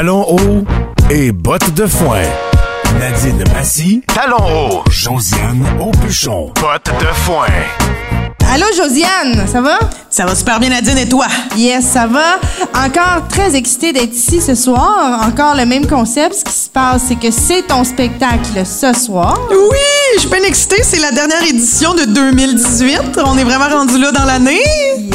talons 0.00 0.24
hauts 0.30 0.64
et 1.10 1.30
bottes 1.30 1.74
de 1.74 1.86
foin. 1.86 2.22
Nadine 2.98 3.44
Massy, 3.52 4.02
talons 4.06 4.38
hauts. 4.38 4.90
Josiane 4.90 5.62
Aubuchon, 5.78 6.54
bottes 6.58 6.90
de 7.00 7.06
foin. 7.26 7.89
Allô, 8.52 8.66
Josiane, 8.76 9.46
ça 9.46 9.60
va? 9.60 9.78
Ça 10.10 10.26
va 10.26 10.34
super 10.34 10.58
bien, 10.58 10.70
Nadine, 10.70 10.98
et 10.98 11.08
toi? 11.08 11.26
Yes, 11.56 11.84
ça 11.84 12.08
va. 12.08 12.40
Encore 12.74 13.28
très 13.28 13.54
excitée 13.54 13.92
d'être 13.92 14.12
ici 14.12 14.40
ce 14.40 14.56
soir. 14.56 15.24
Encore 15.24 15.54
le 15.54 15.64
même 15.66 15.86
concept. 15.86 16.34
Ce 16.34 16.44
qui 16.44 16.52
se 16.52 16.68
passe, 16.68 17.02
c'est 17.06 17.14
que 17.14 17.30
c'est 17.30 17.62
ton 17.62 17.84
spectacle 17.84 18.64
ce 18.64 18.92
soir. 18.92 19.38
Oui, 19.50 19.76
je 20.16 20.20
suis 20.22 20.28
bien 20.28 20.42
excitée. 20.42 20.82
C'est 20.82 20.98
la 20.98 21.12
dernière 21.12 21.44
édition 21.44 21.94
de 21.94 22.06
2018. 22.06 23.20
On 23.24 23.38
est 23.38 23.44
vraiment 23.44 23.68
rendu 23.68 24.00
là 24.00 24.10
dans 24.10 24.24
l'année. 24.24 24.64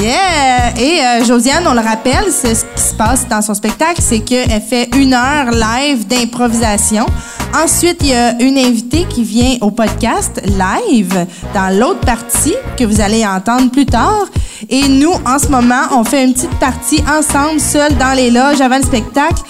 Yeah! 0.02 0.80
Et 0.80 1.02
euh, 1.02 1.26
Josiane, 1.26 1.68
on 1.68 1.74
le 1.74 1.82
rappelle, 1.82 2.32
ce 2.32 2.48
qui 2.48 2.82
se 2.90 2.94
passe 2.94 3.28
dans 3.28 3.42
son 3.42 3.54
spectacle, 3.54 4.02
c'est 4.02 4.20
qu'elle 4.20 4.62
fait 4.62 4.88
une 4.96 5.14
heure 5.14 5.52
live 5.52 6.08
d'improvisation. 6.08 7.06
Ensuite, 7.64 7.98
il 8.02 8.10
y 8.10 8.14
a 8.14 8.42
une 8.42 8.58
invitée 8.58 9.06
qui 9.10 9.24
vient 9.24 9.56
au 9.62 9.72
podcast 9.72 10.42
live 10.46 11.26
dans 11.54 11.80
l'autre 11.80 12.02
partie 12.02 12.56
que 12.78 12.84
vous 12.84 13.00
allez 13.00 13.26
entendre 13.26 13.72
plus 13.72 13.86
tard. 13.86 14.26
Et 14.70 14.88
nous, 14.90 15.14
en 15.26 15.40
ce 15.40 15.48
moment, 15.48 15.84
on 15.92 16.04
fait 16.04 16.26
une 16.26 16.34
petite 16.34 16.60
partie 16.60 17.02
ensemble, 17.08 17.62
seuls 17.62 17.96
dans 17.98 18.14
les 18.14 18.30
loges 18.30 18.60
avant 18.60 18.78
le 18.78 18.84
spectacle. 18.84 19.42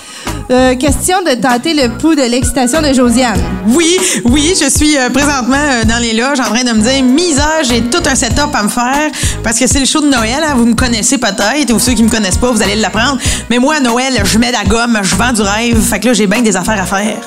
Euh, 0.51 0.75
question 0.75 1.17
de 1.23 1.33
tenter 1.41 1.73
le 1.73 1.97
pouls 1.97 2.13
de 2.13 2.21
l'excitation 2.21 2.79
de 2.79 2.93
Josiane. 2.93 3.39
Oui, 3.69 3.97
oui, 4.25 4.53
je 4.61 4.69
suis 4.69 4.95
euh, 4.95 5.09
présentement 5.09 5.55
euh, 5.57 5.85
dans 5.85 5.97
les 5.97 6.13
loges 6.13 6.39
en 6.39 6.53
train 6.53 6.63
de 6.63 6.71
me 6.77 6.81
dire, 6.81 7.01
misère, 7.03 7.63
j'ai 7.63 7.81
tout 7.81 8.03
un 8.07 8.13
setup 8.13 8.53
à 8.53 8.61
me 8.61 8.69
faire 8.69 9.09
parce 9.43 9.57
que 9.57 9.65
c'est 9.65 9.79
le 9.79 9.85
show 9.85 10.01
de 10.01 10.09
Noël. 10.09 10.43
hein, 10.45 10.53
vous 10.55 10.65
me 10.65 10.75
connaissez 10.75 11.17
peut-être, 11.17 11.73
ou 11.73 11.79
ceux 11.79 11.93
qui 11.93 12.03
me 12.03 12.09
connaissent 12.09 12.37
pas, 12.37 12.51
vous 12.51 12.61
allez 12.61 12.75
l'apprendre. 12.75 13.17
Mais 13.49 13.57
moi, 13.57 13.77
à 13.77 13.79
Noël, 13.79 14.21
je 14.23 14.37
mets 14.37 14.51
la 14.51 14.63
gomme, 14.63 14.99
je 15.01 15.15
vends 15.15 15.33
du 15.33 15.41
rêve. 15.41 15.81
Fait 15.81 15.99
que 15.99 16.07
là, 16.07 16.13
j'ai 16.13 16.27
bien 16.27 16.43
des 16.43 16.55
affaires 16.55 16.79
à 16.79 16.85
faire. 16.85 17.17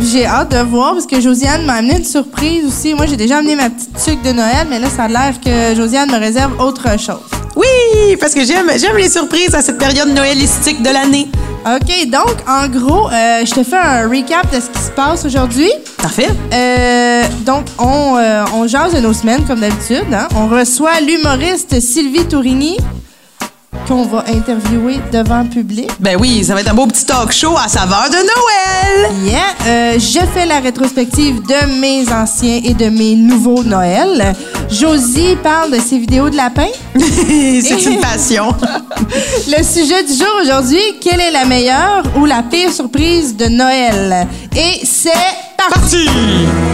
J'ai 0.00 0.26
hâte 0.26 0.52
de 0.52 0.58
voir 0.58 0.92
parce 0.92 1.06
que 1.06 1.20
Josiane 1.20 1.64
m'a 1.64 1.74
amené 1.74 1.96
une 1.98 2.04
surprise 2.04 2.64
aussi. 2.66 2.94
Moi, 2.94 3.06
j'ai 3.06 3.16
déjà 3.16 3.38
amené 3.38 3.56
ma 3.56 3.70
petite 3.70 3.92
tuque 4.04 4.22
de 4.22 4.32
Noël, 4.32 4.66
mais 4.68 4.78
là, 4.78 4.88
ça 4.94 5.04
a 5.04 5.08
l'air 5.08 5.34
que 5.42 5.74
Josiane 5.74 6.10
me 6.10 6.18
réserve 6.18 6.60
autre 6.60 6.98
chose. 6.98 7.20
Oui, 7.56 8.16
parce 8.20 8.34
que 8.34 8.44
j'aime, 8.44 8.70
j'aime 8.78 8.96
les 8.96 9.08
surprises 9.08 9.54
à 9.54 9.62
cette 9.62 9.78
période 9.78 10.08
noëlistique 10.08 10.82
de 10.82 10.90
l'année. 10.90 11.26
OK, 11.64 12.10
donc, 12.10 12.34
en 12.46 12.68
gros, 12.68 13.08
euh, 13.08 13.44
je 13.44 13.52
te 13.52 13.64
fais 13.64 13.76
un 13.78 14.08
recap 14.08 14.54
de 14.54 14.60
ce 14.60 14.68
qui 14.70 14.78
se 14.84 14.90
passe 14.90 15.24
aujourd'hui. 15.24 15.70
Parfait. 15.96 16.28
Euh, 16.52 17.22
donc, 17.44 17.64
on, 17.78 18.16
euh, 18.18 18.44
on 18.54 18.68
jase 18.68 18.94
de 18.94 19.00
nos 19.00 19.14
semaines, 19.14 19.44
comme 19.46 19.60
d'habitude. 19.60 20.04
hein. 20.12 20.28
On 20.36 20.46
reçoit 20.48 21.00
l'humoriste 21.00 21.80
Sylvie 21.80 22.26
Tourigny, 22.26 22.76
qu'on 23.86 24.02
va 24.02 24.24
interviewer 24.28 24.98
devant 25.12 25.42
le 25.42 25.48
public. 25.48 25.90
Ben 26.00 26.16
oui, 26.18 26.44
ça 26.44 26.54
va 26.54 26.60
être 26.60 26.70
un 26.70 26.74
beau 26.74 26.86
petit 26.86 27.04
talk 27.04 27.32
show 27.32 27.54
à 27.56 27.68
saveur 27.68 28.08
de 28.10 28.16
Noël. 28.16 29.12
Yeah. 29.24 29.40
Euh, 29.66 29.98
je 29.98 30.20
fais 30.34 30.46
la 30.46 30.60
rétrospective 30.60 31.42
de 31.42 31.80
mes 31.80 32.12
anciens 32.12 32.60
et 32.64 32.74
de 32.74 32.88
mes 32.88 33.14
nouveaux 33.14 33.62
Noël. 33.62 34.34
Josie 34.70 35.36
parle 35.42 35.72
de 35.72 35.78
ses 35.78 35.98
vidéos 35.98 36.30
de 36.30 36.36
lapin. 36.36 36.68
c'est 36.98 37.84
une 37.84 38.00
passion. 38.00 38.48
Le 39.48 39.62
sujet 39.62 40.02
du 40.04 40.12
jour 40.12 40.40
aujourd'hui, 40.42 40.80
quelle 41.00 41.20
est 41.20 41.30
la 41.30 41.44
meilleure 41.44 42.02
ou 42.16 42.24
la 42.24 42.42
pire 42.42 42.72
surprise 42.72 43.36
de 43.36 43.46
Noël? 43.46 44.26
Et 44.54 44.84
c'est 44.84 45.10
parti! 45.56 46.06
Parti! 46.06 46.06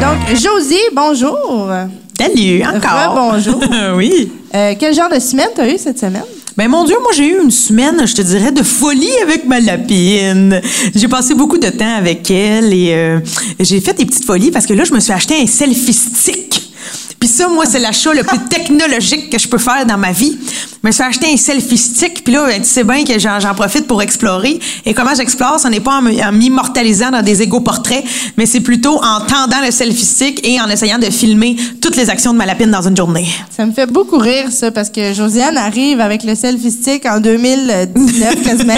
Donc, 0.00 0.36
Josie, 0.36 0.76
bonjour. 0.92 1.70
Salut, 2.18 2.62
encore. 2.64 3.10
Rebonjour. 3.10 3.60
oui. 3.96 4.30
Euh, 4.54 4.74
quel 4.78 4.94
genre 4.94 5.08
de 5.08 5.18
semaine 5.18 5.48
t'as 5.54 5.66
eu 5.66 5.78
cette 5.78 5.98
semaine? 5.98 6.22
Ben 6.56 6.68
mon 6.68 6.84
Dieu, 6.84 6.96
moi 7.00 7.12
j'ai 7.14 7.28
eu 7.28 7.42
une 7.42 7.50
semaine, 7.50 8.06
je 8.06 8.14
te 8.14 8.20
dirais, 8.20 8.52
de 8.52 8.62
folie 8.62 9.16
avec 9.22 9.46
ma 9.46 9.58
lapine. 9.58 10.60
J'ai 10.94 11.08
passé 11.08 11.34
beaucoup 11.34 11.56
de 11.56 11.68
temps 11.70 11.96
avec 11.96 12.30
elle 12.30 12.74
et 12.74 12.92
euh, 12.92 13.20
j'ai 13.58 13.80
fait 13.80 13.94
des 13.94 14.04
petites 14.04 14.26
folies 14.26 14.50
parce 14.50 14.66
que 14.66 14.74
là, 14.74 14.84
je 14.84 14.92
me 14.92 15.00
suis 15.00 15.12
acheté 15.12 15.40
un 15.40 15.46
selfie 15.46 15.94
stick. 15.94 16.72
Puis 17.18 17.28
ça, 17.28 17.48
moi, 17.48 17.64
c'est 17.64 17.78
l'achat 17.78 18.12
le 18.12 18.22
plus 18.22 18.38
technologique 18.50 19.30
que 19.30 19.38
je 19.38 19.48
peux 19.48 19.58
faire 19.58 19.86
dans 19.86 19.96
ma 19.96 20.12
vie. 20.12 20.36
Je 20.82 20.88
me 20.88 20.92
suis 20.92 21.04
acheté 21.04 21.32
un 21.32 21.36
selfie 21.36 21.78
stick, 21.78 22.24
puis 22.24 22.32
là, 22.32 22.44
ben, 22.44 22.60
tu 22.60 22.66
sais 22.66 22.82
bien 22.82 23.04
que 23.04 23.16
j'en, 23.16 23.38
profite 23.54 23.86
pour 23.86 24.02
explorer. 24.02 24.58
Et 24.84 24.94
comment 24.94 25.14
j'explore, 25.14 25.60
ce 25.60 25.68
n'est 25.68 25.78
pas 25.78 26.00
en, 26.00 26.32
m'immortalisant 26.32 27.12
dans 27.12 27.22
des 27.22 27.40
égaux 27.40 27.60
portraits, 27.60 28.02
mais 28.36 28.46
c'est 28.46 28.60
plutôt 28.60 28.96
en 28.96 29.20
tendant 29.20 29.64
le 29.64 29.70
selfie 29.70 30.04
stick 30.04 30.44
et 30.44 30.60
en 30.60 30.68
essayant 30.68 30.98
de 30.98 31.04
filmer 31.04 31.54
toutes 31.80 31.94
les 31.94 32.10
actions 32.10 32.32
de 32.32 32.38
ma 32.38 32.46
lapine 32.46 32.72
dans 32.72 32.82
une 32.82 32.96
journée. 32.96 33.28
Ça 33.56 33.64
me 33.64 33.70
fait 33.70 33.86
beaucoup 33.86 34.18
rire, 34.18 34.50
ça, 34.50 34.72
parce 34.72 34.90
que 34.90 35.12
Josiane 35.12 35.56
arrive 35.56 36.00
avec 36.00 36.24
le 36.24 36.34
selfie 36.34 36.72
stick 36.72 37.06
en 37.06 37.20
2019 37.20 38.42
quasiment. 38.42 38.74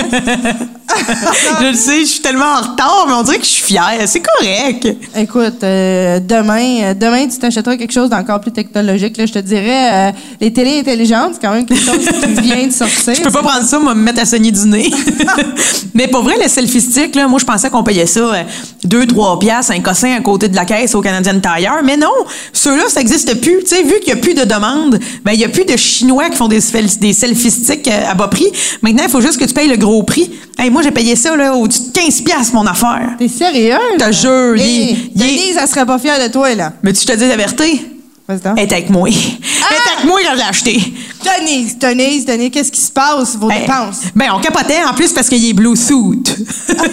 je 1.60 1.66
le 1.66 1.74
sais, 1.74 2.00
je 2.00 2.06
suis 2.06 2.20
tellement 2.20 2.44
en 2.44 2.60
retard, 2.60 3.06
mais 3.08 3.14
on 3.14 3.22
dirait 3.22 3.38
que 3.38 3.44
je 3.44 3.50
suis 3.50 3.64
fière. 3.64 3.94
C'est 4.06 4.20
correct. 4.20 4.88
Écoute, 5.16 5.62
euh, 5.62 6.20
demain, 6.20 6.82
euh, 6.82 6.94
demain, 6.94 7.26
tu 7.26 7.38
t'achèteras 7.38 7.76
quelque 7.76 7.92
chose 7.92 8.10
d'encore 8.10 8.40
plus 8.40 8.52
technologique. 8.52 9.16
Là, 9.16 9.26
je 9.26 9.32
te 9.32 9.38
dirais, 9.38 10.10
euh, 10.10 10.12
les 10.40 10.52
télés 10.52 10.80
intelligentes, 10.80 11.32
c'est 11.34 11.40
quand 11.40 11.54
même 11.54 11.66
quelque 11.66 11.84
chose 11.84 11.93
qui 11.98 12.40
vient 12.42 12.66
de 12.66 12.72
sortir. 12.72 13.14
Je 13.14 13.22
peux 13.22 13.30
pas 13.30 13.42
prendre 13.42 13.64
ça, 13.66 13.78
moi, 13.78 13.94
me 13.94 14.02
mettre 14.02 14.20
à 14.20 14.24
saigner 14.24 14.50
du 14.52 14.66
nez. 14.66 14.90
mais 15.94 16.08
pour 16.08 16.22
vrai, 16.22 16.34
le 16.42 16.48
selfie 16.48 16.80
stick, 16.80 17.14
là, 17.14 17.28
moi, 17.28 17.38
je 17.38 17.44
pensais 17.44 17.70
qu'on 17.70 17.82
payait 17.84 18.06
ça 18.06 18.44
2-3 18.86 19.38
piastres, 19.38 19.72
un 19.72 19.80
cossin 19.80 20.14
à 20.16 20.20
côté 20.20 20.48
de 20.48 20.56
la 20.56 20.64
caisse 20.64 20.94
au 20.94 21.00
Canadian 21.00 21.40
Tire. 21.40 21.80
Mais 21.84 21.96
non, 21.96 22.08
ceux-là, 22.52 22.84
ça 22.88 23.00
existe 23.00 23.40
plus. 23.40 23.60
Tu 23.62 23.68
sais, 23.76 23.82
vu 23.82 23.94
qu'il 24.00 24.08
y 24.08 24.12
a 24.12 24.16
plus 24.16 24.34
de 24.34 24.44
demandes, 24.44 24.98
ben, 25.24 25.32
il 25.32 25.40
y 25.40 25.44
a 25.44 25.48
plus 25.48 25.64
de 25.64 25.76
Chinois 25.76 26.28
qui 26.30 26.36
font 26.36 26.48
des, 26.48 26.60
des 27.00 27.12
selfie 27.12 27.50
sticks 27.50 27.88
euh, 27.88 28.10
à 28.10 28.14
bas 28.14 28.28
prix. 28.28 28.46
Maintenant, 28.82 29.04
il 29.04 29.10
faut 29.10 29.20
juste 29.20 29.38
que 29.38 29.44
tu 29.44 29.54
payes 29.54 29.68
le 29.68 29.76
gros 29.76 30.02
prix. 30.02 30.30
Hey, 30.58 30.70
moi, 30.70 30.82
j'ai 30.82 30.90
payé 30.92 31.16
ça, 31.16 31.34
là, 31.36 31.54
au-dessus 31.54 31.82
de 31.82 31.92
15 31.92 32.20
piastres, 32.22 32.54
mon 32.54 32.66
affaire. 32.66 33.10
T'es 33.18 33.28
sérieux? 33.28 33.76
Je 33.98 34.04
te 34.04 34.12
jure, 34.12 34.54
Hey, 34.64 35.08
il 35.14 35.22
est- 35.22 35.26
Denise, 35.26 35.58
elle 35.60 35.68
serait 35.68 35.86
pas 35.86 35.98
fière 35.98 36.22
de 36.24 36.32
toi, 36.32 36.54
là. 36.54 36.72
Mais 36.82 36.92
tu 36.92 37.04
te 37.04 37.12
dis 37.12 37.26
la 37.26 37.36
vérité? 37.36 37.80
Elle 38.28 38.36
est 38.62 38.72
avec 38.72 38.88
moi. 38.90 39.06
Elle 39.08 39.14
est 39.14 39.92
avec 39.96 40.04
moi 40.06 40.18
quand 40.24 40.32
je 40.32 40.36
l'ai 40.38 40.42
acheté. 40.48 40.94
Denise, 41.24 41.78
Denise, 41.78 42.24
Denise, 42.26 42.50
qu'est-ce 42.52 42.72
qui 42.72 42.80
se 42.80 42.92
passe, 42.92 43.36
vos 43.36 43.48
Ben, 43.48 43.60
dépenses? 43.60 44.02
Ben, 44.14 44.26
on 44.34 44.40
capotait 44.40 44.82
en 44.88 44.94
plus 44.94 45.12
parce 45.12 45.28
qu'il 45.28 45.44
est 45.48 45.52
Bluetooth. 45.52 46.36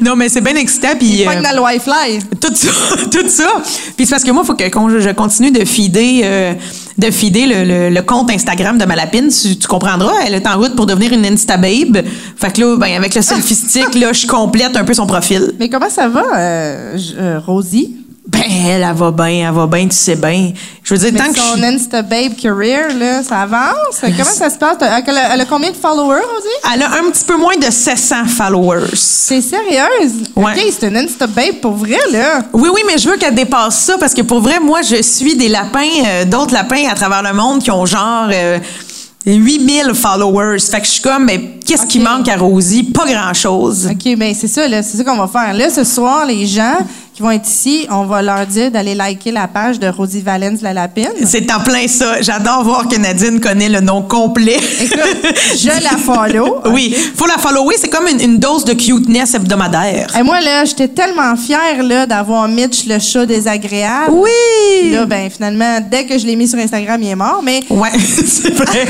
non, 0.00 0.16
mais 0.16 0.28
c'est 0.28 0.40
bien 0.40 0.54
excitant. 0.56 0.96
Puis, 0.98 1.24
Pas 1.24 1.36
euh, 1.36 1.42
dans 1.42 1.54
le 1.54 1.62
Wi-Fi. 1.62 2.18
tout 2.40 2.54
ça, 2.54 2.68
tout 3.10 3.28
ça. 3.28 3.48
Puis 3.96 4.06
c'est 4.06 4.10
parce 4.10 4.24
que 4.24 4.30
moi, 4.30 4.42
il 4.44 4.46
faut 4.46 4.54
que 4.54 5.00
je 5.00 5.10
continue 5.10 5.50
de 5.50 5.64
feeder, 5.64 6.22
euh, 6.24 6.54
de 6.98 7.06
le, 7.06 7.64
le- 7.64 7.90
le 7.94 8.02
compte 8.02 8.30
Instagram 8.30 8.78
de 8.78 8.84
ma 8.84 8.96
lapine. 8.96 9.28
Tu, 9.28 9.56
tu 9.58 9.66
comprendras, 9.66 10.12
elle 10.26 10.34
est 10.34 10.46
en 10.46 10.58
route 10.58 10.74
pour 10.74 10.86
devenir 10.86 11.12
une 11.12 11.24
Insta 11.26 11.56
babe. 11.56 11.98
Fait 12.36 12.52
que 12.52 12.60
là, 12.60 12.76
ben, 12.76 12.94
avec 12.96 13.14
le 13.14 13.22
selfie 13.22 13.54
stick, 13.54 13.94
là, 13.94 14.12
je 14.12 14.26
complète 14.26 14.76
un 14.76 14.84
peu 14.84 14.94
son 14.94 15.06
profil. 15.06 15.52
Mais 15.58 15.68
comment 15.68 15.90
ça 15.90 16.08
va, 16.08 16.22
euh, 16.36 16.98
euh, 17.18 17.40
Rosie? 17.46 17.96
Ben, 18.28 18.42
elle, 18.42 18.82
elle 18.82 18.94
va 18.96 19.12
bien, 19.12 19.48
elle 19.48 19.54
va 19.54 19.66
bien, 19.68 19.86
tu 19.86 19.94
sais 19.94 20.16
bien. 20.16 20.52
Je 20.82 20.94
veux 20.94 20.98
dire, 20.98 21.10
Mais 21.12 21.20
tant 21.20 21.32
que 21.32 21.38
son 21.38 21.56
je... 21.58 21.62
Insta 21.62 22.02
Babe 22.02 22.34
career, 22.34 22.88
là, 22.98 23.22
ça 23.22 23.42
avance? 23.42 24.00
Comment 24.00 24.24
ça 24.24 24.50
se 24.50 24.58
passe? 24.58 24.78
Elle 24.80 25.16
a, 25.16 25.34
elle 25.34 25.40
a 25.40 25.44
combien 25.44 25.70
de 25.70 25.76
followers, 25.76 26.22
Rosie? 26.34 26.74
Elle 26.74 26.82
a 26.82 26.86
un 26.86 27.10
petit 27.10 27.24
peu 27.24 27.36
moins 27.36 27.56
de 27.56 27.70
700 27.70 28.26
followers. 28.26 28.88
C'est 28.94 29.40
sérieuse? 29.40 30.24
Ouais. 30.34 30.52
OK, 30.56 30.72
c'est 30.76 30.88
une 30.88 30.96
Insta 30.96 31.28
Babe 31.28 31.60
pour 31.62 31.74
vrai, 31.74 31.98
là. 32.10 32.40
Oui, 32.52 32.68
oui, 32.74 32.80
mais 32.86 32.98
je 32.98 33.08
veux 33.08 33.16
qu'elle 33.16 33.34
dépasse 33.34 33.78
ça 33.78 33.96
parce 33.96 34.12
que 34.12 34.22
pour 34.22 34.40
vrai, 34.40 34.58
moi, 34.58 34.82
je 34.82 35.02
suis 35.02 35.36
des 35.36 35.48
lapins, 35.48 35.86
euh, 36.04 36.24
d'autres 36.24 36.52
lapins 36.52 36.88
à 36.90 36.94
travers 36.96 37.22
le 37.22 37.32
monde 37.32 37.62
qui 37.62 37.70
ont 37.70 37.86
genre 37.86 38.28
euh, 38.32 38.58
8000 39.24 39.92
followers. 39.94 40.58
Fait 40.60 40.80
que 40.80 40.86
je 40.86 40.92
suis 40.92 41.02
comme, 41.02 41.24
mais 41.24 41.58
qu'est-ce 41.64 41.86
qui 41.86 42.00
manque 42.00 42.28
à 42.28 42.36
Rosie? 42.36 42.84
Pas 42.84 43.06
grand-chose. 43.06 43.88
OK, 43.90 44.16
ben 44.16 44.34
c'est 44.34 44.48
ça, 44.48 44.66
là. 44.66 44.82
C'est 44.82 44.96
ça 44.96 45.04
qu'on 45.04 45.16
va 45.16 45.26
faire. 45.26 45.52
Là, 45.54 45.70
ce 45.70 45.84
soir, 45.84 46.26
les 46.26 46.46
gens 46.46 46.76
qui 47.16 47.22
vont 47.22 47.30
être 47.30 47.48
ici, 47.48 47.86
on 47.90 48.04
va 48.04 48.20
leur 48.20 48.46
dire 48.46 48.70
d'aller 48.70 48.94
liker 48.94 49.32
la 49.32 49.48
page 49.48 49.78
de 49.80 49.88
Rosie 49.88 50.20
Valence 50.20 50.60
la 50.60 50.74
lapine. 50.74 51.08
C'est 51.24 51.50
en 51.50 51.60
plein 51.60 51.88
ça. 51.88 52.20
J'adore 52.20 52.62
voir 52.62 52.88
que 52.88 52.96
Nadine 52.96 53.40
connaît 53.40 53.70
le 53.70 53.80
nom 53.80 54.02
complet. 54.02 54.58
Écoute, 54.82 55.00
je 55.56 55.82
la 55.82 55.96
follow. 55.96 56.60
oui, 56.66 56.94
faut 57.14 57.26
la 57.26 57.38
follower. 57.38 57.74
C'est 57.78 57.88
comme 57.88 58.06
une, 58.06 58.20
une 58.20 58.38
dose 58.38 58.66
de 58.66 58.74
cuteness 58.74 59.32
hebdomadaire. 59.32 60.14
Et 60.18 60.22
moi, 60.22 60.42
là, 60.42 60.66
j'étais 60.66 60.88
tellement 60.88 61.34
fière, 61.36 61.82
là, 61.82 62.04
d'avoir 62.04 62.48
Mitch, 62.48 62.84
le 62.86 62.98
chat 62.98 63.24
désagréable. 63.24 64.12
Puis 64.12 64.20
Oui! 64.20 64.90
Là, 64.92 65.06
ben, 65.06 65.30
finalement, 65.30 65.78
dès 65.90 66.04
que 66.04 66.18
je 66.18 66.26
l'ai 66.26 66.36
mis 66.36 66.46
sur 66.46 66.58
Instagram, 66.58 67.02
il 67.02 67.08
est 67.08 67.16
mort. 67.16 67.40
Mais, 67.42 67.62
Ouais, 67.70 67.88
c'est 67.98 68.52
vrai. 68.52 68.84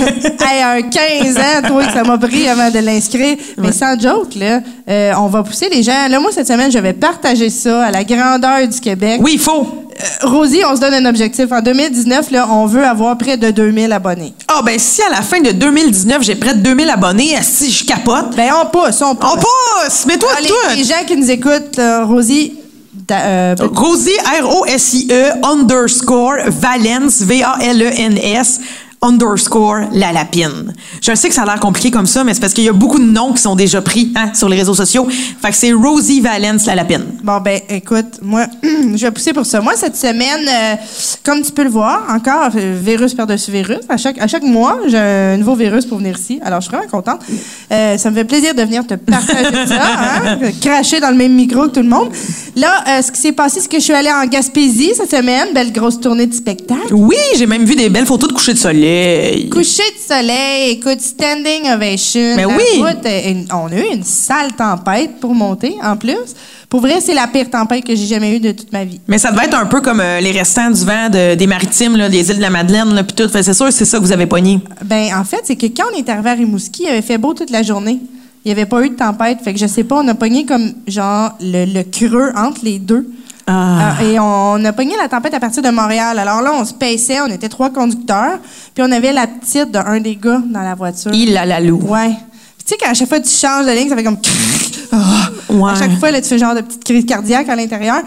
hey, 0.50 0.62
un 0.62 0.82
15 0.82 1.36
ans, 1.36 1.68
toi, 1.68 1.84
que 1.84 1.92
ça 1.92 2.02
m'a 2.02 2.18
pris 2.18 2.48
avant 2.48 2.70
de 2.72 2.80
l'inscrire. 2.80 3.36
Mais 3.58 3.70
sans 3.70 3.96
joke, 4.00 4.34
là, 4.34 4.62
euh, 4.88 5.12
on 5.16 5.28
va 5.28 5.44
pousser 5.44 5.68
les 5.68 5.84
gens. 5.84 6.08
Là, 6.10 6.18
moi, 6.18 6.32
cette 6.32 6.48
semaine, 6.48 6.72
je 6.72 6.78
vais 6.78 6.92
partager 6.92 7.50
ça 7.50 7.84
à 7.84 7.92
la 7.92 8.02
grandeur 8.16 8.66
du 8.68 8.80
Québec. 8.80 9.20
Oui, 9.22 9.32
il 9.34 9.40
faut. 9.40 9.66
Euh, 9.98 10.26
Rosie, 10.28 10.62
on 10.70 10.74
se 10.76 10.80
donne 10.80 10.94
un 10.94 11.06
objectif. 11.08 11.46
En 11.52 11.60
2019, 11.62 12.30
là, 12.30 12.46
on 12.50 12.66
veut 12.66 12.84
avoir 12.84 13.16
près 13.16 13.36
de 13.36 13.50
2000 13.50 13.90
abonnés. 13.92 14.34
Ah, 14.48 14.60
ben, 14.64 14.78
si 14.78 15.02
à 15.02 15.08
la 15.10 15.22
fin 15.22 15.40
de 15.40 15.52
2019, 15.52 16.22
j'ai 16.22 16.34
près 16.34 16.54
de 16.54 16.60
2000 16.60 16.90
abonnés, 16.90 17.36
si 17.42 17.70
je 17.70 17.84
capote? 17.84 18.36
Ben, 18.36 18.50
on 18.62 18.66
pousse, 18.66 19.00
on 19.02 19.14
pousse. 19.14 19.30
On 19.32 19.36
pousse! 19.36 20.06
Mets-toi 20.06 20.28
Ah, 20.36 20.40
les, 20.40 20.48
tout! 20.48 20.54
les 20.76 20.84
gens 20.84 21.04
qui 21.06 21.16
nous 21.16 21.30
écoutent, 21.30 21.80
Rosie, 22.04 22.54
euh, 23.10 23.54
Rosie, 23.72 24.16
R-O-S-I-E, 24.42 25.32
underscore, 25.44 26.36
Valence, 26.46 27.20
V-A-L-E-N-S, 27.22 28.60
underscore 29.02 29.88
la 29.92 30.12
lapine. 30.12 30.74
Je 31.00 31.14
sais 31.14 31.28
que 31.28 31.34
ça 31.34 31.42
a 31.42 31.46
l'air 31.46 31.60
compliqué 31.60 31.90
comme 31.90 32.06
ça, 32.06 32.24
mais 32.24 32.34
c'est 32.34 32.40
parce 32.40 32.54
qu'il 32.54 32.64
y 32.64 32.68
a 32.68 32.72
beaucoup 32.72 32.98
de 32.98 33.04
noms 33.04 33.32
qui 33.32 33.42
sont 33.42 33.54
déjà 33.54 33.80
pris 33.80 34.12
hein, 34.16 34.32
sur 34.34 34.48
les 34.48 34.56
réseaux 34.56 34.74
sociaux. 34.74 35.06
Fait 35.08 35.50
que 35.50 35.56
c'est 35.56 35.72
Rosie 35.72 36.20
Valence 36.20 36.66
la 36.66 36.74
lapine. 36.74 37.04
Bon, 37.22 37.40
ben, 37.40 37.60
écoute, 37.68 38.20
moi, 38.22 38.46
je 38.62 39.06
vais 39.06 39.10
pousser 39.10 39.32
pour 39.32 39.46
ça. 39.46 39.60
Moi, 39.60 39.74
cette 39.76 39.96
semaine, 39.96 40.48
euh, 40.48 40.74
comme 41.22 41.42
tu 41.42 41.52
peux 41.52 41.64
le 41.64 41.70
voir, 41.70 42.04
encore 42.10 42.50
euh, 42.56 42.78
virus 42.80 43.14
par-dessus 43.14 43.50
virus. 43.50 43.80
À 43.88 43.96
chaque, 43.96 44.18
à 44.18 44.26
chaque 44.26 44.42
mois, 44.42 44.78
j'ai 44.86 44.98
un 44.98 45.36
nouveau 45.36 45.54
virus 45.54 45.84
pour 45.86 45.98
venir 45.98 46.18
ici. 46.18 46.40
Alors, 46.44 46.60
je 46.60 46.68
suis 46.68 46.76
vraiment 46.76 46.90
contente. 46.90 47.20
Euh, 47.72 47.98
ça 47.98 48.10
me 48.10 48.16
fait 48.16 48.24
plaisir 48.24 48.54
de 48.54 48.62
venir 48.62 48.86
te 48.86 48.94
partager 48.94 49.66
ça, 49.66 49.74
hein, 50.24 50.38
cracher 50.60 51.00
dans 51.00 51.10
le 51.10 51.16
même 51.16 51.34
micro 51.34 51.64
que 51.64 51.74
tout 51.74 51.82
le 51.82 51.88
monde. 51.88 52.10
Là, 52.56 53.02
ce 53.02 53.12
qui 53.12 53.20
s'est 53.20 53.32
passé, 53.32 53.60
c'est 53.60 53.68
que 53.68 53.78
je 53.78 53.84
suis 53.84 53.92
allée 53.92 54.10
en 54.10 54.26
Gaspésie 54.26 54.92
cette 54.96 55.10
semaine. 55.10 55.48
Belle 55.54 55.72
grosse 55.72 56.00
tournée 56.00 56.26
de 56.26 56.34
spectacle. 56.34 56.92
Oui, 56.92 57.16
j'ai 57.36 57.46
même 57.46 57.64
vu 57.64 57.76
des 57.76 57.88
belles 57.88 58.06
photos 58.06 58.28
de 58.30 58.34
coucher 58.34 58.54
de 58.54 58.58
soleil. 58.58 58.85
Coucher 59.50 59.82
de 59.96 60.14
soleil, 60.14 60.70
écoute, 60.72 61.00
standing 61.00 61.70
ovation. 61.74 62.34
Mais 62.36 62.42
La 62.42 62.48
oui. 62.48 62.62
route, 62.78 63.48
on 63.52 63.66
a 63.72 63.74
eu 63.78 63.94
une 63.94 64.02
sale 64.04 64.52
tempête 64.56 65.18
pour 65.20 65.34
monter, 65.34 65.74
en 65.82 65.96
plus. 65.96 66.14
Pour 66.68 66.80
vrai, 66.80 67.00
c'est 67.00 67.14
la 67.14 67.26
pire 67.28 67.48
tempête 67.48 67.84
que 67.84 67.94
j'ai 67.94 68.06
jamais 68.06 68.36
eue 68.36 68.40
de 68.40 68.50
toute 68.52 68.72
ma 68.72 68.84
vie. 68.84 69.00
Mais 69.06 69.18
ça 69.18 69.30
devait 69.30 69.44
être 69.46 69.56
un 69.56 69.66
peu 69.66 69.80
comme 69.80 70.00
euh, 70.00 70.20
les 70.20 70.32
restants 70.32 70.70
du 70.70 70.84
vent 70.84 71.08
de- 71.08 71.34
des 71.36 71.46
maritimes, 71.46 71.96
là, 71.96 72.08
des 72.08 72.28
îles 72.30 72.36
de 72.38 72.42
la 72.42 72.50
Madeleine, 72.50 73.04
puis 73.06 73.14
tout. 73.14 73.30
C'est 73.32 73.54
sûr, 73.54 73.72
c'est 73.72 73.84
ça 73.84 73.98
que 73.98 74.02
vous 74.02 74.12
avez 74.12 74.26
pogné. 74.26 74.58
Ben, 74.84 75.14
en 75.16 75.24
fait, 75.24 75.40
c'est 75.44 75.56
que 75.56 75.66
quand 75.66 75.84
on 75.94 75.96
est 75.98 76.08
arrivé 76.08 76.30
à 76.30 76.34
Rimouski, 76.34 76.82
il 76.84 76.88
avait 76.88 77.02
fait 77.02 77.18
beau 77.18 77.34
toute 77.34 77.50
la 77.50 77.62
journée. 77.62 78.00
Il 78.44 78.48
n'y 78.48 78.52
avait 78.52 78.66
pas 78.66 78.82
eu 78.84 78.90
de 78.90 78.94
tempête. 78.96 79.38
Fait 79.44 79.52
que 79.52 79.58
je 79.60 79.66
sais 79.66 79.84
pas, 79.84 79.96
on 80.02 80.08
a 80.08 80.14
pogné 80.14 80.44
comme, 80.44 80.72
genre, 80.86 81.30
le, 81.40 81.64
le 81.66 81.82
creux 81.84 82.30
entre 82.36 82.60
les 82.64 82.78
deux. 82.78 83.08
Ah. 83.46 83.96
Euh, 84.00 84.04
et 84.04 84.18
on 84.18 84.64
a 84.64 84.72
pogné 84.72 84.96
la 85.00 85.08
tempête 85.08 85.34
à 85.34 85.40
partir 85.40 85.62
de 85.62 85.70
Montréal. 85.70 86.18
Alors 86.18 86.42
là, 86.42 86.52
on 86.54 86.64
se 86.64 86.74
paissait, 86.74 87.20
on 87.20 87.26
était 87.26 87.48
trois 87.48 87.70
conducteurs, 87.70 88.38
puis 88.74 88.84
on 88.86 88.90
avait 88.90 89.12
la 89.12 89.26
petite 89.26 89.70
d'un 89.70 90.00
des 90.00 90.16
gars 90.16 90.42
dans 90.44 90.62
la 90.62 90.74
voiture. 90.74 91.12
Il 91.14 91.36
a 91.36 91.46
la 91.46 91.60
loup. 91.60 91.80
Ouais. 91.82 92.08
Puis 92.58 92.64
tu 92.66 92.72
sais, 92.72 92.76
quand 92.80 92.90
à 92.90 92.94
chaque 92.94 93.08
fois 93.08 93.20
tu 93.20 93.30
changes 93.30 93.66
de 93.66 93.72
ligne, 93.72 93.88
ça 93.88 93.96
fait 93.96 94.04
comme. 94.04 94.18
Ah. 94.92 95.30
Ouais. 95.50 95.72
À 95.72 95.74
chaque 95.74 95.98
fois, 95.98 96.10
là, 96.12 96.20
tu 96.22 96.28
fais 96.28 96.38
genre 96.38 96.54
de 96.54 96.60
petite 96.60 96.84
crise 96.84 97.04
cardiaque 97.04 97.48
à 97.48 97.56
l'intérieur. 97.56 98.02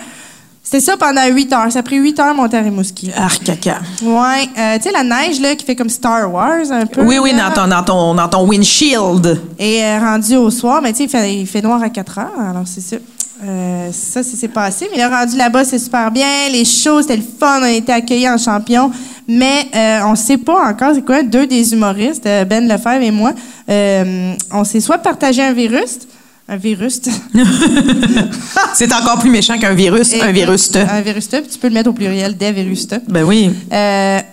C'était 0.64 0.80
ça 0.80 0.98
pendant 0.98 1.26
8 1.26 1.52
heures. 1.54 1.72
Ça 1.72 1.80
a 1.80 1.84
pris 1.84 1.98
8 1.98 2.20
heures 2.20 2.36
monter 2.36 2.58
à 2.58 2.62
Rimouski. 2.62 3.12
Arc 3.16 3.44
caca. 3.44 3.80
Ouais. 4.02 4.48
Euh, 4.58 4.78
tu 4.78 4.84
sais, 4.84 4.92
la 4.92 5.04
neige, 5.04 5.40
là, 5.42 5.56
qui 5.56 5.66
fait 5.66 5.76
comme 5.76 5.90
Star 5.90 6.32
Wars, 6.32 6.72
un 6.72 6.86
peu. 6.86 7.02
Oui, 7.04 7.18
oui, 7.20 7.34
dans 7.34 7.52
ton, 7.52 7.68
dans 7.68 7.84
ton, 7.84 8.16
dans 8.16 8.28
ton 8.30 8.48
windshield. 8.48 9.42
Et 9.60 9.84
euh, 9.84 10.00
rendu 10.00 10.36
au 10.36 10.50
soir, 10.50 10.82
mais 10.82 10.92
tu 10.94 11.00
sais, 11.00 11.04
il 11.06 11.10
fait, 11.10 11.34
il 11.42 11.48
fait 11.48 11.62
noir 11.62 11.82
à 11.84 11.90
4 11.90 12.18
heures, 12.20 12.40
alors 12.52 12.64
c'est 12.66 12.82
ça. 12.82 12.98
Euh, 13.42 13.90
ça, 13.94 14.22
c'est 14.24 14.48
passé. 14.50 14.88
Mais 14.92 14.98
là, 14.98 15.10
rendu 15.10 15.38
là-bas, 15.38 15.64
c'est 15.64 15.80
super 15.80 16.12
bien. 16.12 16.50
Les 16.52 16.66
shows, 16.66 17.02
c'était 17.04 17.16
le 17.18 17.24
fun. 17.40 17.60
On 17.62 17.64
a 17.64 17.72
été 17.72 17.92
accueillis 17.92 18.28
en 18.30 18.38
champion. 18.38 18.92
Mais 19.28 19.68
euh, 19.76 20.00
on 20.08 20.16
sait 20.16 20.38
pas 20.38 20.70
encore, 20.70 20.92
c'est 20.96 21.06
quoi, 21.06 21.22
deux 21.22 21.46
des 21.46 21.72
humoristes, 21.74 22.26
euh, 22.26 22.46
Ben 22.46 22.68
Lefebvre 22.68 23.04
et 23.04 23.12
moi, 23.12 23.32
euh, 23.70 24.34
on 24.52 24.64
s'est 24.64 24.80
soit 24.80 24.98
partagé 24.98 25.44
un 25.44 25.54
virus, 25.54 26.00
un 26.48 26.56
virus, 26.58 27.00
C'est 28.74 28.92
encore 28.92 29.20
plus 29.20 29.30
méchant 29.30 29.60
qu'un 29.60 29.76
virus, 29.76 30.16
un 30.20 30.32
virus. 30.32 30.72
un 30.76 31.02
virus, 31.02 31.28
puis 31.28 31.42
tu 31.44 31.60
peux 31.60 31.68
le 31.68 31.76
mettre 31.76 31.92
au 31.92 31.94
pluriel, 31.94 32.36
des 32.38 32.52
virus, 32.52 32.88
Ben 33.08 33.24
oui. 33.24 33.52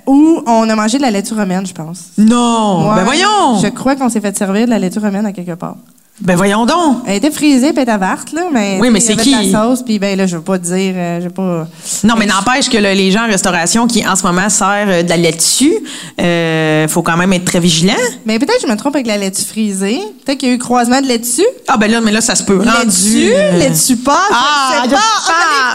ou 0.06 0.40
on 0.46 0.68
a 0.70 0.74
mangé 0.74 0.96
de 0.96 1.02
la 1.02 1.10
laitue 1.10 1.34
romaine, 1.34 1.66
je 1.66 1.74
pense. 1.74 2.04
Non. 2.16 2.88
Ouais. 2.88 2.96
Ben 2.96 3.04
voyons. 3.04 3.60
Je 3.62 3.68
crois 3.68 3.96
qu'on 3.96 4.08
s'est 4.08 4.22
fait 4.22 4.34
servir 4.34 4.64
de 4.64 4.70
la 4.70 4.78
laitue 4.78 4.98
romaine 4.98 5.26
à 5.26 5.32
quelque 5.32 5.56
part. 5.56 5.76
Ben 6.20 6.34
voyons 6.34 6.64
donc. 6.64 7.02
Elle 7.06 7.16
était 7.16 7.30
frisée, 7.30 7.74
puis 7.74 7.84
elle 7.86 7.98
verte, 8.00 8.32
là, 8.32 8.44
mais. 8.50 8.78
Oui, 8.80 8.88
mais 8.90 9.00
c'est 9.00 9.12
avait 9.12 9.22
de 9.22 9.22
qui? 9.22 9.50
la 9.52 9.62
sauce, 9.62 9.82
puis 9.82 9.98
ben 9.98 10.16
là, 10.16 10.26
je 10.26 10.36
veux 10.36 10.42
pas 10.42 10.58
te 10.58 10.64
dire, 10.64 10.94
euh, 10.96 11.18
je 11.20 11.24
veux 11.24 11.30
pas. 11.30 11.68
Non, 12.04 12.14
mais 12.18 12.24
n'empêche 12.24 12.70
que 12.70 12.78
là, 12.78 12.94
les 12.94 13.10
gens 13.10 13.24
en 13.24 13.26
restauration 13.26 13.86
qui, 13.86 14.06
en 14.06 14.16
ce 14.16 14.22
moment, 14.22 14.48
servent 14.48 14.88
euh, 14.88 15.02
de 15.02 15.08
la 15.10 15.18
laitue, 15.18 15.74
euh, 16.18 16.88
faut 16.88 17.02
quand 17.02 17.18
même 17.18 17.34
être 17.34 17.44
très 17.44 17.60
vigilant. 17.60 17.92
Mais 18.24 18.38
peut-être 18.38 18.62
que 18.62 18.66
je 18.66 18.72
me 18.72 18.78
trompe 18.78 18.94
avec 18.94 19.06
la 19.06 19.18
laitue 19.18 19.44
frisée. 19.44 20.00
Peut-être 20.24 20.38
qu'il 20.38 20.48
y 20.48 20.52
a 20.52 20.54
eu 20.54 20.58
croisement 20.58 21.02
de 21.02 21.06
laitue. 21.06 21.44
Ah, 21.68 21.76
ben 21.76 21.90
là, 21.90 22.00
mais 22.00 22.12
là, 22.12 22.22
ça 22.22 22.34
se 22.34 22.44
peut. 22.44 22.62
Laitue, 22.64 23.32
euh, 23.34 23.58
laitue 23.58 23.96
pas? 23.96 24.22
Ah, 24.32 24.84
je 24.88 24.94
Ah, 24.94 24.98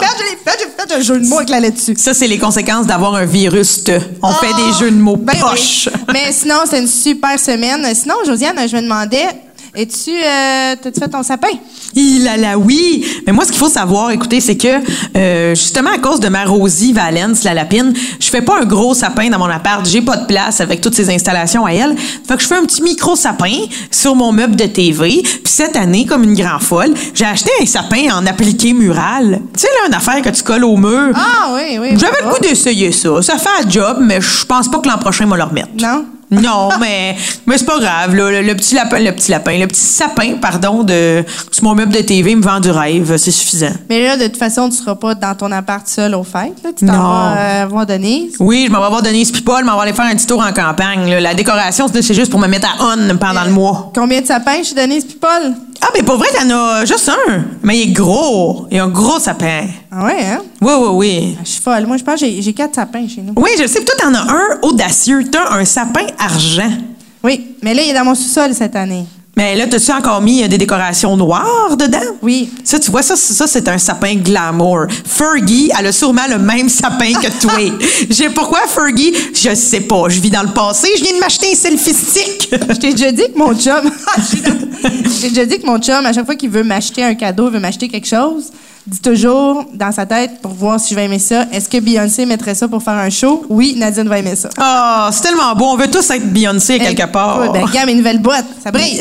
l'ai 0.00 0.08
fait, 0.08 0.18
je 0.18 0.24
l'ai 0.24 0.38
fait, 0.44 0.58
j'ai 0.58 0.94
fait 0.94 0.98
un 0.98 1.00
jeu 1.02 1.20
de 1.20 1.28
mots 1.28 1.36
avec 1.36 1.50
la 1.50 1.60
laitue. 1.60 1.94
Ça, 1.96 2.14
c'est 2.14 2.26
les 2.26 2.38
conséquences 2.38 2.86
d'avoir 2.86 3.14
un 3.14 3.26
virus. 3.26 3.84
te. 3.84 3.92
On 4.20 4.32
fait 4.32 4.52
des 4.54 4.72
jeux 4.80 4.90
de 4.90 4.96
mots 4.98 5.16
Ben 5.16 5.34
oui. 5.52 5.86
Mais 6.12 6.32
sinon, 6.32 6.56
c'est 6.68 6.80
une 6.80 6.88
super 6.88 7.38
semaine. 7.38 7.86
Sinon, 7.94 8.16
Josiane, 8.26 8.56
je 8.68 8.76
me 8.76 8.82
demandais, 8.82 9.28
es-tu, 9.74 10.10
euh, 10.10 10.76
t'as-tu 10.82 11.00
fait 11.00 11.08
ton 11.08 11.22
sapin? 11.22 11.48
Il 11.94 12.28
a 12.28 12.36
la 12.36 12.58
oui. 12.58 13.04
Mais 13.26 13.32
moi, 13.32 13.44
ce 13.44 13.50
qu'il 13.50 13.58
faut 13.58 13.68
savoir, 13.70 14.10
écoutez, 14.10 14.40
c'est 14.40 14.56
que 14.56 14.68
euh, 15.16 15.54
justement 15.54 15.90
à 15.90 15.98
cause 15.98 16.20
de 16.20 16.28
ma 16.28 16.44
Rosie 16.44 16.92
Valence, 16.92 17.42
la 17.44 17.54
lapine, 17.54 17.94
je 18.20 18.28
fais 18.28 18.42
pas 18.42 18.60
un 18.60 18.64
gros 18.66 18.92
sapin 18.92 19.30
dans 19.30 19.38
mon 19.38 19.46
appart. 19.46 19.86
J'ai 19.86 20.02
pas 20.02 20.18
de 20.18 20.26
place 20.26 20.60
avec 20.60 20.82
toutes 20.82 20.94
ces 20.94 21.08
installations 21.10 21.64
à 21.64 21.72
elle. 21.72 21.96
Fait 21.96 22.36
que 22.36 22.42
je 22.42 22.46
fais 22.48 22.56
un 22.56 22.64
petit 22.64 22.82
micro 22.82 23.16
sapin 23.16 23.52
sur 23.90 24.14
mon 24.14 24.30
meuble 24.32 24.56
de 24.56 24.66
TV. 24.66 25.22
Puis 25.22 25.40
cette 25.44 25.76
année, 25.76 26.04
comme 26.04 26.24
une 26.24 26.34
grande 26.34 26.62
folle, 26.62 26.92
j'ai 27.14 27.24
acheté 27.24 27.50
un 27.60 27.66
sapin 27.66 28.14
en 28.14 28.26
appliqué 28.26 28.74
mural. 28.74 29.40
Tu 29.54 29.60
sais 29.60 29.68
là, 29.80 29.88
une 29.88 29.94
affaire 29.94 30.20
que 30.20 30.28
tu 30.28 30.42
colles 30.42 30.64
au 30.64 30.76
mur. 30.76 31.12
Ah, 31.14 31.54
oui, 31.54 31.78
oui. 31.80 31.88
J'avais 31.98 32.22
le 32.22 32.30
goût 32.30 32.40
d'essayer 32.42 32.92
ça. 32.92 33.22
Ça 33.22 33.38
fait 33.38 33.64
un 33.64 33.70
job, 33.70 33.98
mais 34.02 34.20
je 34.20 34.44
pense 34.44 34.70
pas 34.70 34.80
que 34.80 34.88
l'an 34.88 34.98
prochain, 34.98 35.24
moi 35.24 35.38
le 35.38 35.44
remettre. 35.44 35.70
Non? 35.80 36.04
Non, 36.32 36.70
mais, 36.80 37.14
mais 37.46 37.58
c'est 37.58 37.64
pas 37.66 37.78
grave. 37.78 38.14
là. 38.14 38.30
Le, 38.30 38.42
le 38.42 38.54
petit 38.54 38.74
lapin, 38.74 38.98
le 38.98 39.12
petit 39.12 39.30
lapin, 39.30 39.58
le 39.58 39.66
petit 39.66 39.80
sapin, 39.80 40.34
pardon, 40.40 40.82
de 40.82 41.24
sur 41.50 41.64
mon 41.64 41.74
meuble 41.74 41.92
de 41.92 42.00
TV 42.00 42.34
me 42.34 42.42
vend 42.42 42.58
du 42.60 42.70
rêve. 42.70 43.16
C'est 43.18 43.30
suffisant. 43.30 43.72
Mais 43.88 44.02
là, 44.02 44.16
de 44.16 44.24
toute 44.24 44.36
façon, 44.38 44.68
tu 44.70 44.76
seras 44.76 44.94
pas 44.94 45.14
dans 45.14 45.34
ton 45.34 45.52
appart 45.52 45.86
seul 45.86 46.14
aux 46.14 46.24
fêtes. 46.24 46.62
Là. 46.64 46.70
Tu 46.76 46.86
t'en 46.86 46.92
vas 46.92 47.36
euh, 47.36 47.66
voir 47.68 47.86
Denise. 47.86 48.34
Oui, 48.40 48.64
je 48.66 48.72
m'en 48.72 48.80
vais 48.82 48.88
voir 48.88 49.02
Denise 49.02 49.30
Pipol, 49.30 49.64
m'en 49.64 49.76
vais 49.76 49.82
aller 49.82 49.92
faire 49.92 50.06
un 50.06 50.14
petit 50.14 50.26
tour 50.26 50.40
en 50.42 50.52
campagne. 50.52 51.08
là. 51.10 51.20
La 51.20 51.34
décoration, 51.34 51.86
c'est 51.92 52.14
juste 52.14 52.30
pour 52.30 52.40
me 52.40 52.46
mettre 52.48 52.68
à 52.68 52.84
on 52.94 53.16
pendant 53.18 53.44
le 53.44 53.50
mois. 53.50 53.92
Combien 53.94 54.20
de 54.20 54.26
sapins 54.26 54.62
chez 54.62 54.74
Denise 54.74 55.04
puis 55.04 55.18
Paul? 55.20 55.54
Ah, 55.84 55.88
mais 55.94 56.02
pour 56.04 56.16
vrai, 56.16 56.28
t'en 56.38 56.48
as 56.48 56.84
juste 56.84 57.08
un. 57.08 57.44
Mais 57.62 57.76
il 57.78 57.90
est 57.90 57.92
gros. 57.92 58.66
Il 58.70 58.78
a 58.78 58.84
un 58.84 58.88
gros 58.88 59.18
sapin. 59.18 59.66
Ah 59.90 60.04
ouais, 60.04 60.24
hein? 60.24 60.42
Oui, 60.60 60.72
oui, 60.78 60.88
oui. 60.92 61.38
Je 61.44 61.48
suis 61.50 61.60
folle. 61.62 61.86
Moi, 61.86 61.96
je 61.96 62.04
pense 62.04 62.20
que 62.20 62.26
j'ai- 62.26 62.40
j'ai 62.40 62.52
quatre 62.52 62.76
sapins 62.76 63.06
chez 63.08 63.20
nous. 63.22 63.32
Oui, 63.36 63.50
je 63.60 63.66
sais. 63.66 63.84
Toi, 63.84 63.94
t'en 63.98 64.14
as 64.14 64.20
un 64.32 64.58
audacieux. 64.62 65.24
T'as 65.30 65.52
un 65.58 65.64
sapin 65.64 66.06
argent. 66.18 66.70
Oui, 67.24 67.56
mais 67.62 67.74
là, 67.74 67.82
il 67.82 67.90
est 67.90 67.94
dans 67.94 68.04
mon 68.04 68.14
sous-sol 68.14 68.54
cette 68.54 68.76
année. 68.76 69.04
Mais 69.34 69.54
là, 69.56 69.66
t'as-tu 69.66 69.90
encore 69.92 70.20
mis 70.20 70.42
euh, 70.44 70.48
des 70.48 70.58
décorations 70.58 71.16
noires 71.16 71.74
dedans? 71.78 71.98
Oui. 72.20 72.50
Ça, 72.64 72.78
tu 72.78 72.90
vois, 72.90 73.02
ça, 73.02 73.16
c'est- 73.16 73.32
ça 73.32 73.46
c'est 73.46 73.66
un 73.66 73.78
sapin 73.78 74.16
glamour. 74.16 74.86
Fergie, 75.06 75.70
elle 75.78 75.86
a 75.86 75.92
sûrement 75.92 76.26
le 76.28 76.38
même 76.38 76.68
sapin 76.68 77.12
que 77.14 77.40
toi. 77.40 77.52
J'ai 78.10 78.28
pourquoi 78.28 78.60
Fergie? 78.68 79.14
Je 79.34 79.54
sais 79.54 79.80
pas. 79.80 80.04
Je 80.08 80.20
vis 80.20 80.30
dans 80.30 80.42
le 80.42 80.50
passé. 80.52 80.88
Je 80.98 81.02
viens 81.02 81.14
de 81.14 81.18
m'acheter 81.20 81.50
un 81.50 81.54
selfie 81.54 81.94
stick. 81.94 82.50
Je 82.68 82.74
t'ai 82.74 82.90
déjà 82.92 83.10
dit 83.10 83.22
que 83.32 83.38
mon 83.38 83.54
chum. 83.54 83.90
Je 84.84 85.20
t'ai 85.22 85.28
déjà 85.30 85.46
dit 85.46 85.58
que 85.60 85.66
mon 85.66 85.78
chum, 85.78 86.04
à 86.04 86.12
chaque 86.12 86.26
fois 86.26 86.34
qu'il 86.34 86.50
veut 86.50 86.64
m'acheter 86.64 87.02
un 87.02 87.14
cadeau, 87.14 87.46
il 87.48 87.54
veut 87.54 87.60
m'acheter 87.60 87.88
quelque 87.88 88.06
chose, 88.08 88.50
dit 88.86 89.00
toujours 89.00 89.64
dans 89.74 89.92
sa 89.92 90.06
tête 90.06 90.40
pour 90.42 90.52
voir 90.52 90.80
si 90.80 90.90
je 90.90 90.96
vais 90.96 91.04
aimer 91.04 91.20
ça. 91.20 91.46
Est-ce 91.52 91.68
que 91.68 91.78
Beyoncé 91.78 92.26
mettrait 92.26 92.54
ça 92.54 92.66
pour 92.66 92.82
faire 92.82 92.94
un 92.94 93.10
show? 93.10 93.44
Oui, 93.48 93.74
Nadine 93.76 94.08
va 94.08 94.18
aimer 94.18 94.34
ça. 94.34 94.48
Ah, 94.58 95.08
c'est 95.12 95.22
tellement 95.22 95.54
beau. 95.54 95.66
On 95.66 95.76
veut 95.76 95.88
tous 95.88 96.10
être 96.10 96.32
Beyoncé 96.32 96.78
quelque 96.80 97.06
part. 97.12 97.44
Écoute, 97.44 97.54
Ben, 97.54 97.64
regarde 97.64 97.86
mes 97.86 97.94
nouvelles 97.94 98.18
boîtes. 98.18 98.46
Ça 98.62 98.72
brille. 98.72 98.98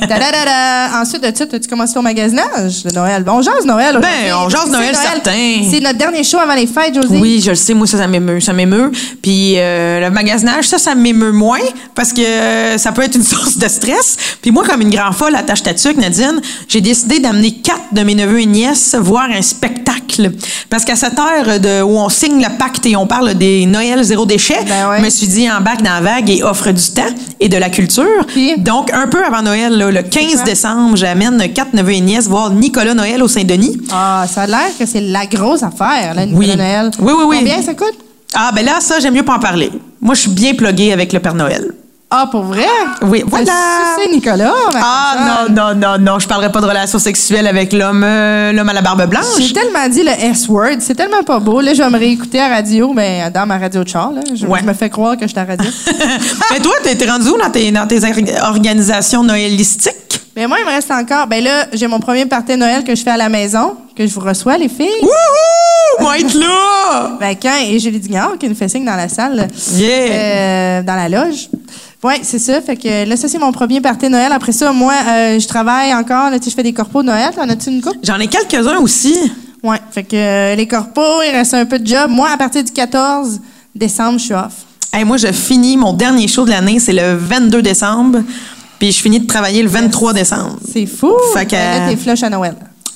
Ta-da-da-da. 0.00 1.00
Ensuite 1.02 1.22
de 1.22 1.36
ça, 1.36 1.44
as-tu 1.44 1.68
commencé 1.68 1.94
ton 1.94 2.02
magasinage 2.02 2.84
de 2.84 2.90
Noël? 2.94 3.24
Bon, 3.24 3.32
on 3.38 3.42
jase 3.42 3.64
Noël. 3.64 3.98
Ben, 4.00 4.32
on 4.36 4.48
jase 4.48 4.70
Noël, 4.70 4.94
certain. 4.94 5.62
C'est 5.70 5.80
notre 5.80 5.98
dernier 5.98 6.22
show 6.22 6.38
avant 6.38 6.54
les 6.54 6.66
fêtes, 6.68 6.94
José. 6.94 7.18
Oui, 7.18 7.40
je 7.44 7.50
le 7.50 7.56
sais, 7.56 7.74
moi 7.74 7.86
ça, 7.86 7.98
ça 7.98 8.06
m'émeut, 8.06 8.40
ça 8.40 8.52
m'émeut. 8.52 8.92
Puis 9.22 9.54
euh, 9.56 10.00
le 10.00 10.10
magasinage, 10.10 10.68
ça, 10.68 10.78
ça 10.78 10.94
m'émeut 10.94 11.32
moins 11.32 11.58
parce 11.96 12.12
que 12.12 12.20
euh, 12.20 12.78
ça 12.78 12.92
peut 12.92 13.02
être 13.02 13.16
une 13.16 13.22
source 13.24 13.58
de 13.58 13.66
stress. 13.68 14.16
Puis 14.40 14.52
moi, 14.52 14.64
comme 14.64 14.82
une 14.82 14.90
grande 14.90 15.14
folle 15.14 15.34
attache 15.34 15.62
tatuc, 15.64 15.96
Nadine, 15.96 16.40
j'ai 16.68 16.80
décidé 16.80 17.18
d'amener 17.18 17.52
quatre 17.52 17.92
de 17.92 18.02
mes 18.02 18.14
neveux 18.14 18.40
et 18.40 18.46
nièces 18.46 18.83
voir 18.94 19.28
un 19.30 19.42
spectacle. 19.42 20.32
Parce 20.70 20.84
qu'à 20.84 20.96
cette 20.96 21.18
heure 21.18 21.58
de, 21.60 21.82
où 21.82 21.98
on 21.98 22.08
signe 22.08 22.42
le 22.42 22.56
pacte 22.58 22.86
et 22.86 22.96
on 22.96 23.06
parle 23.06 23.34
des 23.34 23.66
Noël 23.66 24.02
zéro 24.02 24.26
déchet, 24.26 24.58
Ben 24.68 24.88
ouais. 24.90 24.98
je 25.00 25.04
me 25.04 25.10
suis 25.10 25.26
dit 25.26 25.50
embarque 25.50 25.82
dans 25.82 25.94
la 25.94 26.00
vague 26.00 26.30
et 26.30 26.42
offre 26.42 26.70
du 26.70 26.90
temps 26.90 27.02
et 27.40 27.48
de 27.48 27.56
la 27.56 27.70
culture. 27.70 28.04
Donc, 28.58 28.92
un 28.92 29.06
peu 29.08 29.24
avant 29.24 29.42
Noël, 29.42 29.76
là, 29.76 29.90
le 29.90 30.02
15 30.02 30.34
quoi? 30.34 30.42
décembre, 30.44 30.96
j'amène 30.96 31.52
quatre 31.52 31.74
neveux 31.74 31.92
et 31.94 32.00
nièces 32.00 32.28
voir 32.28 32.50
Nicolas 32.50 32.94
Noël 32.94 33.22
au 33.22 33.28
Saint-Denis. 33.28 33.78
Ah, 33.92 34.26
ça 34.32 34.42
a 34.42 34.46
l'air 34.46 34.68
que 34.78 34.86
c'est 34.86 35.00
la 35.00 35.26
grosse 35.26 35.62
affaire, 35.62 36.14
là, 36.14 36.26
Nicolas 36.26 36.38
Oui. 36.52 36.56
Noël. 36.56 36.90
Oui, 37.00 37.12
oui, 37.18 37.24
oui. 37.28 37.36
Combien 37.40 37.62
ça 37.62 37.74
coûte? 37.74 37.98
Ah, 38.34 38.50
ben 38.54 38.64
là, 38.64 38.78
ça, 38.80 38.98
j'aime 39.00 39.14
mieux 39.14 39.22
pas 39.22 39.36
en 39.36 39.40
parler. 39.40 39.70
Moi, 40.00 40.14
je 40.14 40.20
suis 40.22 40.30
bien 40.30 40.54
pluguée 40.54 40.92
avec 40.92 41.12
le 41.12 41.20
Père 41.20 41.34
Noël. 41.34 41.72
Ah, 42.10 42.28
pour 42.30 42.42
vrai? 42.42 42.66
Oui, 43.02 43.24
voilà. 43.26 43.52
C'est 43.98 44.08
Nicolas. 44.12 44.52
Ah, 44.76 45.46
non, 45.48 45.54
non, 45.54 45.74
non, 45.74 45.98
non, 45.98 46.18
je 46.20 46.28
parlerai 46.28 46.52
pas 46.52 46.60
de 46.60 46.66
relation 46.66 46.98
sexuelle 47.00 47.46
avec 47.48 47.72
l'homme 47.72 48.04
euh, 48.04 48.52
l'homme 48.52 48.68
à 48.68 48.72
la 48.72 48.82
barbe 48.82 49.00
J'ai 49.00 49.06
blanche. 49.08 49.52
tellement 49.52 49.88
dit 49.88 50.04
le 50.04 50.12
S-word, 50.30 50.76
c'est 50.78 50.94
tellement 50.94 51.24
pas 51.24 51.40
beau. 51.40 51.60
Là, 51.60 51.74
je 51.74 51.82
vais 51.82 51.90
me 51.90 51.98
réécouter 51.98 52.40
à 52.40 52.48
radio, 52.48 52.92
ben, 52.94 53.30
dans 53.32 53.46
ma 53.46 53.58
radio 53.58 53.82
de 53.82 53.88
char. 53.88 54.12
Là. 54.12 54.20
Je, 54.32 54.46
Ouais. 54.46 54.60
je 54.60 54.64
me 54.66 54.74
fais 54.74 54.90
croire 54.90 55.16
que 55.16 55.22
je 55.22 55.28
suis 55.28 55.38
à 55.38 55.44
radio. 55.44 55.68
Mais 56.52 56.60
toi, 56.60 56.74
t'es 56.84 57.10
rendu 57.10 57.28
où 57.30 57.36
dans 57.38 57.50
tes, 57.50 57.72
dans 57.72 57.86
tes 57.88 57.98
or- 58.04 58.48
organisations 58.50 59.24
noëlistiques? 59.24 60.20
Mais 60.36 60.46
moi, 60.46 60.58
il 60.60 60.66
me 60.66 60.70
reste 60.70 60.90
encore. 60.92 61.26
Ben 61.26 61.42
là, 61.42 61.66
j'ai 61.72 61.88
mon 61.88 61.98
premier 62.00 62.26
party 62.26 62.56
Noël 62.56 62.84
que 62.84 62.94
je 62.94 63.02
fais 63.02 63.10
à 63.10 63.16
la 63.16 63.28
maison, 63.28 63.74
que 63.96 64.06
je 64.06 64.12
vous 64.14 64.20
reçois, 64.20 64.56
les 64.56 64.68
filles. 64.68 64.86
Wouhou! 65.02 66.00
moi 66.00 66.18
être 66.18 66.34
là! 66.34 67.16
Ben, 67.20 67.36
quand, 67.40 67.54
et 67.68 67.78
Julie 67.78 68.00
Dignard 68.00 68.32
qui 68.38 68.48
nous 68.48 68.54
fait 68.56 68.68
signe 68.68 68.84
dans 68.84 68.96
la 68.96 69.08
salle, 69.08 69.48
Yeah! 69.72 69.88
euh, 69.88 70.82
dans 70.82 70.94
la 70.96 71.08
loge. 71.08 71.48
Oui, 72.04 72.14
c'est 72.22 72.38
ça. 72.38 72.60
Fait 72.60 72.76
que 72.76 73.08
là, 73.08 73.16
ça, 73.16 73.28
c'est 73.28 73.38
mon 73.38 73.50
premier 73.50 73.80
party 73.80 74.10
Noël. 74.10 74.30
Après 74.30 74.52
ça, 74.52 74.72
moi, 74.72 74.92
euh, 75.08 75.38
je 75.40 75.48
travaille 75.48 75.92
encore. 75.94 76.30
Là, 76.30 76.36
je 76.44 76.50
fais 76.50 76.62
des 76.62 76.74
corpos 76.74 77.00
de 77.02 77.06
Noël. 77.06 77.30
T'en 77.34 77.48
as-tu 77.48 77.70
une 77.70 77.80
coupe? 77.80 77.96
J'en 78.02 78.18
ai 78.20 78.26
quelques-uns 78.28 78.76
aussi. 78.78 79.16
Oui. 79.62 79.76
Fait 79.90 80.04
que 80.04 80.14
euh, 80.14 80.54
les 80.54 80.68
corpos, 80.68 81.22
il 81.26 81.30
reste 81.32 81.54
un 81.54 81.64
peu 81.64 81.78
de 81.78 81.86
job. 81.86 82.10
Moi, 82.10 82.28
à 82.32 82.36
partir 82.36 82.62
du 82.62 82.70
14 82.70 83.40
décembre, 83.74 84.18
je 84.18 84.24
suis 84.24 84.34
off. 84.34 84.52
Hey, 84.92 85.04
moi, 85.04 85.16
je 85.16 85.32
finis 85.32 85.76
mon 85.78 85.94
dernier 85.94 86.28
show 86.28 86.44
de 86.44 86.50
l'année, 86.50 86.78
c'est 86.78 86.92
le 86.92 87.14
22 87.16 87.62
décembre. 87.62 88.20
Puis 88.78 88.92
je 88.92 89.00
finis 89.00 89.20
de 89.20 89.26
travailler 89.26 89.62
le 89.62 89.68
23 89.70 90.12
décembre. 90.12 90.58
C'est 90.70 90.84
fou. 90.86 91.12
Fait 91.32 91.46
que- 91.46 91.52
Ben 91.52 91.80
Là, 91.86 91.88
t'es 91.88 91.96
flush 91.96 92.22
à 92.22 92.28
Noël. 92.28 92.54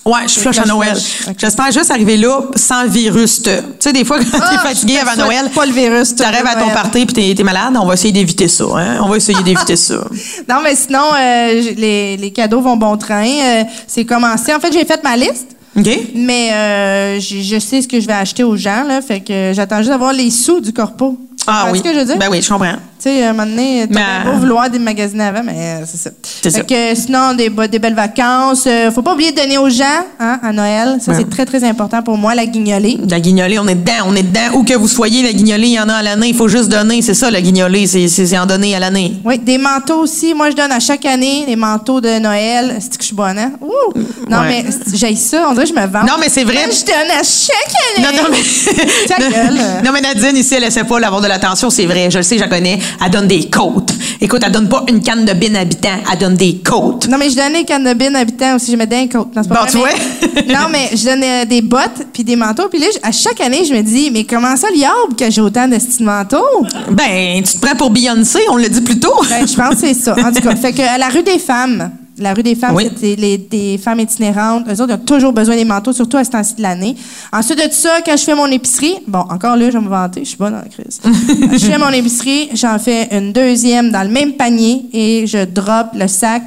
Ouais, 0.08 0.26
je 0.26 0.38
flush 0.40 0.58
à 0.58 0.64
Noël. 0.64 0.90
flush. 0.96 1.28
Ok. 1.28 1.34
J'espère 1.38 1.70
juste 1.72 1.90
arriver 1.90 2.16
là 2.16 2.40
sans 2.56 2.86
virus. 2.86 3.42
Tu 3.42 3.50
sais, 3.78 3.92
des 3.92 4.04
fois, 4.04 4.18
quand 4.32 4.38
Ah, 4.40 4.48
t'es 4.50 4.68
fatigué 4.68 4.94
je 5.00 5.04
te 5.04 5.08
avant 5.10 5.24
Noël, 5.26 5.50
pas 5.54 5.66
le 5.66 5.72
virus, 5.72 6.14
tu 6.14 6.22
arrives 6.22 6.46
à 6.46 6.56
ton 6.56 6.70
party 6.70 7.04
puis 7.06 7.14
t'es, 7.14 7.34
t'es 7.34 7.42
malade, 7.42 7.74
on 7.80 7.84
va 7.86 7.94
essayer 7.94 8.12
d'éviter 8.12 8.48
ça. 8.48 8.64
Hein? 8.76 9.00
On 9.02 9.08
va 9.08 9.16
essayer 9.16 9.42
d'éviter 9.42 9.76
ça. 9.76 9.96
Non, 10.48 10.56
mais 10.64 10.74
sinon, 10.76 11.02
euh, 11.18 11.60
les, 11.76 12.16
les 12.16 12.30
cadeaux 12.30 12.60
vont 12.60 12.76
bon 12.76 12.96
train. 12.96 13.26
Euh, 13.26 13.64
c'est 13.86 14.04
commencé. 14.04 14.52
En 14.54 14.60
fait, 14.60 14.72
j'ai 14.72 14.84
fait 14.84 15.02
ma 15.04 15.16
liste. 15.16 15.48
OK? 15.76 15.88
Mais 16.14 16.50
euh, 16.52 17.20
je, 17.20 17.40
je 17.42 17.58
sais 17.58 17.82
ce 17.82 17.88
que 17.88 18.00
je 18.00 18.06
vais 18.06 18.14
acheter 18.14 18.42
aux 18.44 18.56
gens, 18.56 18.82
là. 18.84 19.00
Fait 19.02 19.20
que 19.20 19.52
j'attends 19.54 19.78
juste 19.78 19.90
d'avoir 19.90 20.12
les 20.12 20.30
sous 20.30 20.60
du 20.60 20.72
corpo. 20.72 21.18
Ah 21.50 21.68
oui. 21.72 21.78
ce 21.78 21.82
que 21.84 21.92
je 21.92 21.98
veux 22.00 22.04
dire? 22.04 22.18
Ben 22.18 22.28
oui, 22.30 22.42
je 22.42 22.48
comprends. 22.48 22.72
Tu 23.00 23.04
sais, 23.10 23.22
à 23.22 23.30
un 23.30 23.32
moment 23.32 23.46
donné, 23.48 23.86
t'as 23.88 23.94
Mais- 23.94 24.22
bien 24.24 24.32
beau 24.32 24.38
vouloir 24.40 24.68
des 24.70 24.78
avant, 25.20 25.42
mais 25.44 25.52
euh, 25.56 25.84
c'est 25.86 25.96
ça. 25.96 26.10
C'est 26.22 26.50
fait 26.50 26.58
ça. 26.58 26.62
que 26.64 26.94
sinon, 27.00 27.32
des, 27.34 27.48
des 27.68 27.78
belles 27.78 27.94
vacances. 27.94 28.64
Euh, 28.66 28.90
faut 28.90 29.02
pas 29.02 29.12
oublier 29.14 29.30
de 29.30 29.36
donner 29.40 29.56
aux 29.56 29.68
gens, 29.70 29.84
hein, 30.18 30.40
à 30.42 30.52
Noël. 30.52 30.98
Ça, 31.00 31.12
Ouais. 31.12 31.18
c'est 31.18 31.30
très, 31.30 31.46
très 31.46 31.62
important 31.62 32.02
pour 32.02 32.18
moi, 32.18 32.34
la 32.34 32.44
guignolée. 32.44 32.98
La 33.08 33.20
guignolée, 33.20 33.56
on 33.60 33.68
est 33.68 33.76
dedans, 33.76 33.92
on 34.08 34.16
est 34.16 34.24
dedans. 34.24 34.54
Où 34.54 34.64
que 34.64 34.74
vous 34.74 34.88
soyez, 34.88 35.22
la 35.22 35.32
guignolée, 35.32 35.68
il 35.68 35.72
y 35.74 35.80
en 35.80 35.88
a 35.88 35.94
à 35.94 36.02
l'année. 36.02 36.28
Il 36.30 36.34
faut 36.34 36.48
juste 36.48 36.68
donner. 36.70 37.00
C'est 37.02 37.14
ça, 37.14 37.30
la 37.30 37.40
guignolée. 37.40 37.86
C'est, 37.86 38.08
c'est, 38.08 38.26
c'est 38.26 38.38
en 38.38 38.46
donner 38.46 38.74
à 38.74 38.80
l'année. 38.80 39.14
Oui, 39.24 39.38
des 39.38 39.58
manteaux 39.58 40.00
aussi. 40.00 40.34
Moi, 40.34 40.50
je 40.50 40.56
donne 40.56 40.72
à 40.72 40.80
chaque 40.80 41.04
année 41.06 41.44
des 41.46 41.54
manteaux 41.56 42.00
de 42.00 42.18
Noël. 42.18 42.78
C'est 42.80 42.90
que 42.96 43.02
je 43.02 43.06
suis 43.06 43.16
bonne, 43.16 43.38
hein? 43.38 43.52
Ouh! 43.60 43.98
Non, 44.28 44.38
Ouais. 44.40 44.64
mais 44.64 44.96
j'ai 44.96 45.14
ça? 45.14 45.46
On 45.48 45.52
dirait 45.54 45.66
que 45.66 45.74
je 45.74 45.80
me 45.80 45.86
vends. 45.86 46.00
Non, 46.02 46.14
mais 46.18 46.28
c'est 46.28 46.44
vrai. 46.44 46.64
Je 46.68 46.84
donne 46.84 47.10
à 47.16 47.22
chaque 47.22 47.74
année. 47.96 48.16
Non, 48.16 48.22
non, 48.24 48.28
mais. 48.32 49.06
Ta 49.06 49.16
gueule. 49.30 49.60
non, 49.84 49.92
mais 49.92 50.00
Nadine, 50.00 50.36
ici, 50.36 50.54
elle 50.56 50.64
essaie 50.64 50.82
pas 50.84 50.98
d'avoir 51.00 51.20
de 51.20 51.28
l'attention, 51.40 51.70
c'est 51.70 51.86
vrai. 51.86 52.10
Je 52.10 52.18
le 52.18 52.22
sais, 52.22 52.36
je 52.36 52.42
la 52.42 52.48
connais. 52.48 52.78
Elle 53.04 53.10
donne 53.10 53.26
des 53.26 53.48
côtes. 53.48 53.92
Écoute, 54.20 54.42
elle 54.44 54.52
donne 54.52 54.68
pas 54.68 54.84
une 54.88 55.00
canne 55.02 55.24
de 55.24 55.32
bin 55.32 55.54
habitant, 55.54 55.96
elle 56.12 56.18
donne 56.18 56.34
des 56.34 56.56
côtes. 56.58 57.08
Non, 57.08 57.18
mais 57.18 57.30
je 57.30 57.36
donnais 57.36 57.64
cannabis 57.64 58.14
habitants 58.14 58.56
aussi. 58.56 58.72
Je 58.72 58.76
mettais 58.76 58.96
un 58.96 59.06
coat. 59.08 59.28
Non, 59.34 59.42
Bon, 59.42 59.56
tu 59.70 59.78
mais- 59.78 60.52
non, 60.52 60.66
mais 60.70 60.90
je 60.94 61.04
donnais 61.04 61.46
des 61.46 61.62
bottes 61.62 62.06
puis 62.12 62.24
des 62.24 62.36
manteaux. 62.36 62.68
Puis 62.68 62.80
là, 62.80 62.86
à 63.02 63.12
chaque 63.12 63.40
année, 63.40 63.64
je 63.64 63.72
me 63.74 63.82
dis, 63.82 64.10
mais 64.12 64.24
comment 64.24 64.56
ça, 64.56 64.68
liable 64.74 65.14
que 65.18 65.30
j'ai 65.30 65.40
autant 65.40 65.68
de 65.68 65.78
styles 65.78 66.06
manteaux? 66.06 66.44
Ben, 66.90 67.42
tu 67.42 67.54
te 67.58 67.58
prends 67.66 67.76
pour 67.76 67.90
Beyoncé, 67.90 68.40
on 68.50 68.56
l'a 68.56 68.68
dit 68.68 68.80
plus 68.80 68.98
tôt. 68.98 69.14
Ben, 69.28 69.46
je 69.46 69.54
pense 69.54 69.74
que 69.76 69.80
c'est 69.80 69.94
ça. 69.94 70.14
En 70.18 70.32
tout 70.32 70.40
cas, 70.40 70.56
fait 70.56 70.72
que 70.72 70.82
à 70.82 70.98
la 70.98 71.08
rue 71.08 71.22
des 71.22 71.38
femmes, 71.38 71.90
la 72.18 72.34
rue 72.34 72.42
des 72.42 72.54
femmes, 72.54 72.74
Oui. 72.74 72.90
c'est 72.96 73.16
les, 73.16 73.38
des 73.38 73.78
femmes 73.78 74.00
itinérantes. 74.00 74.64
Eux 74.68 74.80
autres, 74.82 74.90
ils 74.90 74.94
ont 74.94 75.04
toujours 75.04 75.32
besoin 75.32 75.56
des 75.56 75.64
manteaux, 75.64 75.92
surtout 75.92 76.16
à 76.16 76.24
ce 76.24 76.30
temps-ci 76.30 76.54
de 76.56 76.62
l'année. 76.62 76.96
Ensuite 77.32 77.58
de 77.58 77.72
ça, 77.72 78.00
quand 78.04 78.16
je 78.16 78.24
fais 78.24 78.34
mon 78.34 78.46
épicerie, 78.46 78.96
bon, 79.06 79.20
encore 79.20 79.56
là, 79.56 79.70
je 79.70 79.78
vais 79.78 79.84
me 79.84 79.88
vanter, 79.88 80.20
je 80.24 80.28
suis 80.30 80.36
bonne 80.38 80.52
dans 80.52 80.58
la 80.58 80.68
crise. 80.68 81.00
je 81.52 81.58
fais 81.66 81.78
mon 81.78 81.90
épicerie, 81.90 82.50
j'en 82.54 82.78
fais 82.78 83.08
une 83.16 83.32
deuxième 83.32 83.90
dans 83.90 84.02
le 84.02 84.10
même 84.10 84.32
panier 84.34 84.86
et 84.92 85.26
je 85.26 85.44
drop 85.44 85.88
le 85.94 86.06
sac 86.08 86.42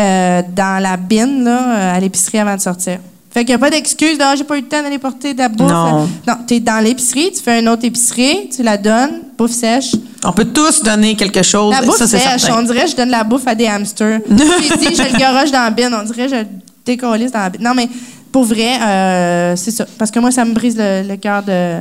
euh, 0.00 0.42
dans 0.54 0.82
la 0.82 0.96
bine 0.96 1.44
là, 1.44 1.76
euh, 1.76 1.96
à 1.96 2.00
l'épicerie 2.00 2.38
avant 2.38 2.54
de 2.56 2.60
sortir. 2.60 2.98
Fait 3.30 3.40
qu'il 3.40 3.50
n'y 3.50 3.54
a 3.54 3.58
pas 3.58 3.70
d'excuse 3.70 4.16
de 4.16 4.22
ah, 4.24 4.34
j'ai 4.36 4.44
pas 4.44 4.56
eu 4.56 4.62
le 4.62 4.68
temps 4.68 4.82
d'aller 4.82 4.98
porter 4.98 5.34
de 5.34 5.38
la 5.38 5.48
bouffe. 5.48 5.70
Non. 5.70 6.08
Non, 6.26 6.34
tu 6.46 6.54
es 6.54 6.60
dans 6.60 6.82
l'épicerie, 6.82 7.30
tu 7.30 7.42
fais 7.42 7.60
une 7.60 7.68
autre 7.68 7.84
épicerie, 7.84 8.48
tu 8.54 8.62
la 8.62 8.76
donnes, 8.78 9.20
bouffe 9.36 9.50
sèche. 9.52 9.92
On 10.24 10.32
peut 10.32 10.46
tous 10.46 10.82
donner 10.82 11.14
quelque 11.14 11.42
chose. 11.42 11.72
La 11.72 11.82
bouffe 11.82 11.96
ça, 11.96 12.06
c'est 12.06 12.18
sèche, 12.18 12.42
certain. 12.42 12.60
on 12.60 12.62
dirait 12.62 12.84
que 12.84 12.90
je 12.90 12.96
donne 12.96 13.10
la 13.10 13.24
bouffe 13.24 13.46
à 13.46 13.54
des 13.54 13.66
hamsters. 13.66 14.20
Je 14.28 15.12
le 15.12 15.18
garoche 15.18 15.50
dans 15.52 15.62
la 15.62 15.70
bine. 15.70 15.90
On 15.92 16.04
dirait 16.04 16.26
que 16.26 16.30
je 16.30 16.40
le 16.40 16.46
décollisse 16.84 17.30
dans 17.30 17.38
la 17.38 17.50
bine. 17.50 17.62
Non, 17.62 17.72
mais 17.74 17.88
pour 18.32 18.44
vrai, 18.44 18.80
euh, 18.82 19.56
c'est 19.56 19.70
ça. 19.70 19.86
Parce 19.96 20.10
que 20.10 20.18
moi, 20.18 20.30
ça 20.30 20.44
me 20.44 20.52
brise 20.52 20.76
le, 20.76 21.06
le 21.08 21.16
cœur 21.16 21.42
de, 21.42 21.78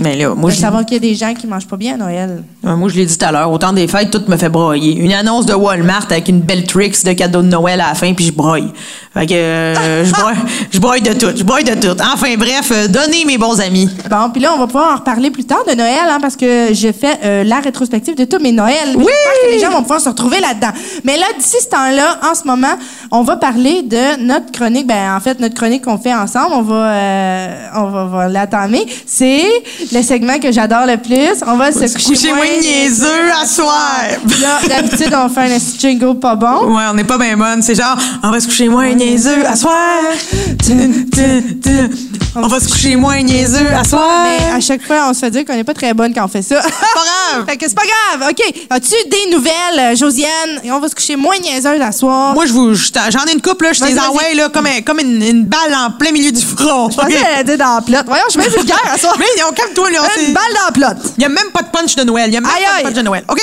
Mais 0.00 0.16
là, 0.16 0.34
moi, 0.34 0.50
de 0.50 0.56
savoir 0.56 0.84
qu'il 0.84 0.94
y 0.94 0.98
a 0.98 1.00
des 1.00 1.14
gens 1.14 1.32
qui 1.32 1.46
mangent 1.46 1.66
pas 1.68 1.76
bien 1.76 1.94
à 1.94 1.96
Noël. 1.96 2.42
Ouais, 2.62 2.74
moi, 2.76 2.88
je 2.88 2.96
l'ai 2.96 3.06
dit 3.06 3.16
tout 3.16 3.24
à 3.24 3.32
l'heure. 3.32 3.50
Au 3.50 3.58
temps 3.58 3.72
des 3.72 3.86
fêtes, 3.88 4.10
tout 4.10 4.22
me 4.28 4.36
fait 4.36 4.48
broyer. 4.48 4.96
Une 4.96 5.12
annonce 5.12 5.46
de 5.46 5.54
Walmart 5.54 6.06
avec 6.10 6.28
une 6.28 6.40
belle 6.40 6.64
tricks 6.64 7.04
de 7.04 7.12
cadeau 7.12 7.40
de 7.42 7.48
Noël 7.48 7.80
à 7.80 7.88
la 7.88 7.94
fin, 7.94 8.12
puis 8.12 8.26
je 8.26 8.32
broye. 8.32 8.72
Fait 9.16 9.26
que 9.26 9.32
euh, 9.32 10.04
je 10.04 10.12
broye, 10.12 10.34
je 10.70 10.78
broye 10.78 11.00
de 11.00 11.14
tout. 11.14 11.34
Je 11.34 11.42
broye 11.42 11.62
de 11.62 11.72
tout. 11.72 11.96
Enfin, 12.12 12.34
bref, 12.36 12.70
euh, 12.70 12.86
donnez 12.86 13.24
mes 13.24 13.38
bons 13.38 13.58
amis. 13.62 13.88
Bon, 14.10 14.28
puis 14.30 14.42
là, 14.42 14.52
on 14.54 14.58
va 14.58 14.66
pouvoir 14.66 14.92
en 14.92 14.96
reparler 14.96 15.30
plus 15.30 15.44
tard 15.44 15.64
de 15.66 15.72
Noël, 15.72 16.04
hein, 16.06 16.18
parce 16.20 16.36
que 16.36 16.68
j'ai 16.72 16.92
fait 16.92 17.18
euh, 17.24 17.42
la 17.42 17.60
rétrospective 17.60 18.14
de 18.14 18.26
tous 18.26 18.40
mes 18.40 18.52
Noëls. 18.52 18.94
Oui! 18.94 19.06
J'espère 19.06 19.42
que 19.42 19.54
les 19.54 19.58
gens 19.58 19.70
vont 19.70 19.80
pouvoir 19.80 20.02
se 20.02 20.10
retrouver 20.10 20.38
là-dedans. 20.40 20.68
Mais 21.04 21.16
là, 21.16 21.24
d'ici 21.38 21.56
ce 21.62 21.68
temps-là, 21.70 22.18
en 22.30 22.34
ce 22.34 22.46
moment, 22.46 22.74
on 23.10 23.22
va 23.22 23.36
parler 23.36 23.80
de 23.84 24.20
notre 24.22 24.52
chronique. 24.52 24.86
Ben, 24.86 25.16
en 25.16 25.20
fait, 25.20 25.40
notre 25.40 25.54
chronique 25.54 25.84
qu'on 25.86 25.96
fait 25.96 26.14
ensemble, 26.14 26.52
on 26.52 26.62
va, 26.62 26.92
on 27.74 27.84
va, 27.86 28.04
va 28.04 28.28
l'attendre. 28.28 28.76
C'est 29.06 29.46
le 29.92 30.02
segment 30.02 30.38
que 30.38 30.52
j'adore 30.52 30.84
le 30.86 30.98
plus. 30.98 31.42
On 31.46 31.56
va 31.56 31.72
se 31.72 31.90
coucher, 31.94 32.34
moins 32.34 32.44
niaiseux 32.60 33.30
à 33.42 33.46
soir. 33.46 34.02
Là, 34.42 34.58
d'habitude, 34.68 35.14
on 35.16 35.30
fait 35.30 35.40
un 35.40 35.58
petit 35.58 35.78
jingle 35.78 36.18
pas 36.18 36.34
bon. 36.34 36.76
Ouais, 36.76 36.84
on 36.90 36.94
n'est 36.94 37.04
pas 37.04 37.16
bien 37.16 37.38
bonne. 37.38 37.62
C'est 37.62 37.76
genre, 37.76 37.96
on 38.22 38.30
va 38.30 38.40
se 38.40 38.46
coucher 38.46 38.68
moins 38.68 38.92
niaiseux 38.92 39.05
à 39.14 39.56
soir. 39.56 40.02
On 42.34 42.48
va 42.48 42.60
se 42.60 42.68
coucher 42.68 42.96
moins 42.96 43.22
niaiseux 43.22 43.66
à 43.74 43.84
soir. 43.84 44.24
Mais 44.24 44.52
à 44.52 44.60
chaque 44.60 44.82
fois, 44.82 45.06
on 45.08 45.14
se 45.14 45.20
fait 45.20 45.30
dire 45.30 45.44
qu'on 45.44 45.54
n'est 45.54 45.64
pas 45.64 45.74
très 45.74 45.94
bonne 45.94 46.12
quand 46.12 46.24
on 46.24 46.28
fait 46.28 46.42
ça. 46.42 46.56
Pas 46.56 46.68
grave. 46.68 47.46
fait 47.48 47.56
que 47.56 47.66
c'est 47.68 47.74
pas 47.74 47.82
grave. 48.18 48.30
OK. 48.30 48.42
As-tu 48.70 48.94
des 49.08 49.30
nouvelles, 49.36 49.52
euh, 49.78 49.96
Josiane? 49.96 50.60
Et 50.64 50.70
on 50.72 50.80
va 50.80 50.88
se 50.88 50.94
coucher 50.94 51.16
moins 51.16 51.38
niaiseuse 51.38 51.80
à 51.80 51.92
soir. 51.92 52.34
Moi, 52.34 52.46
je 52.46 52.52
vous, 52.52 52.74
j'en 52.74 53.24
ai 53.26 53.32
une 53.32 53.40
couple, 53.42 53.64
là. 53.66 53.72
Je 53.72 53.84
les 53.84 53.98
envoie, 53.98 54.22
là, 54.34 54.48
comme, 54.48 54.66
un- 54.66 54.82
comme 54.82 54.98
une, 55.00 55.22
une 55.22 55.44
balle 55.44 55.74
en 55.74 55.92
plein 55.92 56.10
milieu 56.12 56.32
du 56.32 56.42
front. 56.42 56.90
Je 56.90 56.96
pensais 56.96 57.12
qu'elle 57.12 57.46
dire 57.46 57.58
dans 57.58 57.76
la 57.76 57.80
plotte. 57.82 58.06
Voyons, 58.06 58.24
je 58.28 58.32
suis 58.32 58.40
bien 58.40 58.50
vulgaire 58.58 58.82
à 58.92 58.98
soir. 58.98 59.14
Mais 59.18 59.26
on 59.48 59.52
calme-toi, 59.52 59.90
là. 59.92 60.00
c'est- 60.14 60.26
Une 60.26 60.32
balle 60.34 60.42
dans 60.54 60.66
la 60.66 60.72
plotte. 60.94 61.12
Il 61.16 61.20
n'y 61.20 61.24
a 61.26 61.28
même 61.28 61.50
pas 61.52 61.62
de 61.62 61.68
punch 61.68 61.94
de 61.94 62.02
Noël. 62.02 62.26
Il 62.26 62.32
n'y 62.32 62.36
a 62.38 62.40
même 62.40 62.50
Aïe, 62.54 62.64
pas 62.64 62.78
de 62.80 62.84
punch 62.88 62.94
de 62.96 63.02
Noël. 63.02 63.24
OK. 63.28 63.40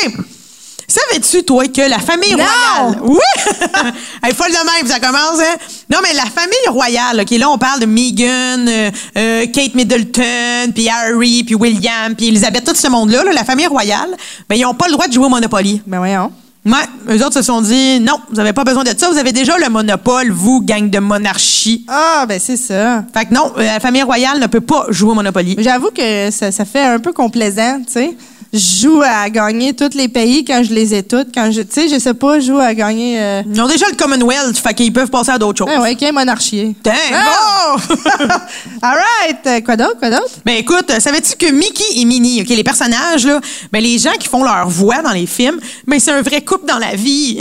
Savais-tu, 0.93 1.43
toi, 1.43 1.65
que 1.69 1.81
la 1.81 1.97
famille 1.97 2.33
Non! 2.33 2.43
royale. 2.43 3.01
Oui! 3.01 3.17
Elle 4.21 4.29
est 4.29 4.33
folle 4.35 4.51
de 4.51 4.79
même, 4.79 4.88
ça 4.88 5.00
commence, 5.00 5.39
hein? 5.39 5.55
Non, 5.89 5.97
mais 6.03 6.13
la 6.13 6.25
famille 6.25 6.67
royale, 6.69 7.21
OK, 7.21 7.31
là, 7.31 7.50
on 7.50 7.57
parle 7.57 7.79
de 7.79 7.88
Meghan, 7.88 8.67
euh, 8.67 8.91
euh, 9.17 9.45
Kate 9.47 9.73
Middleton, 9.73 10.71
puis 10.71 10.88
Harry, 10.89 11.43
puis 11.45 11.55
William, 11.55 12.13
puis 12.15 12.27
Elizabeth, 12.27 12.63
tout 12.65 12.75
ce 12.75 12.88
monde-là, 12.89 13.23
là, 13.23 13.31
la 13.33 13.43
famille 13.43 13.65
royale, 13.65 14.15
ben, 14.47 14.55
ils 14.55 14.62
n'ont 14.62 14.75
pas 14.75 14.85
le 14.85 14.91
droit 14.91 15.07
de 15.07 15.13
jouer 15.13 15.25
au 15.25 15.29
Monopoly. 15.29 15.81
Ben 15.88 15.97
voyons. 15.97 16.31
Ouais, 16.63 17.15
eux 17.15 17.25
autres 17.25 17.33
se 17.33 17.41
sont 17.41 17.62
dit, 17.62 18.00
non, 18.00 18.19
vous 18.29 18.35
n'avez 18.35 18.53
pas 18.53 18.63
besoin 18.63 18.83
de 18.83 18.93
ça, 18.95 19.09
vous 19.09 19.17
avez 19.17 19.31
déjà 19.31 19.57
le 19.57 19.69
monopole, 19.69 20.29
vous, 20.31 20.62
gang 20.62 20.91
de 20.91 21.00
monarchie. 21.00 21.85
Ah, 21.88 22.25
ben 22.27 22.39
c'est 22.39 22.55
ça. 22.55 23.03
Fait 23.15 23.25
que 23.25 23.33
non, 23.33 23.51
euh, 23.57 23.63
la 23.65 23.79
famille 23.79 24.03
royale 24.03 24.39
ne 24.39 24.45
peut 24.47 24.62
pas 24.62 24.85
jouer 24.89 25.12
au 25.12 25.15
Monopoly. 25.15 25.55
J'avoue 25.57 25.89
que 25.89 26.29
ça, 26.29 26.51
ça 26.51 26.65
fait 26.65 26.83
un 26.83 27.00
peu 27.00 27.13
complaisant, 27.13 27.79
tu 27.79 27.93
sais. 27.93 28.15
Je 28.53 28.60
joue 28.83 29.01
à 29.03 29.27
gagner 29.31 29.74
tous 29.74 29.95
les 29.95 30.07
pays 30.07 30.45
quand 30.45 30.62
je 30.63 30.74
les 30.74 30.93
ai 30.93 31.01
toutes. 31.01 31.33
Quand 31.33 31.51
je, 31.51 31.62
tu 31.62 31.67
sais, 31.72 31.88
je 31.88 31.98
sais 32.00 32.13
pas, 32.13 32.39
je 32.39 32.45
joue 32.48 32.60
à 32.60 32.74
gagner. 32.75 33.19
Euh... 33.19 33.41
Ils 33.51 33.60
ont 33.60 33.67
déjà 33.67 33.88
le 33.89 33.95
Commonwealth, 33.95 34.55
fait 34.60 34.75
qu'ils 34.75 34.93
peuvent 34.93 35.10
passer 35.10 35.31
à 35.31 35.39
d'autres 35.39 35.57
choses. 35.65 35.74
Ah 35.75 35.81
ouais, 35.81 35.98
monarchie. 36.12 36.75
Dang, 36.83 36.93
Ah! 37.13 37.75
bon! 37.77 37.95
All 38.83 38.95
right. 38.98 39.48
Euh, 39.48 39.62
Quoi 39.62 39.75
d'autre, 39.75 39.98
quoi 39.98 40.12
d'autre? 40.12 40.29
Ben 40.45 40.57
écoute, 40.57 40.91
savais-tu 41.00 41.36
que 41.36 41.51
Mickey 41.51 41.83
et 41.95 42.05
Minnie, 42.05 42.41
ok, 42.43 42.50
les 42.50 42.63
personnages 42.63 43.25
là, 43.25 43.41
ben 43.72 43.81
les 43.81 43.98
gens 43.98 44.13
qui 44.19 44.27
font 44.27 44.43
leur 44.43 44.67
voix 44.69 45.01
dans 45.01 45.13
les 45.13 45.25
films, 45.25 45.60
ben 45.88 46.00
c'est 46.00 46.12
un 46.12 46.22
vrai 46.22 46.41
couple 46.41 46.67
dans 46.67 46.77
la 46.79 46.95
vie. 46.95 47.39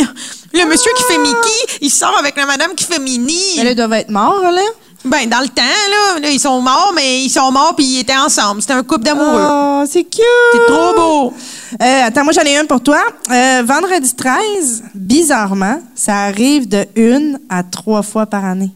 Le 0.54 0.64
monsieur 0.66 0.90
qui 0.96 1.02
fait 1.04 1.18
Mickey, 1.18 1.76
il 1.82 1.90
sort 1.90 2.16
avec 2.18 2.36
la 2.36 2.46
madame 2.46 2.74
qui 2.74 2.84
fait 2.84 2.98
Minnie. 2.98 3.34
Ils 3.56 3.74
doivent 3.74 3.92
être 3.94 4.10
morts, 4.10 4.50
là. 4.50 4.60
Ben 5.04 5.28
dans 5.28 5.40
le 5.40 5.48
temps 5.48 5.62
là, 5.62 6.20
là, 6.20 6.30
ils 6.30 6.38
sont 6.38 6.60
morts, 6.60 6.92
mais 6.94 7.22
ils 7.24 7.30
sont 7.30 7.50
morts 7.50 7.74
puis 7.74 7.84
ils 7.84 8.00
étaient 8.00 8.16
ensemble. 8.16 8.60
C'était 8.60 8.74
un 8.74 8.84
couple 8.84 9.02
d'amoureux. 9.04 9.48
Oh, 9.50 9.82
c'est 9.88 10.04
cute. 10.04 10.22
C'est 10.52 10.66
trop 10.66 10.94
beau. 10.94 11.34
Euh, 11.80 12.02
attends, 12.04 12.22
moi, 12.24 12.32
j'en 12.32 12.42
ai 12.42 12.56
une 12.56 12.66
pour 12.66 12.80
toi. 12.82 13.00
Euh, 13.30 13.62
vendredi 13.64 14.14
13, 14.14 14.84
bizarrement, 14.94 15.80
ça 15.96 16.18
arrive 16.22 16.68
de 16.68 16.86
une 16.94 17.40
à 17.48 17.62
trois 17.64 18.02
fois 18.02 18.26
par 18.26 18.44
année. 18.44 18.70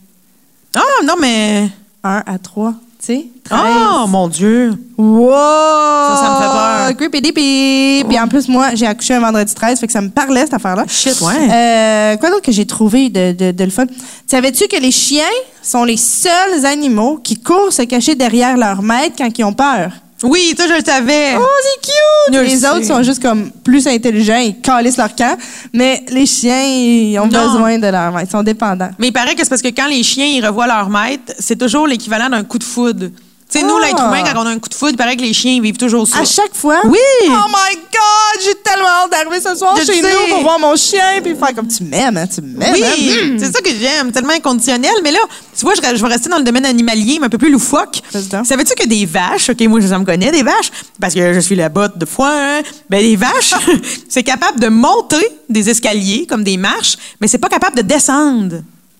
Ah 0.75 1.05
non 1.05 1.15
mais 1.21 1.69
Un 2.03 2.23
à 2.27 2.39
trois, 2.39 2.75
sais? 3.07 3.27
13. 3.45 3.61
oh 3.63 4.07
mon 4.09 4.29
dieu. 4.29 4.75
Wow! 4.99 5.31
Ça, 5.31 6.17
ça 6.17 6.31
me 6.31 6.37
fait 6.37 6.53
peur. 6.53 6.97
Creepy 6.97 7.21
dippy. 7.21 8.05
Puis 8.09 8.19
en 8.19 8.29
plus, 8.29 8.49
moi, 8.49 8.75
j'ai 8.75 8.87
accouché 8.87 9.15
un 9.15 9.21
vendredi 9.21 9.55
13, 9.55 9.79
fait 9.81 9.87
que 9.87 9.93
ça 9.93 10.01
me 10.01 10.09
parlait, 10.09 10.41
cette 10.43 10.55
affaire-là. 10.55 10.85
Shit, 10.89 11.21
ouais. 11.21 11.35
Euh, 11.53 12.17
quoi 12.17 12.31
d'autre 12.31 12.43
que 12.43 12.53
j'ai 12.53 12.67
trouvé 12.67 13.09
de, 13.09 13.33
de, 13.33 13.51
de 13.53 13.65
le 13.65 13.71
fun? 13.71 13.87
Savais-tu 14.27 14.67
que 14.69 14.81
les 14.81 14.91
chiens 14.91 15.23
sont 15.63 15.85
les 15.85 15.97
seuls 15.97 16.65
animaux 16.65 17.21
qui 17.23 17.37
courent 17.37 17.73
se 17.73 17.83
cacher 17.83 18.15
derrière 18.15 18.57
leur 18.57 18.83
maître 18.83 19.15
quand 19.19 19.29
ils 19.39 19.45
ont 19.45 19.53
peur? 19.53 19.91
Oui, 20.23 20.55
ça 20.57 20.67
je 20.67 20.75
le 20.75 20.85
savais. 20.85 21.35
Oh, 21.39 21.45
c'est 21.63 21.91
cute! 22.33 22.43
Les 22.43 22.57
sais. 22.57 22.69
autres 22.69 22.85
sont 22.87 23.03
juste 23.03 23.21
comme 23.23 23.51
plus 23.51 23.87
intelligents, 23.87 24.39
ils 24.39 24.59
calissent 24.61 24.97
leur 24.97 25.15
camp. 25.15 25.37
Mais 25.75 26.03
les 26.09 26.25
chiens, 26.27 26.63
ils 26.63 27.19
ont 27.19 27.27
Non. 27.27 27.47
besoin 27.53 27.79
de 27.79 27.87
leur 27.89 28.13
maître, 28.13 28.29
ils 28.29 28.33
sont 28.33 28.43
dépendants. 28.43 28.91
Mais 28.99 29.09
il 29.09 29.13
paraît 29.13 29.35
que 29.35 29.43
c'est 29.43 29.51
parce 29.51 29.61
que 29.63 29.69
quand 29.69 29.89
les 29.89 30.03
chiens 30.03 30.27
ils 30.27 30.45
revoient 30.47 30.67
leur 30.67 30.89
maître, 30.89 31.35
c'est 31.39 31.57
toujours 31.59 31.87
l'équivalent 31.87 32.31
d'un 32.31 32.45
coup 32.45 32.59
de 32.59 32.65
foudre. 32.65 33.09
Tu 33.49 33.61
sais, 33.61 33.65
nous, 33.65 33.77
Ah. 33.77 33.87
l'être 33.87 34.03
humain, 34.03 34.25
quand 34.25 34.43
on 34.43 34.47
a 34.47 34.51
un 34.51 34.59
coup 34.59 34.69
de 34.69 34.75
foudre, 34.75 34.91
il 34.93 34.97
paraît 34.97 35.17
que 35.17 35.23
les 35.23 35.33
chiens 35.33 35.61
vivent 35.63 35.77
toujours 35.77 36.07
ça. 36.09 36.19
À 36.19 36.25
chaque 36.25 36.53
fois? 36.55 36.81
Oui. 36.85 36.99
Oh 37.29 37.31
my 37.49 37.77
God! 37.77 38.43
J'ai 38.45 38.55
tellement 38.57 38.89
hâte 39.05 39.11
d'arriver 39.13 39.41
ce 39.41 39.55
soir 39.57 39.77
Je 39.79 39.85
chez 39.85 40.03
sais. 40.03 40.13
nous 40.13 40.35
pour 40.35 40.43
voir 40.43 40.59
mon 40.59 40.75
chien 40.75 41.21
puis 41.23 41.37
faire 41.37 41.55
comme 41.55 41.69
tu 41.69 41.85
m'aimes, 41.85 42.17
hein, 42.17 42.27
tu 42.27 42.41
m'aimes. 42.43 42.73
Oui, 42.75 42.83
hein? 42.85 43.37
C'est 43.39 43.53
ça 43.53 43.61
que 43.61 43.71
j'aime, 43.71 44.11
tellement 44.11 44.33
inconditionnel. 44.33 44.91
Mais 45.05 45.13
là, 45.13 45.21
tu 45.57 45.65
vois, 45.65 45.75
je, 45.75 45.97
je 45.97 46.03
vais 46.03 46.09
rester 46.09 46.29
dans 46.29 46.39
le 46.39 46.43
domaine 46.45 46.67
animalier, 46.67 47.19
mais 47.21 47.27
un 47.27 47.31
peu 47.31 47.39
plus 47.39 47.51
loufoque. 47.53 48.01
Vas-y 48.13 48.25
donc. 48.27 48.47
Savais-tu 48.47 48.75
que 48.75 48.87
des 48.89 49.07
vaches, 49.07 49.49
OK, 49.51 49.61
moi, 49.69 49.81
ça 49.81 49.99
me 50.01 50.05
connaît, 50.05 50.33
des 50.33 50.43
vaches, 50.43 50.73
parce 51.01 51.15
que 51.15 51.33
je 51.33 51.39
suis 51.41 51.55
la 51.55 51.69
botte 51.69 51.97
de 51.99 52.05
foin, 52.05 52.59
hein, 52.59 52.63
ben, 52.91 53.01
les 53.01 53.15
vaches, 53.15 53.55
c'est 54.09 54.25
capable 54.25 54.59
de 54.59 54.67
monter 54.69 55.25
des 55.49 55.71
escaliers, 55.71 56.27
comme 56.29 56.43
des 56.43 56.57
marches, 56.57 56.97
mais 57.21 57.29
c'est 57.29 57.39
pas 57.39 57.49
capable 57.49 57.77
de 57.77 57.83
descendre. 57.83 58.57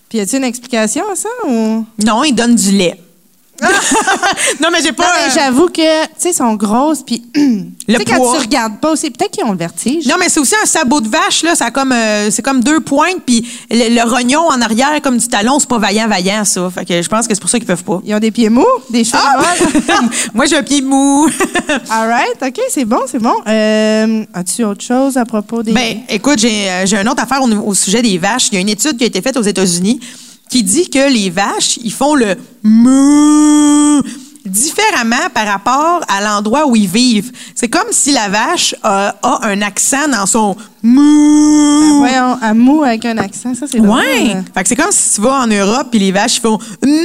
Puis 0.07 0.19
y 0.19 0.21
a-t-il 0.21 0.37
une 0.37 0.45
explication 0.45 1.03
à 1.11 1.15
ça 1.17 1.27
ou? 1.45 1.85
Non, 2.05 2.23
ils 2.23 2.33
donnent 2.33 2.55
du 2.55 2.71
lait. 2.71 2.97
Non, 4.61 4.69
mais 4.71 4.81
j'ai 4.81 4.91
pas. 4.91 5.03
Non, 5.03 5.09
mais 5.17 5.31
euh, 5.31 5.35
j'avoue 5.35 5.67
que, 5.67 6.03
tu 6.05 6.09
sais, 6.17 6.33
sont 6.33 6.53
grosses, 6.55 7.03
puis. 7.03 7.23
tu 7.33 7.73
sais, 7.89 8.05
quand 8.05 8.17
poids. 8.17 8.33
tu 8.35 8.41
regardes 8.41 8.79
pas 8.79 8.91
aussi, 8.91 9.09
peut-être 9.09 9.31
qu'ils 9.31 9.43
ont 9.45 9.51
le 9.51 9.57
vertige. 9.57 10.05
Non, 10.07 10.15
mais 10.19 10.29
c'est 10.29 10.39
aussi 10.39 10.55
un 10.61 10.65
sabot 10.65 11.01
de 11.01 11.07
vache, 11.09 11.43
là. 11.43 11.55
Ça 11.55 11.71
comme, 11.71 11.91
euh, 11.91 12.29
c'est 12.31 12.41
comme 12.41 12.63
deux 12.63 12.79
pointes, 12.79 13.21
puis 13.25 13.47
le, 13.71 13.95
le 13.95 14.09
rognon 14.09 14.41
en 14.47 14.61
arrière, 14.61 15.01
comme 15.01 15.17
du 15.17 15.27
talon, 15.27 15.59
c'est 15.59 15.69
pas 15.69 15.79
vaillant, 15.79 16.07
vaillant, 16.07 16.45
ça. 16.45 16.69
Fait 16.73 16.85
que 16.85 17.01
je 17.01 17.07
pense 17.09 17.27
que 17.27 17.33
c'est 17.33 17.41
pour 17.41 17.49
ça 17.49 17.57
qu'ils 17.57 17.67
peuvent 17.67 17.83
pas. 17.83 18.01
Ils 18.05 18.13
ont 18.13 18.19
des 18.19 18.31
pieds 18.31 18.49
mous, 18.49 18.65
des 18.89 19.03
cheveux 19.03 19.17
Ah! 19.21 19.43
Moi, 20.33 20.45
j'ai 20.45 20.57
un 20.57 20.63
pied 20.63 20.81
mou. 20.81 21.27
All 21.89 22.09
right, 22.09 22.37
OK, 22.41 22.59
c'est 22.69 22.85
bon, 22.85 23.01
c'est 23.09 23.19
bon. 23.19 23.35
Euh, 23.47 24.23
As-tu 24.33 24.63
autre 24.63 24.83
chose 24.83 25.17
à 25.17 25.25
propos 25.25 25.63
des. 25.63 25.71
ben, 25.71 25.97
écoute, 26.09 26.39
j'ai 26.39 26.69
euh, 26.69 26.85
j'ai 26.85 26.97
une 26.97 27.09
autre 27.09 27.23
affaire 27.23 27.41
au, 27.41 27.47
au 27.49 27.73
sujet 27.73 28.01
des 28.01 28.17
vaches. 28.17 28.47
Il 28.51 28.55
y 28.55 28.57
a 28.57 28.61
une 28.61 28.69
étude 28.69 28.97
qui 28.97 29.03
a 29.03 29.07
été 29.07 29.21
faite 29.21 29.37
aux 29.37 29.41
États-Unis 29.41 29.99
qui 30.49 30.63
dit 30.63 30.89
que 30.89 31.11
les 31.11 31.29
vaches, 31.29 31.77
ils 31.83 31.91
font 31.93 32.15
le 32.15 32.35
moo 32.63 34.01
différemment 34.45 35.27
par 35.33 35.45
rapport 35.45 35.99
à 36.07 36.21
l'endroit 36.23 36.65
où 36.67 36.75
ils 36.77 36.87
vivent. 36.87 37.31
C'est 37.53 37.67
comme 37.67 37.91
si 37.91 38.13
la 38.13 38.29
vache 38.29 38.73
euh, 38.85 39.09
a 39.21 39.39
un 39.43 39.61
accent 39.61 40.07
dans 40.09 40.25
son 40.25 40.55
moo. 40.81 41.97
Voyons, 41.99 42.37
un 42.41 42.53
mou 42.53 42.81
avec 42.83 43.03
un 43.05 43.17
accent, 43.17 43.53
ça, 43.55 43.65
c'est. 43.69 43.79
Ouais. 43.81 44.37
Fait 44.55 44.63
que 44.63 44.69
c'est 44.69 44.75
comme 44.77 44.91
si 44.91 45.15
tu 45.15 45.21
vas 45.21 45.41
en 45.41 45.47
Europe 45.47 45.87
puis 45.91 45.99
les 45.99 46.13
vaches 46.13 46.37
ils 46.37 46.41
font 46.41 46.57
Moo, 46.81 46.91
moo 46.91 46.95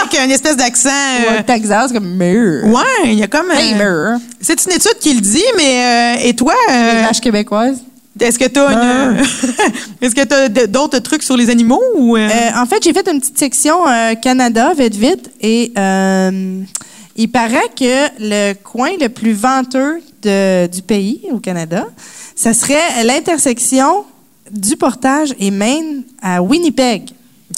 avec 0.00 0.18
une 0.24 0.30
espèce 0.30 0.56
d'accent. 0.56 0.88
Euh, 0.88 1.40
au 1.40 1.42
Texas, 1.42 1.92
comme 1.92 2.16
mur. 2.16 2.64
Ouais, 2.66 2.82
il 3.12 3.18
y 3.18 3.22
a 3.22 3.28
comme. 3.28 3.50
euh, 3.50 3.54
Hey, 3.58 3.74
c'est 4.40 4.64
une 4.64 4.72
étude 4.72 4.98
qui 5.00 5.14
le 5.14 5.20
dit, 5.20 5.44
mais 5.56 6.16
euh, 6.18 6.28
et 6.28 6.34
toi, 6.34 6.54
euh, 6.70 6.94
Les 6.94 7.02
vaches 7.02 7.20
québécoises. 7.20 7.78
Est-ce 8.22 8.38
que 8.38 8.48
tu 8.48 8.58
as 8.58 8.72
une, 8.72 9.16
est-ce 10.00 10.14
que 10.14 10.66
d'autres 10.66 10.98
trucs 10.98 11.22
sur 11.22 11.36
les 11.36 11.50
animaux 11.50 11.80
ou 11.96 12.16
euh? 12.16 12.28
Euh, 12.28 12.60
en 12.60 12.66
fait, 12.66 12.82
j'ai 12.82 12.92
fait 12.92 13.06
une 13.10 13.20
petite 13.20 13.38
section 13.38 13.76
euh, 13.88 14.14
Canada, 14.14 14.72
vite, 14.76 14.94
vite, 14.96 15.30
et 15.40 15.72
euh, 15.78 16.60
il 17.16 17.28
paraît 17.30 17.68
que 17.78 18.08
le 18.20 18.54
coin 18.54 18.90
le 19.00 19.08
plus 19.08 19.32
venteux 19.32 20.00
de- 20.22 20.66
du 20.68 20.82
pays, 20.82 21.20
au 21.32 21.38
Canada, 21.38 21.86
ça 22.34 22.54
serait 22.54 23.04
l'intersection 23.04 24.04
du 24.50 24.76
Portage 24.76 25.34
et 25.38 25.50
Maine 25.50 26.02
à 26.22 26.42
Winnipeg. 26.42 27.10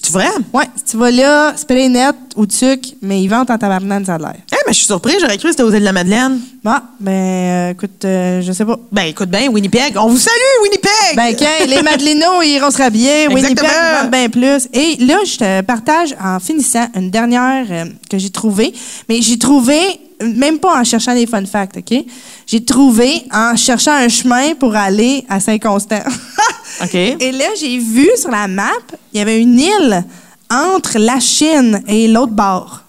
Tu 0.04 0.12
vrai? 0.12 0.28
Ouais, 0.52 0.64
si 0.76 0.84
tu 0.84 0.96
vas 0.98 1.10
là, 1.10 1.54
les 1.70 1.88
net 1.88 2.14
ou 2.36 2.46
tuc, 2.46 2.96
mais 3.00 3.22
ils 3.22 3.28
vendent 3.28 3.50
en 3.50 3.56
tabarnane, 3.56 4.04
ça 4.04 4.14
a 4.14 4.18
l'air. 4.18 4.36
Eh, 4.52 4.56
mais 4.66 4.72
je 4.72 4.78
suis 4.78 4.86
surpris, 4.86 5.14
j'aurais 5.20 5.38
cru 5.38 5.48
que 5.48 5.52
c'était 5.52 5.62
aux 5.62 5.72
îles 5.72 5.80
de 5.80 5.84
la 5.84 5.92
Madeleine. 5.92 6.40
Bon, 6.62 6.76
ben, 7.00 7.12
euh, 7.12 7.70
écoute, 7.70 8.04
euh, 8.04 8.42
je 8.42 8.52
sais 8.52 8.64
pas. 8.64 8.78
Ben 8.92 9.04
écoute 9.04 9.30
bien, 9.30 9.48
Winnipeg, 9.48 9.96
on 9.96 10.08
vous 10.08 10.18
salue 10.18 10.62
Winnipeg. 10.62 11.16
Ben, 11.16 11.34
quand 11.38 11.66
les 11.66 11.82
Madelinos, 11.82 12.42
ils 12.42 12.56
iront 12.56 12.70
se 12.70 12.78
rhabiller. 12.78 13.28
Winnipeg, 13.32 13.64
ils 13.64 14.00
vendent 14.00 14.10
bien 14.10 14.28
plus. 14.28 14.68
Et 14.72 14.96
là, 15.04 15.18
je 15.24 15.36
te 15.36 15.60
partage 15.62 16.14
en 16.22 16.38
finissant 16.38 16.86
une 16.94 17.10
dernière 17.10 17.66
euh, 17.70 17.84
que 18.10 18.18
j'ai 18.18 18.30
trouvée. 18.30 18.74
Mais 19.08 19.22
j'ai 19.22 19.38
trouvé, 19.38 19.78
même 20.22 20.58
pas 20.58 20.80
en 20.80 20.84
cherchant 20.84 21.14
des 21.14 21.26
fun 21.26 21.44
facts, 21.46 21.78
OK? 21.78 22.04
J'ai 22.46 22.64
trouvé 22.64 23.24
en 23.32 23.56
cherchant 23.56 23.92
un 23.92 24.08
chemin 24.08 24.54
pour 24.54 24.76
aller 24.76 25.24
à 25.28 25.40
Saint-Constant. 25.40 26.02
OK. 26.82 26.94
Et 26.94 27.32
là, 27.32 27.46
j'ai 27.58 27.78
vu 27.78 28.08
sur 28.16 28.30
la 28.30 28.48
map, 28.48 28.70
il 29.12 29.18
y 29.18 29.20
avait 29.20 29.40
une 29.40 29.58
île 29.58 30.04
entre 30.50 30.98
la 30.98 31.20
Chine 31.20 31.82
et 31.88 32.08
l'autre 32.08 32.32
bord. 32.32 32.82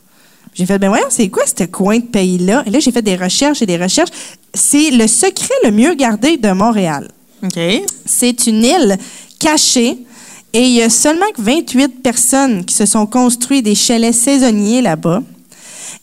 J'ai 0.54 0.65
fait, 0.65 0.80
ben 0.80 0.88
voyons, 0.88 1.08
c'est 1.10 1.28
quoi 1.28 1.43
ce 1.45 1.65
coin 1.65 2.00
de 2.00 2.06
pays-là? 2.06 2.63
Et 2.65 2.69
là, 2.69 2.80
j'ai 2.80 2.91
fait 2.91 3.02
des 3.02 3.17
recherches 3.17 3.62
et 3.62 3.65
des 3.65 3.78
recherches. 3.78 4.10
C'est 4.54 4.89
le 4.91 5.06
secret 5.08 5.54
le 5.65 5.71
mieux 5.71 5.93
gardé 5.95 6.38
de 6.38 6.52
Montréal. 6.52 7.10
OK. 7.43 7.60
C'est 8.06 8.48
une 8.48 8.63
île 8.63 8.98
cachée 9.39 9.98
et 10.54 10.62
il 10.62 10.71
y 10.71 10.82
a 10.82 10.89
seulement 10.89 11.30
que 11.36 11.41
28 11.41 12.02
personnes 12.02 12.63
qui 12.63 12.74
se 12.74 12.86
sont 12.86 13.06
construits 13.06 13.62
des 13.62 13.76
chalets 13.76 14.15
saisonniers 14.15 14.82
là-bas. 14.82 15.21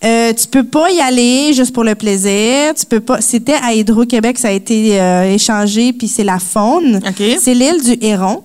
Euh, 0.04 0.32
tu 0.32 0.48
peux 0.48 0.64
pas 0.64 0.90
y 0.90 1.00
aller 1.00 1.52
juste 1.52 1.72
pour 1.72 1.84
le 1.84 1.94
plaisir. 1.94 2.74
Tu 2.74 2.86
peux 2.86 3.00
pas. 3.00 3.20
C'était 3.20 3.54
à 3.54 3.72
Hydro-Québec, 3.72 4.38
ça 4.38 4.48
a 4.48 4.50
été 4.50 5.00
euh, 5.00 5.34
échangé, 5.34 5.92
puis 5.92 6.08
c'est 6.08 6.24
la 6.24 6.38
faune. 6.38 6.96
OK. 6.96 7.22
C'est 7.38 7.54
l'île 7.54 7.82
du 7.82 7.96
Héron. 8.04 8.42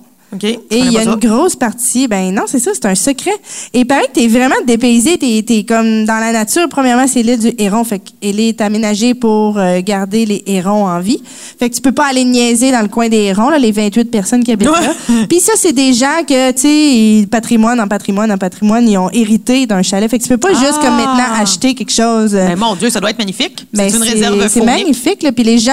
Et 0.70 0.78
il 0.78 0.92
y 0.92 0.98
a 0.98 1.04
une 1.04 1.14
grosse 1.16 1.56
partie, 1.56 2.06
ben 2.06 2.34
non, 2.34 2.42
c'est 2.46 2.58
ça, 2.58 2.72
c'est 2.74 2.84
un 2.86 2.94
secret. 2.94 3.32
Et 3.72 3.80
il 3.80 3.86
paraît 3.86 4.06
que 4.08 4.12
t'es 4.20 4.28
vraiment 4.28 4.54
dépaysé, 4.66 5.16
t'es 5.16 5.42
es 5.48 5.64
comme 5.64 6.04
dans 6.04 6.18
la 6.18 6.32
nature. 6.32 6.68
Premièrement, 6.68 7.06
c'est 7.06 7.22
l'île 7.22 7.38
du 7.38 7.52
héron, 7.58 7.82
fait 7.84 7.98
qu'elle 8.00 8.38
est 8.38 8.60
aménagée 8.60 9.14
pour 9.14 9.56
euh, 9.58 9.80
garder 9.82 10.26
les 10.26 10.42
hérons 10.46 10.86
en 10.86 11.00
vie. 11.00 11.22
Fait 11.58 11.70
que 11.70 11.74
tu 11.74 11.80
peux 11.80 11.92
pas 11.92 12.06
aller 12.10 12.24
niaiser 12.24 12.70
dans 12.72 12.82
le 12.82 12.88
coin 12.88 13.08
des 13.08 13.16
hérons, 13.24 13.48
là, 13.48 13.58
les 13.58 13.72
28 13.72 14.10
personnes 14.10 14.44
qui 14.44 14.52
habitent 14.52 14.68
là. 14.68 14.94
Puis 15.30 15.40
ça, 15.40 15.52
c'est 15.56 15.72
des 15.72 15.94
gens 15.94 16.22
que, 16.28 16.50
tu 16.52 17.22
sais, 17.22 17.26
patrimoine 17.28 17.80
en 17.80 17.88
patrimoine 17.88 18.30
en 18.30 18.36
patrimoine, 18.38 18.86
ils 18.86 18.98
ont 18.98 19.10
hérité 19.10 19.64
d'un 19.66 19.82
chalet. 19.82 20.10
Fait 20.10 20.18
que 20.18 20.24
tu 20.24 20.28
peux 20.28 20.36
pas 20.36 20.50
juste 20.52 20.74
Ah. 20.80 20.84
comme 20.84 20.96
maintenant 20.96 21.40
acheter 21.40 21.74
quelque 21.74 21.90
chose. 21.92 22.34
euh, 22.34 22.48
Ben, 22.48 22.58
mon 22.58 22.74
Dieu, 22.76 22.90
ça 22.90 23.00
doit 23.00 23.10
être 23.10 23.18
magnifique. 23.18 23.66
ben, 23.72 23.88
c'est 23.88 23.96
une 23.96 24.02
réserve 24.02 24.48
c'est 24.48 24.60
magnifique. 24.64 25.22
Là. 25.22 25.32
Puis 25.32 25.44
les 25.44 25.58
gens, 25.58 25.72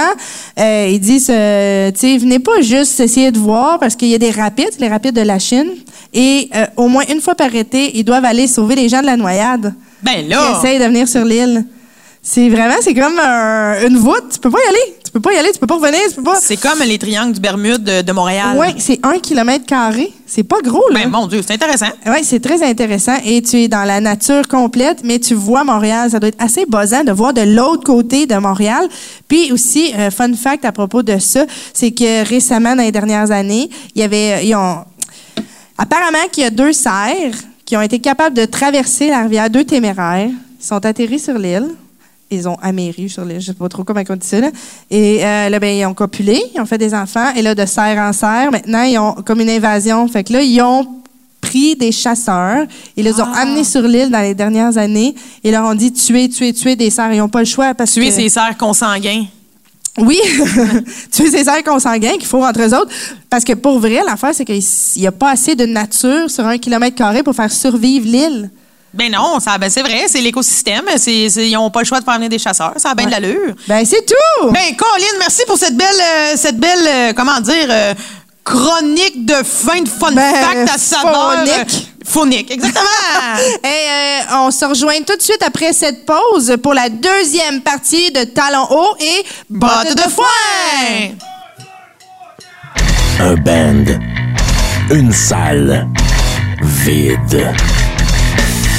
euh, 0.59 0.87
ils 0.91 0.99
disent, 0.99 1.25
tu 1.25 1.31
sais, 1.31 2.17
venez 2.17 2.39
pas 2.39 2.61
juste 2.61 2.99
essayer 3.01 3.31
de 3.31 3.37
voir 3.39 3.79
parce 3.79 3.95
qu'il 3.95 4.07
y 4.07 4.15
a 4.15 4.17
des 4.17 4.31
rapides, 4.45 4.75
les 4.79 4.87
rapides 4.95 5.15
de 5.15 5.21
la 5.33 5.39
Chine. 5.39 5.69
Et 6.13 6.49
euh, 6.55 6.65
au 6.77 6.87
moins 6.87 7.03
une 7.13 7.21
fois 7.21 7.35
par 7.35 7.53
été, 7.53 7.97
ils 7.97 8.03
doivent 8.03 8.25
aller 8.25 8.47
sauver 8.47 8.75
les 8.75 8.87
gens 8.89 9.01
de 9.01 9.05
la 9.07 9.17
noyade 9.17 9.73
Ben 10.03 10.27
là. 10.29 10.41
essayent 10.57 10.79
de 10.79 10.85
venir 10.85 11.07
sur 11.07 11.23
l'île. 11.25 11.65
C'est 12.21 12.49
vraiment, 12.49 12.79
c'est 12.81 12.93
comme 12.93 13.19
un- 13.19 13.85
une 13.87 13.97
voûte. 13.97 14.29
Tu 14.33 14.39
peux 14.39 14.49
pas 14.49 14.57
y 14.65 14.69
aller. 14.73 14.87
Tu 15.15 15.21
peux 15.21 15.29
pas 15.29 15.33
y 15.33 15.37
aller. 15.37 15.53
Tu 15.53 15.59
peux 15.59 15.67
pas 15.67 15.75
revenir. 15.75 16.01
Tu 16.09 16.15
peux 16.15 16.23
pas. 16.23 16.35
C'est 16.41 16.57
comme 16.57 16.79
les 16.85 16.99
triangles 16.99 17.31
du 17.31 17.39
Bermude 17.39 17.81
de, 17.81 18.01
de 18.01 18.11
Montréal. 18.11 18.57
Oui, 18.59 18.67
c'est 18.79 18.99
un 19.01 19.17
kilomètre 19.17 19.65
carré. 19.65 20.11
C'est 20.27 20.43
pas 20.43 20.59
gros, 20.61 20.89
là. 20.89 20.99
Ben 21.03 21.09
mon 21.09 21.25
Dieu, 21.25 21.41
c'est 21.41 21.53
intéressant. 21.53 21.87
Oui, 22.05 22.17
c'est 22.23 22.41
très 22.41 22.61
intéressant 22.61 23.15
et 23.23 23.41
tu 23.41 23.61
es 23.61 23.67
dans 23.69 23.85
la 23.85 24.01
nature 24.01 24.45
complète, 24.49 25.05
mais 25.05 25.19
tu 25.19 25.33
vois 25.33 25.63
Montréal. 25.63 26.11
Ça 26.11 26.19
doit 26.19 26.27
être 26.27 26.43
assez 26.43 26.65
buzzant 26.67 27.05
de 27.05 27.13
voir 27.13 27.33
de 27.33 27.43
l'autre 27.43 27.85
côté 27.85 28.25
de 28.27 28.35
Montréal. 28.35 28.89
Puis 29.29 29.53
aussi, 29.53 29.93
euh, 29.97 30.11
fun 30.11 30.33
fact 30.33 30.65
à 30.65 30.73
propos 30.73 31.01
de 31.01 31.17
ça, 31.17 31.45
c'est 31.73 31.91
que 31.91 32.27
récemment, 32.27 32.75
dans 32.75 32.83
les 32.83 32.91
dernières 32.91 33.31
années, 33.31 33.69
il 33.95 34.01
y 34.01 34.03
avait, 34.03 34.45
ils 34.45 34.53
ont, 34.53 34.79
apparemment 35.77 36.27
qu'il 36.29 36.43
y 36.43 36.47
a 36.47 36.49
deux 36.49 36.73
cerfs 36.73 37.39
qui 37.63 37.77
ont 37.77 37.81
été 37.81 37.99
capables 37.99 38.35
de 38.35 38.43
traverser 38.43 39.07
la 39.11 39.21
rivière, 39.21 39.49
deux 39.49 39.63
téméraires. 39.63 40.27
Ils 40.27 40.65
sont 40.65 40.85
atterris 40.85 41.19
sur 41.19 41.37
l'île. 41.37 41.69
Ils 42.31 42.47
ont 42.49 42.57
améri 42.61 43.07
je 43.07 43.39
sais 43.39 43.53
pas 43.53 43.69
trop 43.69 43.83
comment 43.83 44.01
on 44.09 44.15
dit 44.15 44.27
ça. 44.27 44.39
Là. 44.39 44.49
Et 44.89 45.23
euh, 45.23 45.49
là, 45.49 45.59
ben, 45.59 45.77
ils 45.77 45.85
ont 45.85 45.93
copulé, 45.93 46.41
ils 46.55 46.59
ont 46.59 46.65
fait 46.65 46.79
des 46.79 46.93
enfants. 46.93 47.33
Et 47.35 47.41
là, 47.41 47.53
de 47.53 47.65
serre 47.65 47.99
en 47.99 48.13
serre, 48.13 48.51
maintenant, 48.51 48.81
ils 48.83 48.97
ont 48.97 49.13
comme 49.13 49.41
une 49.41 49.49
invasion. 49.49 50.07
Fait 50.07 50.23
que 50.23 50.33
là, 50.33 50.41
ils 50.41 50.59
ont 50.61 50.87
pris 51.39 51.75
des 51.75 51.91
chasseurs. 51.91 52.65
Ils 52.97 53.03
les 53.03 53.19
ont 53.21 53.31
amenés 53.31 53.63
sur 53.63 53.83
l'île 53.83 54.09
dans 54.09 54.21
les 54.21 54.33
dernières 54.33 54.77
années. 54.77 55.13
Et 55.43 55.51
leur 55.51 55.65
ont 55.65 55.75
dit 55.75 55.93
tuer, 55.93 56.27
tuer, 56.27 56.51
tuer 56.51 56.75
des 56.75 56.89
cerfs. 56.89 57.13
Ils 57.13 57.19
n'ont 57.19 57.29
pas 57.29 57.39
le 57.39 57.45
choix 57.45 57.75
parce 57.75 57.91
Tuer 57.91 58.07
que... 58.07 58.13
ses 58.15 58.29
sœurs 58.29 58.57
consanguins. 58.57 59.25
Oui, 59.97 60.19
tuer 61.11 61.29
ces 61.29 61.43
cerfs 61.43 61.63
consanguins 61.63 62.17
qu'il 62.17 62.25
faut 62.25 62.43
entre 62.43 62.61
eux 62.61 62.73
autres. 62.75 62.91
Parce 63.29 63.43
que 63.43 63.53
pour 63.53 63.79
vrai, 63.79 64.01
l'affaire, 64.05 64.33
c'est 64.33 64.45
qu'il 64.45 64.61
n'y 64.97 65.07
a 65.07 65.11
pas 65.11 65.31
assez 65.31 65.55
de 65.55 65.65
nature 65.65 66.29
sur 66.29 66.45
un 66.45 66.57
kilomètre 66.57 66.95
carré 66.95 67.21
pour 67.21 67.35
faire 67.35 67.51
survivre 67.51 68.07
l'île. 68.07 68.49
Ben 68.95 69.11
non, 69.11 69.39
ça, 69.39 69.57
ben 69.57 69.69
c'est 69.69 69.81
vrai, 69.81 70.05
c'est 70.07 70.21
l'écosystème. 70.21 70.85
C'est, 70.97 71.29
c'est- 71.29 71.47
ils 71.49 71.53
n'ont 71.53 71.69
pas 71.69 71.81
le 71.81 71.85
choix 71.85 71.99
de 71.99 72.05
faire 72.05 72.15
venir 72.15 72.29
des 72.29 72.39
chasseurs. 72.39 72.73
Ça 72.77 72.91
a 72.91 72.95
bien 72.95 73.05
de 73.07 73.11
l'allure. 73.11 73.53
Ben, 73.67 73.85
c'est 73.85 74.05
tout! 74.05 74.51
Ben, 74.51 74.75
Colin, 74.77 75.05
merci 75.19 75.41
pour 75.45 75.57
cette 75.57 75.75
belle, 75.75 75.87
euh, 76.01 76.33
cette 76.35 76.57
belle, 76.57 76.87
euh, 76.87 77.13
comment 77.13 77.39
dire, 77.41 77.67
euh, 77.69 77.93
chronique 78.43 79.25
de 79.25 79.33
fin 79.43 79.81
de 79.81 79.89
fun 79.89 80.11
Ben, 80.13 80.33
fact 80.33 80.69
à 80.73 80.77
saveur. 80.77 81.33
phonique. 81.39 81.91
phonique, 82.05 82.51
exactement. 82.51 82.85
Et 83.63 83.67
euh, 83.67 84.19
on 84.45 84.51
se 84.51 84.63
rejoint 84.65 85.01
tout 85.05 85.15
de 85.17 85.21
suite 85.21 85.41
après 85.45 85.73
cette 85.73 86.05
pause 86.05 86.55
pour 86.63 86.73
la 86.73 86.87
deuxième 86.89 87.61
partie 87.61 88.11
de 88.11 88.23
Talons 88.23 88.67
hauts 88.69 88.95
et 88.99 89.25
Botte 89.49 89.95
de 89.95 90.09
foin. 90.09 90.25
Un 93.19 93.33
band. 93.35 93.85
Une 94.91 95.11
salle. 95.11 95.87
Vide. 96.61 97.53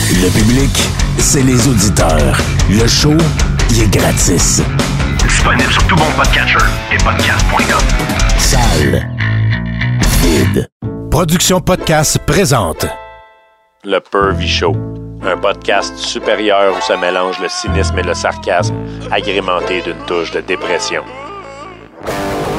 Le 0.08 0.28
public, 0.30 0.70
c'est 1.18 1.42
les 1.42 1.66
auditeurs. 1.66 2.38
Le 2.70 2.86
show, 2.86 3.16
il 3.70 3.82
est 3.82 3.92
gratis. 3.92 4.62
Disponible 5.18 5.72
sur 5.72 5.84
tout 5.88 5.96
bon 5.96 6.04
podcatcher 6.16 6.64
et 6.92 6.96
podcast.com. 6.98 8.38
Salle. 8.38 9.08
Vide. 10.22 10.68
Production 11.10 11.60
Podcast 11.60 12.20
présente. 12.24 12.86
Le 13.84 13.98
Pervy 13.98 14.46
Show, 14.48 14.76
un 15.24 15.36
podcast 15.38 15.96
supérieur 15.96 16.76
où 16.76 16.80
se 16.80 16.92
mélange 16.92 17.40
le 17.40 17.48
cynisme 17.48 17.98
et 17.98 18.02
le 18.04 18.14
sarcasme, 18.14 18.76
agrémenté 19.10 19.82
d'une 19.82 20.04
touche 20.06 20.30
de 20.30 20.40
dépression. 20.40 21.02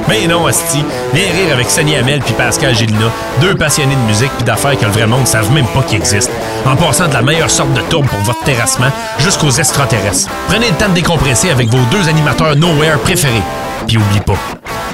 Mais 0.07 0.25
non, 0.27 0.47
Asti. 0.47 0.83
Viens 1.13 1.31
rire 1.31 1.53
avec 1.53 1.69
Sonny 1.69 1.95
Hamel 1.95 2.21
puis 2.21 2.33
Pascal 2.33 2.75
Gélina, 2.75 3.11
deux 3.41 3.55
passionnés 3.55 3.95
de 3.95 4.01
musique 4.01 4.31
puis 4.37 4.45
d'affaires 4.45 4.77
que 4.77 4.85
le 4.85 4.91
vrai 4.91 5.05
monde 5.07 5.21
ne 5.21 5.25
savent 5.25 5.51
même 5.51 5.67
pas 5.67 5.83
qu'ils 5.83 5.97
existent. 5.97 6.33
En 6.65 6.75
passant 6.75 7.07
de 7.07 7.13
la 7.13 7.21
meilleure 7.21 7.49
sorte 7.49 7.73
de 7.73 7.81
tourbe 7.81 8.07
pour 8.07 8.19
votre 8.19 8.43
terrassement 8.43 8.91
jusqu'aux 9.19 9.51
extraterrestres. 9.51 10.29
Prenez 10.47 10.69
le 10.69 10.75
temps 10.77 10.89
de 10.89 10.93
décompresser 10.93 11.49
avec 11.49 11.67
vos 11.69 11.83
deux 11.91 12.07
animateurs 12.07 12.55
Nowhere 12.55 12.99
préférés. 12.99 13.43
Puis 13.87 13.97
oublie 13.97 14.19
pas, 14.21 14.37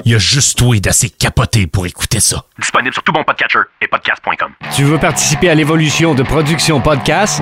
il 0.06 0.12
y 0.12 0.16
a 0.16 0.20
juste 0.20 0.58
toi 0.58 0.78
d'assez 0.80 1.10
capoté 1.10 1.66
pour 1.68 1.86
écouter 1.88 2.20
ça. 2.20 2.44
Disponible 2.60 2.94
sur 2.94 3.02
tout 3.04 3.12
bon 3.12 3.24
podcatcher 3.24 3.60
et 3.82 3.88
podcast.com. 3.88 4.52
Tu 4.76 4.84
veux 4.84 4.98
participer 5.00 5.50
à 5.50 5.56
l'évolution 5.56 6.14
de 6.14 6.24
Production 6.24 6.80
Podcast? 6.80 7.42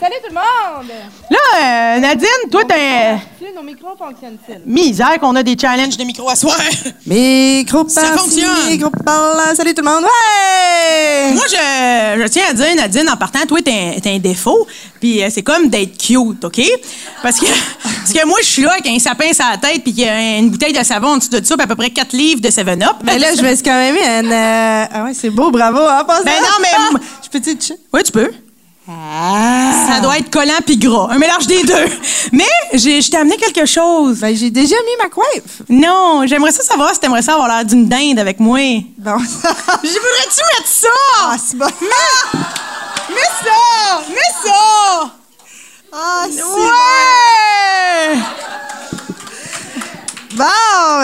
Salut, 0.00 0.14
tout 0.22 0.28
le 0.32 0.34
monde! 0.34 0.90
Là, 1.30 1.38
euh, 1.96 1.98
Nadine, 2.00 2.28
toi, 2.52 2.62
t'as 2.68 3.14
Nos 3.54 3.62
micros 3.62 3.96
fonctionnent-ils? 3.98 4.60
misère 4.64 5.18
qu'on 5.20 5.34
a 5.34 5.42
des 5.42 5.56
challenges 5.60 5.96
de 5.96 6.04
micro 6.04 6.28
à 6.30 6.36
soir. 6.36 6.56
Micro 7.06 7.88
Ça 7.88 8.02
fonctionne. 8.16 8.68
Micro 8.68 8.90
par 9.04 9.34
là. 9.34 9.54
Salut 9.56 9.74
tout 9.74 9.82
le 9.82 9.90
monde! 9.90 10.04
Ouais! 10.04 11.32
Moi, 11.34 11.44
je, 11.48 12.22
je 12.22 12.28
tiens 12.28 12.44
à 12.50 12.52
dire, 12.54 12.76
Nadine, 12.76 13.08
en 13.10 13.16
partant, 13.16 13.40
toi, 13.46 13.58
t'as 13.64 13.72
un, 13.72 13.94
un 14.14 14.18
défaut, 14.18 14.66
puis 15.00 15.22
euh, 15.22 15.28
c'est 15.32 15.42
comme 15.42 15.68
d'être 15.68 15.98
cute, 15.98 16.44
OK? 16.44 16.60
Parce 17.22 17.40
que, 17.40 17.46
parce 17.82 18.12
que 18.12 18.24
moi, 18.26 18.38
je 18.40 18.46
suis 18.46 18.62
là 18.62 18.72
avec 18.72 18.86
un 18.86 18.98
sapin 19.00 19.32
sur 19.32 19.46
la 19.50 19.56
tête, 19.58 19.82
puis 19.82 19.92
qu'il 19.94 20.04
y 20.04 20.08
a 20.08 20.36
une 20.38 20.50
bouteille 20.50 20.72
de 20.72 20.84
savon 20.84 21.08
en 21.08 21.16
dessous 21.16 21.30
de 21.30 21.44
ça, 21.44 21.56
puis 21.56 21.64
à 21.64 21.66
peu 21.66 21.74
près 21.74 21.90
4 21.90 22.12
livres 22.12 22.40
de 22.40 22.48
7-Up. 22.48 22.96
Ben 23.02 23.18
là, 23.18 23.34
je 23.36 23.42
me 23.42 23.52
suis 23.54 23.64
quand 23.64 23.72
même 23.72 23.94
mis 23.94 24.00
une. 24.00 24.32
euh, 24.32 24.84
Ah 24.92 25.02
ouais, 25.04 25.14
c'est 25.14 25.30
beau, 25.30 25.50
bravo. 25.50 25.80
Hein, 25.80 26.04
Ben 26.24 26.32
ça? 26.32 26.40
non, 26.40 26.58
mais- 26.62 27.00
Je 27.24 27.28
peux-tu? 27.30 27.74
Oui, 27.92 28.02
tu 28.04 28.12
peux. 28.12 28.30
Ça 28.88 30.00
doit 30.02 30.16
être 30.18 30.30
collant 30.30 30.54
puis 30.64 30.78
gras. 30.78 31.08
Un 31.10 31.18
mélange 31.18 31.46
des 31.46 31.62
deux. 31.62 31.86
Mais 32.32 32.44
j'ai- 32.72 33.02
je 33.02 33.10
t'ai 33.10 33.18
amené 33.18 33.36
quelque 33.36 33.66
chose. 33.66 34.20
Ben, 34.20 34.34
j'ai 34.34 34.48
déjà 34.50 34.76
mis 34.76 35.02
ma 35.02 35.10
coiffe. 35.10 35.60
Non, 35.68 36.22
j'aimerais 36.26 36.52
ça 36.52 36.62
savoir 36.62 36.94
si 36.94 37.00
t'aimerais 37.00 37.20
ça 37.22 37.34
avoir 37.34 37.48
l'air 37.48 37.64
d'une 37.66 37.86
dinde 37.86 38.18
avec 38.18 38.40
moi. 38.40 38.58
Bon. 38.96 39.18
Je 39.18 39.88
voudrais-tu 39.88 40.40
mettre 40.56 40.66
ça? 40.66 40.88
ah, 41.22 41.36
c'est 41.38 41.56
bon. 41.58 41.66
Mets 41.66 43.14
ça! 43.44 44.02
Mets 44.08 44.50
ça! 44.50 45.10
Ah, 45.92 46.24
c'est 46.30 46.42
Ouais! 46.42 48.18
bon. 50.32 50.44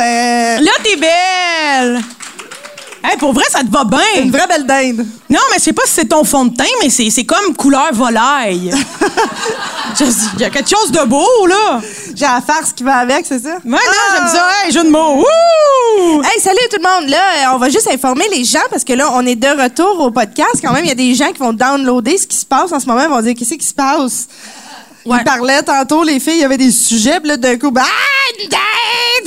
euh, 0.00 0.58
Là, 0.60 0.72
t'es 0.82 0.96
belle! 0.96 2.02
Hey, 3.06 3.18
pour 3.18 3.34
vrai, 3.34 3.44
ça 3.50 3.60
te 3.60 3.70
va 3.70 3.82
Une 4.16 4.30
bien. 4.30 4.38
vraie 4.38 4.46
belle 4.48 4.64
dinde. 4.66 5.06
Non, 5.28 5.38
mais 5.50 5.58
je 5.58 5.62
sais 5.64 5.72
pas 5.74 5.82
si 5.84 5.92
c'est 5.92 6.06
ton 6.08 6.24
fond 6.24 6.46
de 6.46 6.56
teint, 6.56 6.64
mais 6.82 6.88
c'est 6.88 7.10
c'est 7.10 7.24
comme 7.24 7.54
couleur 7.54 7.92
volaille. 7.92 8.70
Il 10.00 10.40
y 10.40 10.44
a 10.44 10.50
quelque 10.50 10.68
chose 10.70 10.90
de 10.90 11.04
beau, 11.04 11.46
là. 11.46 11.80
J'ai 12.14 12.24
la 12.24 12.40
farce 12.40 12.72
qui 12.72 12.82
va 12.82 12.96
avec, 12.96 13.26
c'est 13.26 13.40
ça? 13.40 13.56
Ouais, 13.64 13.70
non, 13.70 13.76
Ah! 13.78 14.16
j'aime 14.16 14.28
ça. 14.28 14.46
Hey, 14.64 14.72
jeu 14.72 14.84
de 14.84 14.88
mots. 14.90 15.24
Hey, 16.24 16.40
salut 16.40 16.58
tout 16.70 16.78
le 16.82 17.00
monde. 17.00 17.10
Là, 17.10 17.18
euh, 17.18 17.54
on 17.54 17.58
va 17.58 17.68
juste 17.68 17.88
informer 17.92 18.24
les 18.34 18.42
gens 18.44 18.58
parce 18.70 18.84
que 18.84 18.92
là, 18.94 19.10
on 19.12 19.24
est 19.26 19.36
de 19.36 19.48
retour 19.48 20.00
au 20.00 20.10
podcast. 20.10 20.56
Quand 20.62 20.72
même, 20.72 20.84
il 20.84 20.88
y 20.88 20.92
a 20.92 20.96
des 20.96 21.14
gens 21.14 21.30
qui 21.30 21.38
vont 21.40 21.52
downloader 21.52 22.16
ce 22.18 22.26
qui 22.26 22.36
se 22.36 22.46
passe 22.46 22.72
en 22.72 22.80
ce 22.80 22.86
moment. 22.86 23.02
Ils 23.02 23.08
vont 23.10 23.20
dire 23.20 23.34
qu'est-ce 23.38 23.54
qui 23.54 23.66
se 23.66 23.74
passe? 23.74 24.26
Ouais. 25.06 25.18
Ils 25.20 25.24
parlaient 25.24 25.62
tantôt, 25.62 26.02
les 26.02 26.18
filles, 26.18 26.36
il 26.36 26.40
y 26.40 26.44
avait 26.44 26.56
des 26.56 26.70
sujets, 26.70 27.20
puis 27.20 27.28
là, 27.28 27.36
d'un 27.36 27.58
coup, 27.58 27.70
bah! 27.70 27.82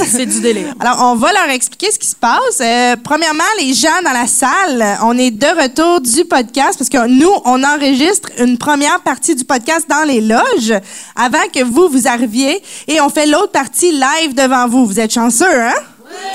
C'est 0.05 0.25
du 0.25 0.41
délire. 0.41 0.73
Alors, 0.79 1.11
on 1.11 1.15
va 1.15 1.31
leur 1.33 1.49
expliquer 1.49 1.91
ce 1.91 1.99
qui 1.99 2.07
se 2.07 2.15
passe. 2.15 2.59
Euh, 2.61 2.95
premièrement, 3.03 3.43
les 3.59 3.73
gens 3.73 3.89
dans 4.03 4.11
la 4.11 4.27
salle, 4.27 4.97
on 5.03 5.17
est 5.17 5.31
de 5.31 5.47
retour 5.47 6.01
du 6.01 6.25
podcast 6.25 6.77
parce 6.77 6.89
que 6.89 7.07
nous, 7.07 7.31
on 7.45 7.63
enregistre 7.63 8.29
une 8.39 8.57
première 8.57 9.01
partie 9.01 9.35
du 9.35 9.43
podcast 9.43 9.87
dans 9.89 10.03
les 10.03 10.21
loges 10.21 10.73
avant 11.15 11.43
que 11.53 11.63
vous, 11.63 11.89
vous 11.89 12.07
arriviez 12.07 12.61
et 12.87 13.01
on 13.01 13.09
fait 13.09 13.25
l'autre 13.25 13.51
partie 13.51 13.91
live 13.91 14.33
devant 14.35 14.67
vous. 14.67 14.85
Vous 14.85 14.99
êtes 14.99 15.13
chanceux, 15.13 15.45
hein? 15.45 15.73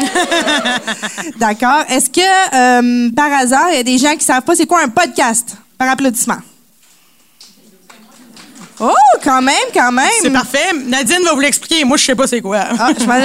D'accord. 1.38 1.84
Est-ce 1.88 2.10
que, 2.10 2.20
euh, 2.20 3.10
par 3.14 3.32
hasard, 3.32 3.68
il 3.70 3.76
y 3.76 3.80
a 3.80 3.84
des 3.84 3.98
gens 3.98 4.14
qui 4.16 4.24
savent 4.24 4.42
pas 4.42 4.54
c'est 4.54 4.66
quoi 4.66 4.82
un 4.82 4.88
podcast? 4.88 5.56
Par 5.78 5.88
applaudissement. 5.88 6.38
Oh, 8.80 8.90
quand 9.22 9.42
même, 9.42 9.54
quand 9.72 9.92
même. 9.92 10.08
C'est 10.20 10.30
parfait. 10.30 10.72
Nadine 10.86 11.22
va 11.24 11.34
vous 11.34 11.40
l'expliquer. 11.40 11.84
Moi, 11.84 11.96
je 11.96 12.04
sais 12.04 12.14
pas 12.14 12.26
c'est 12.26 12.40
quoi. 12.40 12.64
Ah, 12.78 12.90
je 12.98 13.04
m'en 13.04 13.14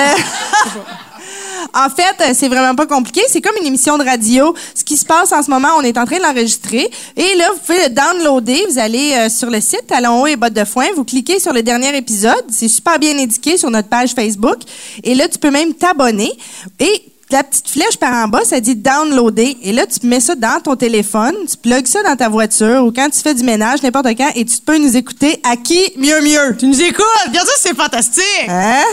En 1.74 1.90
fait, 1.90 2.16
euh, 2.22 2.34
c'est 2.34 2.48
vraiment 2.48 2.76
pas 2.76 2.86
compliqué. 2.86 3.22
C'est 3.28 3.42
comme 3.42 3.56
une 3.60 3.68
émission 3.68 3.98
de 3.98 4.04
radio. 4.04 4.54
Ce 4.74 4.84
qui 4.84 4.98
se 4.98 5.06
passe 5.06 5.32
en 5.32 5.44
ce 5.44 5.50
moment, 5.50 5.70
on 5.78 5.82
est 5.82 5.98
en 5.98 6.06
train 6.06 6.18
de 6.18 6.24
l'enregistrer. 6.24 6.90
Et 7.16 7.36
là, 7.36 7.52
vous 7.54 7.60
pouvez 7.60 7.88
le 7.88 7.90
downloader. 7.90 8.66
Vous 8.70 8.80
allez 8.80 9.14
euh, 9.14 9.30
sur 9.30 9.50
le 9.50 9.60
site 9.62 9.86
Talons 9.88 10.22
hauts 10.22 10.28
et 10.28 10.36
bottes 10.36 10.54
de 10.54 10.66
foin. 10.66 10.86
Vous 10.96 11.04
cliquez 11.04 11.40
sur 11.40 11.54
le 11.54 11.64
dernier 11.64 11.96
épisode. 11.96 12.46
C'est 12.50 12.68
super 12.68 13.00
bien 13.00 13.18
indiqué 13.18 13.58
sur 13.58 13.70
notre 13.70 13.90
page 13.90 14.14
Facebook. 14.14 14.58
Et 15.04 15.14
là, 15.14 15.28
tu 15.28 15.38
peux 15.38 15.52
même 15.52 15.74
t'abonner. 15.74 16.32
Et 16.80 17.04
la 17.30 17.44
petite 17.44 17.68
flèche 17.68 17.98
par 18.00 18.14
en 18.14 18.30
bas, 18.30 18.46
ça 18.46 18.62
dit 18.62 18.76
downloader. 18.76 19.58
Et 19.62 19.74
là, 19.74 19.86
tu 19.86 20.08
mets 20.08 20.22
ça 20.22 20.36
dans 20.36 20.62
ton 20.62 20.76
téléphone, 20.78 21.36
tu 21.50 21.58
plugues 21.58 21.86
ça 21.86 22.02
dans 22.04 22.16
ta 22.16 22.30
voiture 22.30 22.86
ou 22.86 22.92
quand 22.94 23.10
tu 23.10 23.20
fais 23.20 23.34
du 23.34 23.44
ménage, 23.44 23.84
n'importe 23.84 24.08
quand, 24.18 24.30
et 24.34 24.46
tu 24.46 24.58
peux 24.66 24.78
nous 24.78 24.96
écouter 24.96 25.40
à 25.44 25.58
qui 25.58 25.82
mieux 25.98 26.22
mieux. 26.22 26.56
Tu 26.58 26.68
nous 26.68 26.82
écoutes. 26.82 27.06
Regarde 27.28 27.48
ça, 27.48 27.54
c'est 27.58 27.76
fantastique. 27.76 28.24
Hein? 28.48 28.84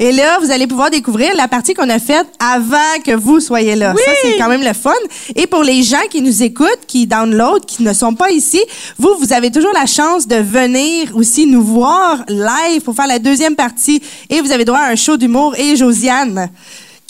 Et 0.00 0.10
là, 0.10 0.38
vous 0.40 0.50
allez 0.50 0.66
pouvoir 0.66 0.90
découvrir 0.90 1.34
la 1.36 1.46
partie 1.46 1.74
qu'on 1.74 1.88
a 1.88 2.00
faite 2.00 2.26
avant 2.40 3.00
que 3.04 3.14
vous 3.14 3.38
soyez 3.38 3.76
là. 3.76 3.94
Oui! 3.94 4.02
Ça, 4.04 4.12
c'est 4.22 4.36
quand 4.36 4.48
même 4.48 4.64
le 4.64 4.72
fun. 4.72 4.90
Et 5.36 5.46
pour 5.46 5.62
les 5.62 5.82
gens 5.84 6.06
qui 6.10 6.22
nous 6.22 6.42
écoutent, 6.42 6.86
qui 6.88 7.06
downloadent, 7.06 7.66
qui 7.66 7.84
ne 7.84 7.92
sont 7.92 8.14
pas 8.14 8.30
ici, 8.30 8.60
vous, 8.98 9.14
vous 9.20 9.32
avez 9.32 9.52
toujours 9.52 9.72
la 9.72 9.86
chance 9.86 10.26
de 10.26 10.36
venir 10.36 11.14
aussi 11.14 11.46
nous 11.46 11.62
voir 11.62 12.24
live 12.28 12.82
pour 12.82 12.96
faire 12.96 13.06
la 13.06 13.20
deuxième 13.20 13.54
partie. 13.54 14.02
Et 14.28 14.40
vous 14.40 14.50
avez 14.50 14.64
droit 14.64 14.80
à 14.80 14.90
un 14.90 14.96
show 14.96 15.16
d'humour 15.16 15.54
et 15.56 15.76
Josiane 15.76 16.50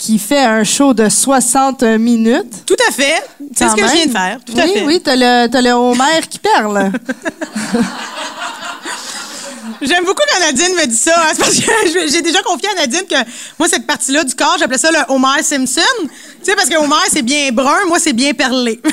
qui 0.01 0.17
fait 0.17 0.39
un 0.43 0.63
show 0.63 0.95
de 0.95 1.07
60 1.07 1.83
minutes. 1.99 2.65
Tout 2.65 2.75
à 2.89 2.91
fait. 2.91 3.23
C'est 3.55 3.69
ce 3.69 3.75
que 3.75 3.87
je 3.87 3.93
viens 3.93 4.05
de 4.07 4.11
faire. 4.11 4.39
Tout 4.43 4.53
oui, 4.55 4.61
à 4.61 4.67
fait. 4.67 4.83
Oui, 4.83 4.99
t'as 4.99 5.15
le, 5.15 5.47
t'as 5.47 5.61
le 5.61 5.69
Homer 5.69 6.21
qui 6.27 6.39
perle. 6.39 6.91
J'aime 9.83 10.03
beaucoup 10.03 10.23
quand 10.27 10.39
Nadine 10.39 10.73
me 10.75 10.87
dit 10.87 10.95
ça. 10.95 11.13
hein. 11.17 11.33
C'est 11.33 11.39
parce 11.39 11.55
que 11.55 12.09
j'ai 12.11 12.23
déjà 12.23 12.41
confié 12.41 12.69
à 12.69 12.73
Nadine 12.81 13.03
que 13.07 13.15
moi, 13.59 13.67
cette 13.67 13.85
partie-là 13.85 14.23
du 14.23 14.33
corps, 14.33 14.55
j'appelais 14.57 14.79
ça 14.79 14.89
le 14.91 15.13
Homer 15.13 15.43
Simpson. 15.43 15.81
Tu 15.99 16.07
sais, 16.43 16.55
parce 16.55 16.67
que 16.69 16.77
Homer, 16.77 16.95
c'est 17.11 17.21
bien 17.21 17.51
brun, 17.51 17.85
moi, 17.87 17.99
c'est 17.99 18.13
bien 18.13 18.33
perlé. 18.33 18.81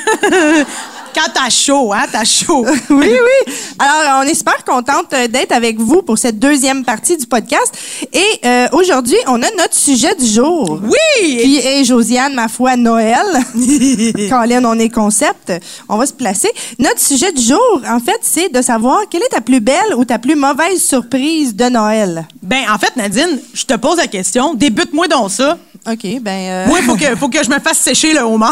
quand 1.15 1.31
t'as 1.33 1.51
chaud, 1.51 1.93
hein, 1.93 2.05
t'as 2.11 2.25
chaud. 2.25 2.65
oui, 2.91 3.11
oui. 3.11 3.55
Alors, 3.79 4.21
on 4.21 4.23
est 4.23 4.35
super 4.35 4.65
contente 4.65 5.13
euh, 5.13 5.29
d'être 5.29 5.53
avec 5.53 5.79
vous 5.79 6.03
pour 6.03 6.19
cette 6.19 6.39
deuxième 6.39 6.85
partie 6.85 7.17
du 7.17 7.27
podcast. 7.27 7.73
Et 8.13 8.41
euh, 8.45 8.69
aujourd'hui, 8.73 9.17
on 9.27 9.43
a 9.43 9.51
notre 9.59 9.75
sujet 9.75 10.15
du 10.15 10.27
jour. 10.27 10.81
Oui! 10.83 11.37
Qui 11.43 11.59
est 11.59 11.85
Josiane, 11.85 12.35
ma 12.35 12.49
foi, 12.49 12.77
Noël. 12.77 13.27
Colin, 14.31 14.65
on 14.65 14.79
est 14.79 14.89
concept. 14.89 15.53
On 15.89 15.97
va 15.97 16.07
se 16.07 16.13
placer. 16.13 16.51
Notre 16.79 17.01
sujet 17.01 17.33
du 17.33 17.43
jour, 17.43 17.83
en 17.89 18.01
fait, 18.01 18.19
c'est 18.23 18.53
de 18.53 18.63
savoir 18.63 19.01
quelle 19.11 19.23
est 19.23 19.29
ta 19.31 19.41
plus 19.41 19.61
belle 19.61 19.95
ou 19.97 20.05
ta 20.05 20.19
plus 20.19 20.37
mauvaise 20.37 20.83
surprise 20.83 21.55
de 21.55 21.65
Noël. 21.65 22.27
Ben, 22.43 22.63
en 22.73 22.79
fait, 22.79 22.95
Nadine, 22.97 23.39
je 23.53 23.65
te 23.65 23.75
pose 23.75 23.97
la 23.97 24.07
question. 24.07 24.55
Débute-moi 24.55 25.09
dans 25.09 25.29
ça. 25.29 25.59
OK, 25.87 26.07
ben... 26.21 26.31
euh, 26.31 26.67
il 26.79 26.85
faut 26.85 26.97
que, 26.97 27.17
faut 27.19 27.29
que 27.29 27.43
je 27.43 27.51
me 27.51 27.59
fasse 27.61 27.79
sécher 27.79 28.13
le 28.13 28.21
Homer. 28.21 28.47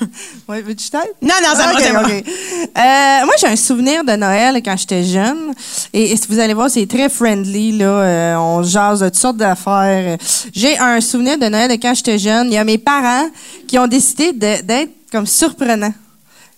Ouais, 0.48 0.62
veux-tu 0.62 0.90
t'aider? 0.90 1.04
Non, 1.22 1.34
non, 1.42 1.54
ça 1.54 1.72
va. 1.72 2.02
Euh, 2.08 3.24
moi, 3.24 3.34
j'ai 3.40 3.46
un 3.46 3.56
souvenir 3.56 4.04
de 4.04 4.12
Noël 4.12 4.60
quand 4.64 4.76
j'étais 4.76 5.04
jeune. 5.04 5.52
Et, 5.92 6.12
et 6.12 6.16
si 6.16 6.26
vous 6.28 6.38
allez 6.38 6.54
voir, 6.54 6.70
c'est 6.70 6.86
très 6.86 7.08
friendly. 7.08 7.72
Là, 7.78 7.84
Euh, 7.86 8.36
on 8.36 8.62
jase 8.62 9.00
de 9.00 9.06
toutes 9.08 9.16
sortes 9.18 9.36
d'affaires. 9.36 10.16
J'ai 10.52 10.78
un 10.78 11.00
souvenir 11.00 11.38
de 11.38 11.46
Noël 11.46 11.68
de 11.70 11.74
quand 11.76 11.94
j'étais 11.94 12.18
jeune. 12.18 12.48
Il 12.48 12.54
y 12.54 12.58
a 12.58 12.64
mes 12.64 12.78
parents 12.78 13.28
qui 13.68 13.78
ont 13.78 13.86
décidé 13.86 14.32
d'être 14.32 14.90
comme 15.12 15.26
surprenants. 15.26 15.94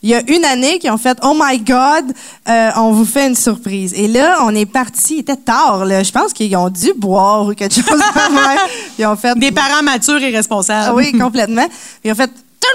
Il 0.05 0.11
y 0.11 0.15
a 0.17 0.23
une 0.29 0.45
année 0.45 0.81
qui 0.81 0.91
ont 0.91 0.99
fait 0.99 1.17
Oh 1.23 1.33
my 1.41 1.61
God, 1.61 2.13
euh, 2.49 2.71
on 2.77 2.91
vous 2.91 3.05
fait 3.05 3.29
une 3.29 3.37
surprise. 3.37 3.95
Et 3.95 4.09
là, 4.09 4.39
on 4.43 4.53
est 4.53 4.67
parti. 4.67 5.15
Il 5.15 5.21
était 5.21 5.37
tard. 5.37 5.85
Là. 5.85 6.03
Je 6.03 6.11
pense 6.11 6.33
qu'ils 6.33 6.57
ont 6.57 6.69
dû 6.71 6.93
boire 6.97 7.47
ou 7.47 7.55
quelque 7.55 7.73
chose. 7.77 7.85
Ils 8.99 9.07
ont 9.07 9.15
fait 9.15 9.39
Des 9.39 9.53
parents 9.53 9.81
matures 9.85 10.21
et 10.21 10.31
responsables. 10.35 10.97
oui, 10.97 11.13
complètement. 11.17 11.67
Ils 12.03 12.11
ont 12.11 12.17
fait 12.17 12.31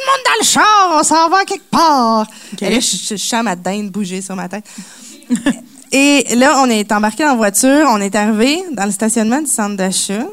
monde 0.08 0.24
dans 0.26 0.40
le 0.40 0.46
char, 0.46 0.90
on 0.94 1.04
s'en 1.04 1.30
va 1.30 1.44
quelque 1.46 1.70
part. 1.70 2.26
Et 2.62 2.70
là, 2.70 2.80
je, 2.80 2.98
je, 2.98 3.16
je 3.16 3.44
ma 3.44 3.56
dinde 3.56 3.92
bouger 3.92 4.22
sur 4.22 4.36
ma 4.36 4.50
tête. 4.50 4.66
Et 5.92 6.36
là, 6.36 6.62
on 6.62 6.70
est 6.70 6.92
embarqué 6.92 7.24
dans 7.24 7.30
la 7.30 7.36
voiture, 7.36 7.88
on 7.90 8.02
est 8.02 8.14
arrivé 8.16 8.62
dans 8.74 8.86
le 8.86 8.92
stationnement 8.92 9.40
du 9.40 9.48
centre 9.48 9.78
d'achat. 9.78 10.26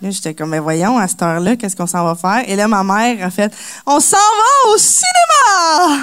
Là, 0.00 0.10
j'étais 0.10 0.34
comme, 0.34 0.50
mais 0.50 0.58
voyons, 0.58 0.98
à 0.98 1.08
cette 1.08 1.22
heure-là, 1.22 1.56
qu'est-ce 1.56 1.76
qu'on 1.76 1.86
s'en 1.86 2.04
va 2.04 2.14
faire? 2.14 2.48
Et 2.48 2.56
là, 2.56 2.68
ma 2.68 2.82
mère 2.82 3.26
a 3.26 3.30
fait, 3.30 3.52
on 3.86 4.00
s'en 4.00 4.16
va 4.16 4.72
au 4.72 4.78
cinéma! 4.78 6.02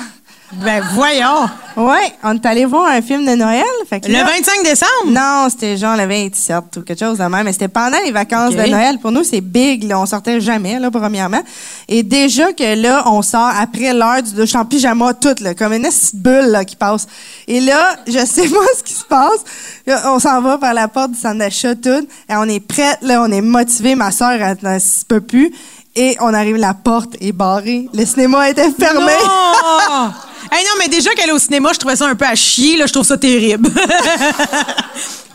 Ben, 0.53 0.83
voyons. 0.93 1.47
Ouais, 1.77 2.13
on 2.23 2.35
est 2.35 2.45
allé 2.45 2.65
voir 2.65 2.87
un 2.87 3.01
film 3.01 3.25
de 3.25 3.31
Noël. 3.35 3.63
Fait 3.89 4.01
que 4.01 4.07
Le 4.07 4.13
là- 4.13 4.25
25 4.25 4.63
décembre? 4.63 4.89
Non, 5.07 5.47
c'était 5.49 5.77
genre 5.77 5.95
le 5.95 6.05
27 6.05 6.57
ou 6.77 6.81
quelque 6.81 6.99
chose 6.99 7.17
de 7.17 7.23
même. 7.23 7.45
Mais 7.45 7.53
c'était 7.53 7.69
pendant 7.69 7.97
les 8.03 8.11
vacances 8.11 8.53
de 8.55 8.61
Noël. 8.69 8.99
Pour 8.99 9.11
nous, 9.11 9.23
c'est 9.23 9.39
big. 9.41 9.83
Là. 9.85 9.99
On 9.99 10.05
sortait 10.05 10.41
jamais, 10.41 10.77
là, 10.79 10.91
premièrement. 10.91 11.41
Et 11.87 12.03
déjà 12.03 12.51
que 12.51 12.75
là, 12.81 13.03
on 13.07 13.21
sort 13.21 13.51
après 13.57 13.93
l'heure 13.93 14.21
du 14.21 14.33
douche 14.33 14.53
en 14.55 14.65
pyjama, 14.65 15.13
toute, 15.13 15.39
là, 15.39 15.53
comme 15.55 15.71
une 15.73 15.83
petite 15.83 16.15
bulle 16.17 16.47
là, 16.51 16.65
qui 16.65 16.75
passe. 16.75 17.07
Et 17.47 17.61
là, 17.61 17.95
je 18.05 18.25
sais 18.25 18.47
pas 18.49 18.65
ce 18.77 18.83
qui 18.83 18.93
se 18.93 19.05
passe. 19.05 19.39
Là, 19.87 20.13
on 20.13 20.19
s'en 20.19 20.41
va 20.41 20.57
par 20.57 20.73
la 20.73 20.87
porte 20.89 21.11
du 21.11 21.19
centre 21.19 21.37
d'achat, 21.39 21.75
tout. 21.75 22.05
Et 22.29 22.35
on 22.35 22.43
est 22.49 22.59
prête, 22.59 22.99
là, 23.01 23.21
on 23.25 23.31
est 23.31 23.41
motivé. 23.41 23.95
Ma 23.95 24.11
soeur, 24.11 24.31
elle 24.31 24.57
ne 24.61 24.79
se 24.79 25.05
peut 25.05 25.21
plus. 25.21 25.51
Et 25.95 26.15
on 26.19 26.33
arrive, 26.33 26.55
la 26.57 26.73
porte 26.73 27.15
est 27.21 27.31
barrée. 27.33 27.87
Le 27.93 28.05
cinéma 28.05 28.49
était 28.49 28.69
fermé. 28.71 29.11
Hey, 30.53 30.65
non, 30.65 30.71
mais 30.79 30.89
déjà 30.89 31.11
qu'elle 31.11 31.29
est 31.29 31.33
au 31.33 31.39
cinéma, 31.39 31.69
je 31.73 31.79
trouvais 31.79 31.95
ça 31.95 32.07
un 32.07 32.15
peu 32.15 32.25
à 32.25 32.35
chier. 32.35 32.75
Là, 32.75 32.85
je 32.85 32.91
trouve 32.91 33.05
ça 33.05 33.17
terrible. 33.17 33.69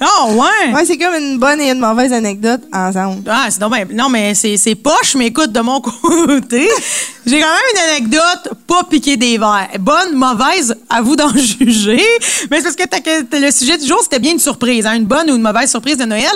oh, 0.03 0.33
ouais. 0.33 0.75
Ouais, 0.75 0.85
c'est 0.85 0.99
comme 0.99 1.15
une 1.15 1.39
bonne 1.39 1.59
et 1.59 1.71
une 1.71 1.79
mauvaise 1.79 2.13
anecdote 2.13 2.61
ensemble. 2.71 3.23
Ah, 3.27 3.47
c'est 3.49 3.59
ben- 3.61 3.89
non, 3.95 4.11
mais 4.11 4.35
c'est, 4.35 4.75
poche, 4.75 5.15
mais 5.15 5.29
écoute, 5.29 5.53
de 5.53 5.61
mon 5.61 5.81
côté, 6.27 6.69
j'ai 7.25 7.41
quand 7.41 7.47
même 7.47 7.71
une 7.75 7.91
anecdote 7.91 8.53
pas 8.67 8.85
piquée 8.85 9.17
des 9.17 9.39
verres. 9.39 9.69
Bonne, 9.81 10.13
mauvaise, 10.15 10.77
à 10.91 11.01
vous 11.01 11.17
d'en 11.17 11.33
juger. 11.35 12.05
Mais 12.51 12.61
c'est 12.61 12.77
parce 12.77 13.01
que 13.01 13.37
le 13.41 13.51
sujet 13.51 13.79
du 13.79 13.87
jour, 13.87 14.01
c'était 14.03 14.19
bien 14.19 14.33
une 14.33 14.39
surprise, 14.39 14.85
hein, 14.85 14.97
une 14.97 15.07
bonne 15.07 15.31
ou 15.31 15.37
une 15.37 15.43
mauvaise 15.43 15.71
surprise 15.71 15.97
de 15.97 16.05
Noël. 16.05 16.31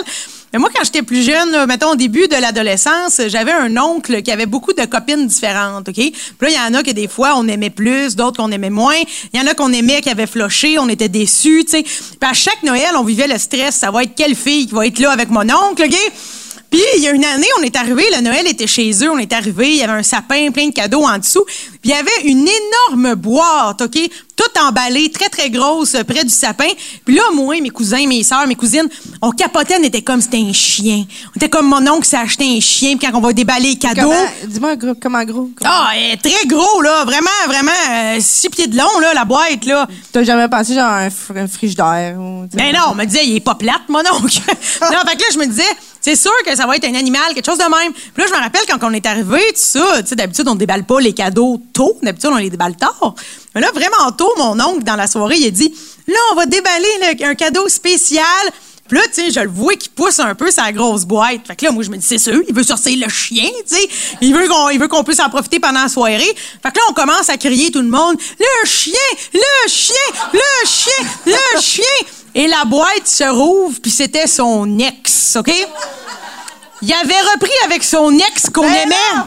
Mais 0.53 0.59
moi, 0.59 0.69
quand 0.73 0.83
j'étais 0.83 1.01
plus 1.01 1.23
jeune, 1.23 1.65
mettons 1.65 1.91
au 1.91 1.95
début 1.95 2.27
de 2.27 2.35
l'adolescence, 2.35 3.21
j'avais 3.27 3.53
un 3.53 3.77
oncle 3.77 4.21
qui 4.21 4.31
avait 4.31 4.45
beaucoup 4.45 4.73
de 4.73 4.83
copines 4.85 5.25
différentes, 5.25 5.87
OK? 5.87 5.95
Puis 5.95 6.13
là, 6.41 6.49
il 6.49 6.55
y 6.55 6.59
en 6.59 6.73
a 6.77 6.83
que 6.83 6.91
des 6.91 7.07
fois, 7.07 7.35
on 7.37 7.47
aimait 7.47 7.69
plus, 7.69 8.17
d'autres 8.17 8.43
qu'on 8.43 8.51
aimait 8.51 8.69
moins. 8.69 8.99
Il 9.33 9.39
y 9.39 9.41
en 9.41 9.47
a 9.47 9.53
qu'on 9.53 9.71
aimait 9.71 10.01
qui 10.01 10.09
avaient 10.09 10.27
floché, 10.27 10.77
on 10.77 10.89
était 10.89 11.09
déçus, 11.09 11.63
tu 11.65 11.71
sais. 11.71 11.83
Puis 11.83 12.29
à 12.29 12.33
chaque 12.33 12.63
Noël, 12.63 12.91
on 12.97 13.03
vivait 13.03 13.27
le 13.27 13.37
stress. 13.37 13.75
Ça 13.75 13.91
va 13.91 14.03
être 14.03 14.15
quelle 14.15 14.35
fille 14.35 14.67
qui 14.67 14.73
va 14.73 14.85
être 14.85 14.99
là 14.99 15.11
avec 15.11 15.29
mon 15.29 15.41
oncle, 15.41 15.83
OK? 15.85 15.95
Puis, 16.71 16.81
il 16.95 17.03
y 17.03 17.07
a 17.09 17.11
une 17.11 17.25
année, 17.25 17.47
on 17.59 17.63
est 17.63 17.75
arrivé, 17.75 18.05
le 18.15 18.21
Noël 18.21 18.47
était 18.47 18.65
chez 18.65 18.91
eux, 19.03 19.11
on 19.11 19.17
est 19.17 19.33
arrivé, 19.33 19.71
il 19.71 19.75
y 19.75 19.83
avait 19.83 19.91
un 19.91 20.03
sapin, 20.03 20.51
plein 20.51 20.69
de 20.69 20.73
cadeaux 20.73 21.03
en 21.03 21.17
dessous. 21.17 21.43
Puis, 21.81 21.89
il 21.91 21.91
y 21.91 21.93
avait 21.93 22.29
une 22.29 22.47
énorme 22.47 23.15
boîte, 23.15 23.81
OK? 23.81 23.97
Toute 24.35 24.57
emballée, 24.59 25.09
très, 25.11 25.29
très 25.29 25.49
grosse, 25.49 25.95
euh, 25.95 26.03
près 26.03 26.23
du 26.23 26.29
sapin. 26.29 26.67
Puis 27.05 27.15
là, 27.15 27.21
moi, 27.33 27.59
mes 27.61 27.69
cousins, 27.69 28.05
mes 28.07 28.23
sœurs, 28.23 28.47
mes 28.47 28.55
cousines, 28.55 28.87
on 29.21 29.31
capotait, 29.31 29.75
on 29.79 29.83
était 29.83 30.01
comme 30.01 30.21
c'était 30.21 30.37
un 30.37 30.53
chien. 30.53 31.05
On 31.29 31.35
était 31.35 31.49
comme 31.49 31.67
mon 31.67 31.85
oncle 31.91 32.05
s'est 32.05 32.17
acheté 32.17 32.45
un 32.57 32.59
chien, 32.59 32.97
puis 32.97 33.07
quand 33.07 33.17
on 33.17 33.21
va 33.21 33.33
déballer 33.33 33.69
les 33.69 33.75
cadeaux... 33.77 34.11
Dis-moi, 34.47 34.75
gros, 34.75 34.93
comment 34.99 35.23
gros? 35.23 35.49
Comment- 35.55 35.69
Ah, 35.71 35.91
très 36.21 36.45
gros, 36.47 36.81
là, 36.81 37.03
vraiment, 37.05 37.29
vraiment, 37.47 37.71
euh, 37.91 38.17
six 38.19 38.49
pieds 38.49 38.67
de 38.67 38.77
long, 38.77 38.99
là, 38.99 39.13
la 39.13 39.25
boîte, 39.25 39.65
là. 39.65 39.87
T'as 40.11 40.23
jamais 40.23 40.47
pensé 40.47 40.73
genre 40.73 40.85
un, 40.91 41.07
fr- 41.09 41.37
un 41.37 41.47
frigidaire? 41.47 42.15
Ou, 42.19 42.45
tu 42.51 42.57
sais? 42.57 42.63
Ben 42.63 42.73
non, 42.75 42.85
on 42.91 42.95
me 42.95 43.05
disait, 43.05 43.25
il 43.25 43.35
est 43.35 43.39
pas 43.41 43.55
plate, 43.55 43.81
mon 43.89 43.99
oncle. 43.99 44.39
non, 44.81 44.97
fait 45.07 45.15
que 45.17 45.21
là, 45.21 45.27
je 45.33 45.37
me 45.39 45.45
disais, 45.45 45.63
c'est 45.99 46.15
sûr 46.15 46.31
que 46.45 46.55
ça 46.55 46.65
va 46.65 46.75
être 46.77 46.85
un 46.85 46.95
animal, 46.95 47.33
quelque 47.35 47.45
chose 47.45 47.59
de 47.59 47.63
même. 47.63 47.93
Puis 47.93 48.23
là, 48.23 48.25
je 48.27 48.33
me 48.33 48.39
rappelle 48.41 48.61
quand 48.67 48.79
on 48.87 48.91
est 48.93 49.05
arrivé, 49.05 49.39
tout 49.49 49.53
ça, 49.57 50.01
tu 50.01 50.07
sais, 50.07 50.15
d'habitude, 50.15 50.47
on 50.47 50.55
déballe 50.55 50.83
pas 50.83 50.99
les 50.99 51.13
cadeaux 51.13 51.61
tôt. 51.73 51.97
D'habitude, 52.01 52.29
on 52.33 52.37
les 52.37 52.49
déballe 52.49 52.75
tard. 52.75 53.15
Mais 53.55 53.61
là, 53.61 53.69
vraiment 53.73 54.11
tôt, 54.17 54.31
mon 54.37 54.59
oncle, 54.59 54.83
dans 54.83 54.95
la 54.95 55.07
soirée, 55.07 55.37
il 55.37 55.47
a 55.47 55.51
dit, 55.51 55.73
là, 56.07 56.15
on 56.31 56.35
va 56.35 56.45
déballer 56.45 56.87
le- 57.19 57.25
un 57.25 57.35
cadeau 57.35 57.67
spécial. 57.69 58.23
Puis 58.87 58.99
là, 58.99 59.05
tu 59.07 59.21
sais, 59.23 59.31
je 59.31 59.39
le 59.39 59.49
vois 59.49 59.75
qui 59.75 59.87
pousse 59.87 60.19
un 60.19 60.35
peu 60.35 60.51
sa 60.51 60.69
grosse 60.73 61.05
boîte. 61.05 61.47
Fait 61.47 61.55
que 61.55 61.63
là, 61.65 61.71
moi, 61.71 61.81
je 61.81 61.89
me 61.89 61.95
dis, 61.95 62.05
c'est 62.05 62.17
sûr, 62.17 62.41
il 62.45 62.53
veut 62.53 62.63
sortir 62.63 62.97
le 63.01 63.09
chien, 63.09 63.49
tu 63.65 63.75
sais. 63.75 63.89
Il 64.19 64.35
veut 64.35 64.47
qu'on 64.49 64.67
il 64.69 64.79
veut 64.79 64.89
qu'on 64.89 65.03
puisse 65.05 65.21
en 65.21 65.29
profiter 65.29 65.59
pendant 65.61 65.83
la 65.83 65.87
soirée. 65.87 66.19
Fait 66.19 66.71
que 66.71 66.77
là, 66.77 66.83
on 66.89 66.93
commence 66.93 67.29
à 67.29 67.37
crier 67.37 67.71
tout 67.71 67.81
le 67.81 67.87
monde, 67.87 68.17
le 68.37 68.67
chien, 68.67 68.93
le 69.33 69.69
chien, 69.69 69.95
le 70.33 70.67
chien, 70.67 71.07
le 71.25 71.61
chien. 71.61 71.85
Et 72.35 72.47
la 72.47 72.65
boîte 72.65 73.07
se 73.07 73.23
rouvre, 73.23 73.79
puis 73.81 73.91
c'était 73.91 74.27
son 74.27 74.77
ex, 74.79 75.37
OK? 75.37 75.51
Il 76.81 76.91
avait 76.93 77.21
repris 77.33 77.51
avec 77.65 77.83
son 77.83 78.11
ex 78.17 78.49
qu'on 78.53 78.61
Ben 78.63 78.73
aimait. 78.73 78.95
non! 79.15 79.23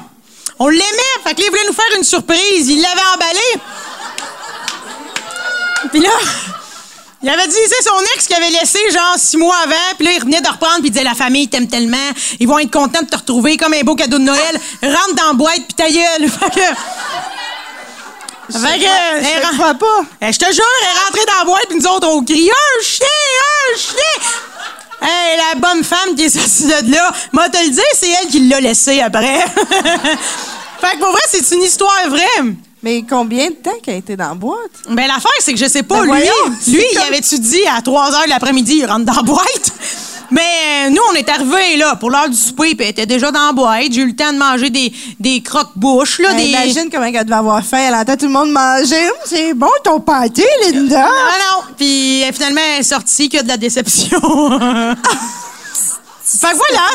On 0.59 0.69
l'aimait. 0.69 0.83
Fait 1.25 1.35
que 1.35 1.41
là, 1.41 1.47
il 1.47 1.51
voulait 1.51 1.67
nous 1.67 1.75
faire 1.75 1.97
une 1.97 2.05
surprise. 2.05 2.69
Il 2.69 2.81
l'avait 2.81 3.09
emballé. 3.15 3.61
Puis 5.91 6.01
là, 6.01 6.11
il 7.23 7.29
avait 7.29 7.47
dit, 7.47 7.57
c'est 7.69 7.83
son 7.83 8.01
ex 8.15 8.27
qui 8.27 8.35
avait 8.35 8.51
laissé 8.51 8.79
genre 8.93 9.15
six 9.17 9.37
mois 9.37 9.57
avant. 9.65 9.95
Puis 9.97 10.07
là, 10.07 10.13
il 10.13 10.19
revenait 10.19 10.41
de 10.41 10.49
reprendre 10.49 10.81
puis 10.81 10.89
il 10.89 10.91
disait, 10.91 11.05
la 11.05 11.15
famille 11.15 11.49
t'aime 11.49 11.69
tellement. 11.69 12.11
Ils 12.39 12.47
vont 12.47 12.59
être 12.59 12.71
contents 12.71 13.03
de 13.03 13.09
te 13.09 13.17
retrouver 13.17 13.57
comme 13.57 13.73
un 13.73 13.81
beau 13.81 13.95
cadeau 13.95 14.19
de 14.19 14.25
Noël. 14.25 14.61
Rentre 14.83 15.15
dans 15.17 15.29
la 15.29 15.33
boîte 15.33 15.63
puis 15.67 15.75
ta 15.75 15.89
gueule. 15.91 16.29
Fait 16.29 16.51
que... 16.51 16.61
Fait 18.53 18.79
que, 18.79 18.85
Je 18.85 19.27
elle 19.27 19.57
crois 19.57 19.73
pas. 19.73 20.01
Eh, 20.21 20.31
je 20.31 20.39
te 20.39 20.45
jure, 20.53 20.65
elle 20.83 20.87
est 20.87 21.05
rentrée 21.05 21.25
dans 21.27 21.39
la 21.39 21.45
boîte, 21.47 21.67
puis 21.67 21.79
nous 21.79 21.87
autres, 21.87 22.07
on 22.07 22.23
crie 22.23 22.51
Un 22.51 22.83
chien, 22.83 23.07
un 23.73 23.77
chien! 23.79 24.31
Hey, 25.07 25.37
la 25.37 25.61
bonne 25.61 25.85
femme 25.85 26.15
qui 26.17 26.25
est 26.25 26.31
sortie 26.31 26.65
de 26.65 26.93
là, 26.93 27.13
moi 27.33 27.49
te 27.51 27.59
le 27.63 27.71
dire, 27.71 27.83
c'est 27.95 28.09
elle 28.09 28.29
qui 28.29 28.49
l'a 28.49 28.61
laissé 28.61 29.01
après. 29.01 29.41
fait 30.81 30.93
que 30.93 30.99
pour 30.99 31.11
vrai, 31.11 31.21
c'est 31.29 31.55
une 31.55 31.63
histoire 31.63 32.09
vraie. 32.09 32.55
Mais 32.83 33.05
combien 33.09 33.49
de 33.49 33.55
temps 33.55 33.79
qu'elle 33.83 33.95
a 33.95 33.99
été 33.99 34.17
dans 34.17 34.29
la 34.29 34.35
boîte? 34.35 34.71
Ben 34.89 35.07
l'affaire, 35.07 35.33
c'est 35.41 35.53
que 35.53 35.59
je 35.59 35.67
sais 35.67 35.83
pas, 35.83 36.01
Ben 36.01 36.03
lui, 36.03 36.11
voyons, 36.11 36.57
lui, 36.69 36.85
il 36.93 36.99
avait-tu 36.99 37.39
dit 37.39 37.63
à 37.67 37.81
3 37.81 38.11
h 38.11 38.25
de 38.25 38.29
l'après-midi, 38.31 38.77
il 38.81 38.87
rentre 38.87 39.05
dans 39.05 39.15
la 39.15 39.23
boîte? 39.23 39.73
Mais 40.35 40.41
euh, 40.41 40.91
nous, 40.91 41.01
on 41.13 41.15
est 41.15 41.29
arrivés 41.29 41.77
là 41.77 41.95
pour 41.95 42.11
l'heure 42.11 42.29
du 42.29 42.37
souper, 42.37 42.75
puis 42.75 42.85
elle 42.85 42.91
était 42.91 43.07
déjà 43.07 43.31
dans 43.31 43.47
la 43.47 43.53
boîte. 43.53 43.85
J'ai 43.93 44.01
eu 44.01 44.09
le 44.09 44.17
temps 44.17 44.33
de 44.33 44.39
manger 44.39 44.69
des, 44.69 44.93
des 45.21 45.41
croque-bouches, 45.41 46.19
là, 46.19 46.31
Ben, 46.31 46.39
des... 46.39 46.49
Imagine 46.49 46.89
comment 46.91 47.05
elle 47.05 47.25
devait 47.25 47.37
avoir 47.37 47.65
faim. 47.65 47.79
Elle 47.79 47.95
entend 47.95 48.17
tout 48.17 48.27
le 48.27 48.33
monde 48.33 48.51
manger. 48.51 49.11
C'est 49.27 49.55
bon 49.55 49.71
ton 49.85 50.01
pâté, 50.01 50.43
Linda. 50.65 51.07
Ah 51.07 51.35
non! 51.39 51.63
Puis 51.77 52.25
euh, 52.25 52.33
finalement, 52.33 52.61
elle 52.75 52.81
est 52.81 52.83
sortie 52.83 53.29
que 53.29 53.41
de 53.43 53.49
la 53.49 53.57
déception. 53.57 54.21
fait 54.21 54.27
que 56.49 56.57
voilà, 56.57 56.89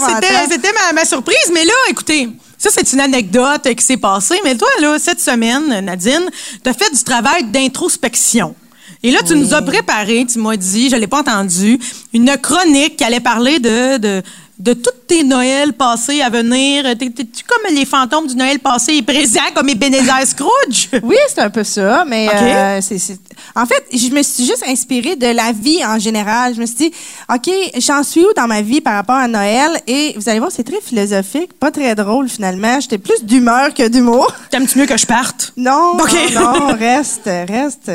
c'était, 0.49 0.73
ma, 0.73 0.91
ma 0.93 1.06
surprise. 1.06 1.49
Mais 1.54 1.63
là, 1.63 1.71
écoutez, 1.89 2.28
ça, 2.58 2.69
c'est 2.73 2.91
une 2.91 2.99
anecdote 2.99 3.65
euh, 3.67 3.73
qui 3.73 3.86
s'est 3.86 3.95
passée. 3.95 4.41
Mais 4.43 4.56
toi, 4.56 4.67
là, 4.82 4.97
cette 4.99 5.21
semaine, 5.21 5.80
Nadine, 5.80 6.30
t'as 6.62 6.73
fait 6.73 6.93
du 6.93 7.06
travail 7.06 7.45
d'introspection. 7.45 8.54
Et 9.01 9.12
là, 9.12 9.19
tu 9.25 9.33
nous 9.35 9.53
as 9.53 9.62
préparé, 9.62 10.25
tu 10.25 10.39
m'as 10.39 10.57
dit, 10.57 10.89
je 10.89 10.95
l'ai 10.97 11.07
pas 11.07 11.19
entendu, 11.21 11.79
une 12.13 12.35
chronique 12.38 12.97
qui 12.97 13.03
allait 13.05 13.21
parler 13.21 13.57
de, 13.59 13.97
de, 13.97 14.21
de 14.59 14.73
tous 14.73 14.91
tes 15.07 15.23
Noëls 15.23 15.71
passés 15.71 16.21
à 16.21 16.29
venir. 16.29 16.83
T'es- 16.97 17.09
T'es-tu 17.09 17.45
comme 17.47 17.73
les 17.73 17.85
fantômes 17.85 18.27
du 18.27 18.35
Noël 18.35 18.59
passé 18.59 18.95
et 18.95 19.01
présent, 19.01 19.39
comme 19.55 19.69
Ebenezer 19.69 20.25
Scrooge? 20.27 20.89
Oui, 21.03 21.15
c'est 21.29 21.39
un 21.39 21.49
peu 21.49 21.63
ça, 21.63 22.03
mais 22.05 22.27
euh, 22.29 22.81
c'est, 22.81 22.97
c'est- 22.99 23.19
en 23.55 23.65
fait, 23.65 23.81
je 23.93 24.09
me 24.09 24.21
suis 24.21 24.45
juste 24.45 24.65
inspirée 24.67 25.15
de 25.15 25.27
la 25.27 25.53
vie 25.53 25.79
en 25.85 25.97
général. 25.97 26.53
Je 26.55 26.59
me 26.59 26.65
suis 26.65 26.75
dit, 26.75 26.91
OK, 27.33 27.49
j'en 27.77 28.03
suis 28.03 28.19
où 28.25 28.33
dans 28.35 28.47
ma 28.47 28.62
vie 28.62 28.81
par 28.81 28.95
rapport 28.95 29.15
à 29.15 29.29
Noël? 29.29 29.79
Et 29.88 30.13
vous 30.17 30.27
allez 30.27 30.39
voir, 30.39 30.51
c'est 30.51 30.65
très 30.65 30.81
philosophique, 30.81 31.53
pas 31.57 31.71
très 31.71 31.95
drôle 31.95 32.27
finalement. 32.27 32.81
J'étais 32.81 32.97
plus 32.97 33.23
d'humeur 33.23 33.73
que 33.73 33.88
d'humour. 33.88 34.27
T'aimes-tu 34.51 34.77
mieux 34.77 34.85
que 34.88 34.97
je 34.97 35.05
parte? 35.05 35.53
Non, 35.55 35.95
non, 36.35 36.59
non, 36.69 36.75
reste, 36.77 37.29
reste. 37.47 37.89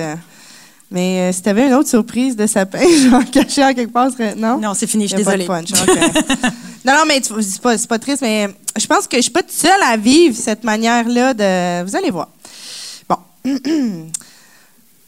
Mais 0.90 1.20
euh, 1.31 1.33
si 1.33 1.42
t'avais 1.42 1.66
une 1.66 1.75
autre 1.75 1.88
surprise 1.88 2.37
de 2.37 2.47
sapin, 2.47 2.79
genre 3.11 3.23
cachée 3.31 3.64
en 3.64 3.75
quelque 3.75 3.92
part, 3.92 4.11
serait- 4.12 4.35
non? 4.37 4.59
Non, 4.59 4.75
c'est 4.75 4.87
fini, 4.87 5.09
je 5.09 5.16
suis 5.16 5.25
pas 5.25 5.33
de 5.33 5.38
désolée. 5.38 5.47
punch, 5.47 5.70
non, 6.85 6.92
non, 6.94 7.03
mais 7.09 7.20
tu- 7.20 7.33
c'est 7.42 7.61
pas, 7.61 7.77
pas 7.88 7.99
triste, 7.99 8.23
mais 8.23 8.49
je 8.79 8.87
pense 8.87 9.07
que 9.09 9.16
je 9.16 9.23
suis 9.23 9.31
pas 9.33 9.42
toute 9.42 9.53
seule 9.53 9.83
à 9.85 9.97
vivre 9.97 10.37
cette 10.37 10.62
manière-là 10.64 11.35
de. 11.35 11.85
Vous 11.85 11.97
allez 11.97 12.11
voir. 12.11 12.29
Bon. 13.09 13.16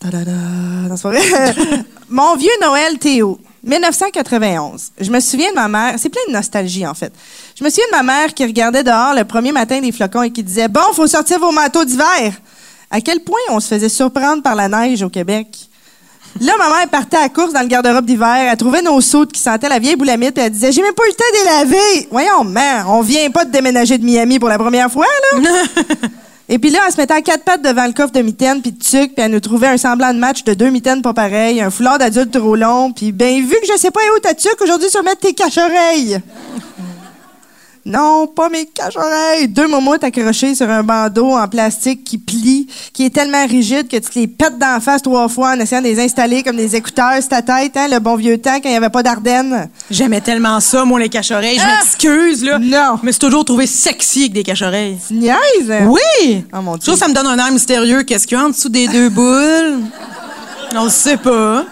Non, 0.04 0.96
pas 0.96 1.08
vrai. 1.10 1.20
Mon 2.08 2.36
vieux 2.36 2.50
Noël 2.62 2.98
Théo. 2.98 3.40
1991. 3.64 4.92
Je 5.00 5.10
me 5.10 5.18
souviens 5.18 5.50
de 5.50 5.56
ma 5.56 5.66
mère. 5.66 5.94
C'est 5.98 6.10
plein 6.10 6.20
de 6.28 6.32
nostalgie, 6.32 6.86
en 6.86 6.94
fait. 6.94 7.12
Je 7.58 7.64
me 7.64 7.68
souviens 7.70 7.86
de 7.90 7.96
ma 7.96 8.02
mère 8.04 8.32
qui 8.32 8.44
regardait 8.44 8.84
dehors 8.84 9.14
le 9.14 9.24
premier 9.24 9.50
matin 9.50 9.80
des 9.80 9.90
flocons 9.90 10.22
et 10.22 10.30
qui 10.30 10.44
disait 10.44 10.68
Bon, 10.68 10.80
faut 10.92 11.08
sortir 11.08 11.40
vos 11.40 11.50
manteaux 11.50 11.84
d'hiver. 11.84 12.32
À 12.90 13.01
quel 13.01 13.20
point 13.20 13.38
on 13.51 13.61
se 13.61 13.68
faisait 13.68 13.88
surprendre 13.88 14.42
par 14.42 14.55
la 14.55 14.68
neige 14.68 15.03
au 15.03 15.09
Québec? 15.09 15.68
Là, 16.40 16.53
ma 16.59 16.68
mère 16.68 16.88
partait 16.88 17.16
à 17.16 17.22
la 17.22 17.29
course 17.29 17.53
dans 17.53 17.61
le 17.61 17.66
garde-robe 17.66 18.05
d'hiver. 18.05 18.49
Elle 18.51 18.57
trouvait 18.57 18.83
nos 18.83 19.01
sautes 19.01 19.33
qui 19.33 19.40
sentaient 19.40 19.68
la 19.68 19.79
vieille 19.79 19.96
boulamite 19.96 20.37
et 20.37 20.42
elle 20.42 20.51
disait 20.51 20.70
J'ai 20.70 20.83
même 20.83 20.92
pas 20.92 21.05
eu 21.05 21.11
le 21.11 21.14
temps 21.14 21.25
de 21.33 21.38
les 21.38 21.44
laver. 21.44 22.09
Voyons, 22.11 22.44
mère, 22.44 22.87
on 22.88 23.01
vient 23.01 23.31
pas 23.31 23.44
de 23.44 23.51
déménager 23.51 23.96
de 23.96 24.05
Miami 24.05 24.38
pour 24.38 24.49
la 24.49 24.59
première 24.59 24.90
fois, 24.90 25.07
là. 25.33 25.51
et 26.49 26.59
puis 26.59 26.70
là, 26.70 26.81
elle 26.87 26.92
se 26.92 26.99
mettait 26.99 27.14
à 27.14 27.22
quatre 27.22 27.42
pattes 27.42 27.62
devant 27.62 27.87
le 27.87 27.92
coffre 27.92 28.12
de 28.12 28.20
mitaines 28.20 28.61
puis 28.61 28.72
de 28.72 28.79
tuc, 28.79 29.14
puis 29.14 29.25
elle 29.25 29.31
nous 29.31 29.40
trouvait 29.40 29.68
un 29.68 29.79
semblant 29.79 30.12
de 30.12 30.18
match 30.18 30.44
de 30.44 30.53
deux 30.53 30.68
mitaines 30.68 31.01
pas 31.01 31.14
pareil, 31.14 31.61
un 31.61 31.70
foulard 31.70 31.99
d'adulte 31.99 32.33
trop 32.33 32.55
long, 32.55 32.92
puis 32.92 33.12
ben 33.12 33.40
vu 33.40 33.57
que 33.62 33.72
je 33.72 33.79
sais 33.79 33.90
pas 33.90 34.01
où 34.14 34.20
ta 34.20 34.35
tuc, 34.35 34.57
aujourd'hui, 34.62 34.88
tu 34.90 34.99
vas 34.99 35.05
mettre 35.05 35.20
tes 35.20 35.33
cache-oreilles. 35.33 36.20
Non, 37.88 38.27
pas 38.27 38.49
mes 38.49 38.66
cache-oreilles. 38.66 39.46
Deux 39.46 39.68
momoutes 39.68 40.03
accrochés 40.03 40.57
sur 40.57 40.68
un 40.68 40.83
bandeau 40.83 41.37
en 41.37 41.46
plastique 41.46 42.03
qui 42.03 42.18
plie, 42.18 42.66
qui 42.92 43.07
est 43.07 43.11
tellement 43.11 43.46
rigide 43.46 43.87
que 43.87 43.96
tu 43.96 44.11
te 44.11 44.18
les 44.18 44.27
pètes 44.27 44.59
d'en 44.59 44.81
face 44.81 45.03
trois 45.03 45.29
fois 45.29 45.51
en 45.51 45.61
essayant 45.61 45.81
de 45.81 45.87
les 45.87 46.01
installer 46.01 46.42
comme 46.42 46.57
des 46.57 46.75
écouteurs 46.75 47.12
sur 47.20 47.29
ta 47.29 47.42
tête, 47.42 47.77
hein, 47.77 47.87
le 47.88 48.01
bon 48.01 48.16
vieux 48.16 48.38
temps 48.38 48.57
quand 48.57 48.68
il 48.68 48.70
n'y 48.72 48.77
avait 48.77 48.90
pas 48.90 49.05
d'Ardennes. 49.05 49.68
J'aimais 49.88 50.20
tellement 50.20 50.59
ça, 50.59 50.85
moi, 50.85 50.99
les 50.99 51.09
cache-oreilles. 51.09 51.59
Je 51.59 51.64
Ah! 51.64 51.79
m'excuse, 51.81 52.42
là. 52.44 52.59
Non. 52.59 52.99
Me 53.05 53.12
suis 53.12 53.20
toujours 53.20 53.44
trouvé 53.44 53.68
sexy 53.68 54.22
avec 54.22 54.33
des 54.33 54.42
cache-oreilles. 54.42 54.99
Tu 55.07 55.14
niaises? 55.14 55.37
Oui! 55.87 56.44
Oh, 56.53 56.62
mon 56.62 56.77
Dieu. 56.77 56.92
Ça, 56.92 56.99
ça 56.99 57.09
me 57.09 57.14
donne 57.14 57.29
un 57.29 57.38
air 57.38 57.53
mystérieux. 57.53 58.03
Qu'est-ce 58.03 58.27
qu'il 58.27 58.37
y 58.37 58.40
a 58.40 58.44
en 58.44 58.49
dessous 58.49 58.68
des 58.68 58.88
deux 58.88 59.11
boules? 59.11 59.79
On 60.75 60.85
le 60.85 60.90
sait 60.90 61.18
pas. 61.18 61.64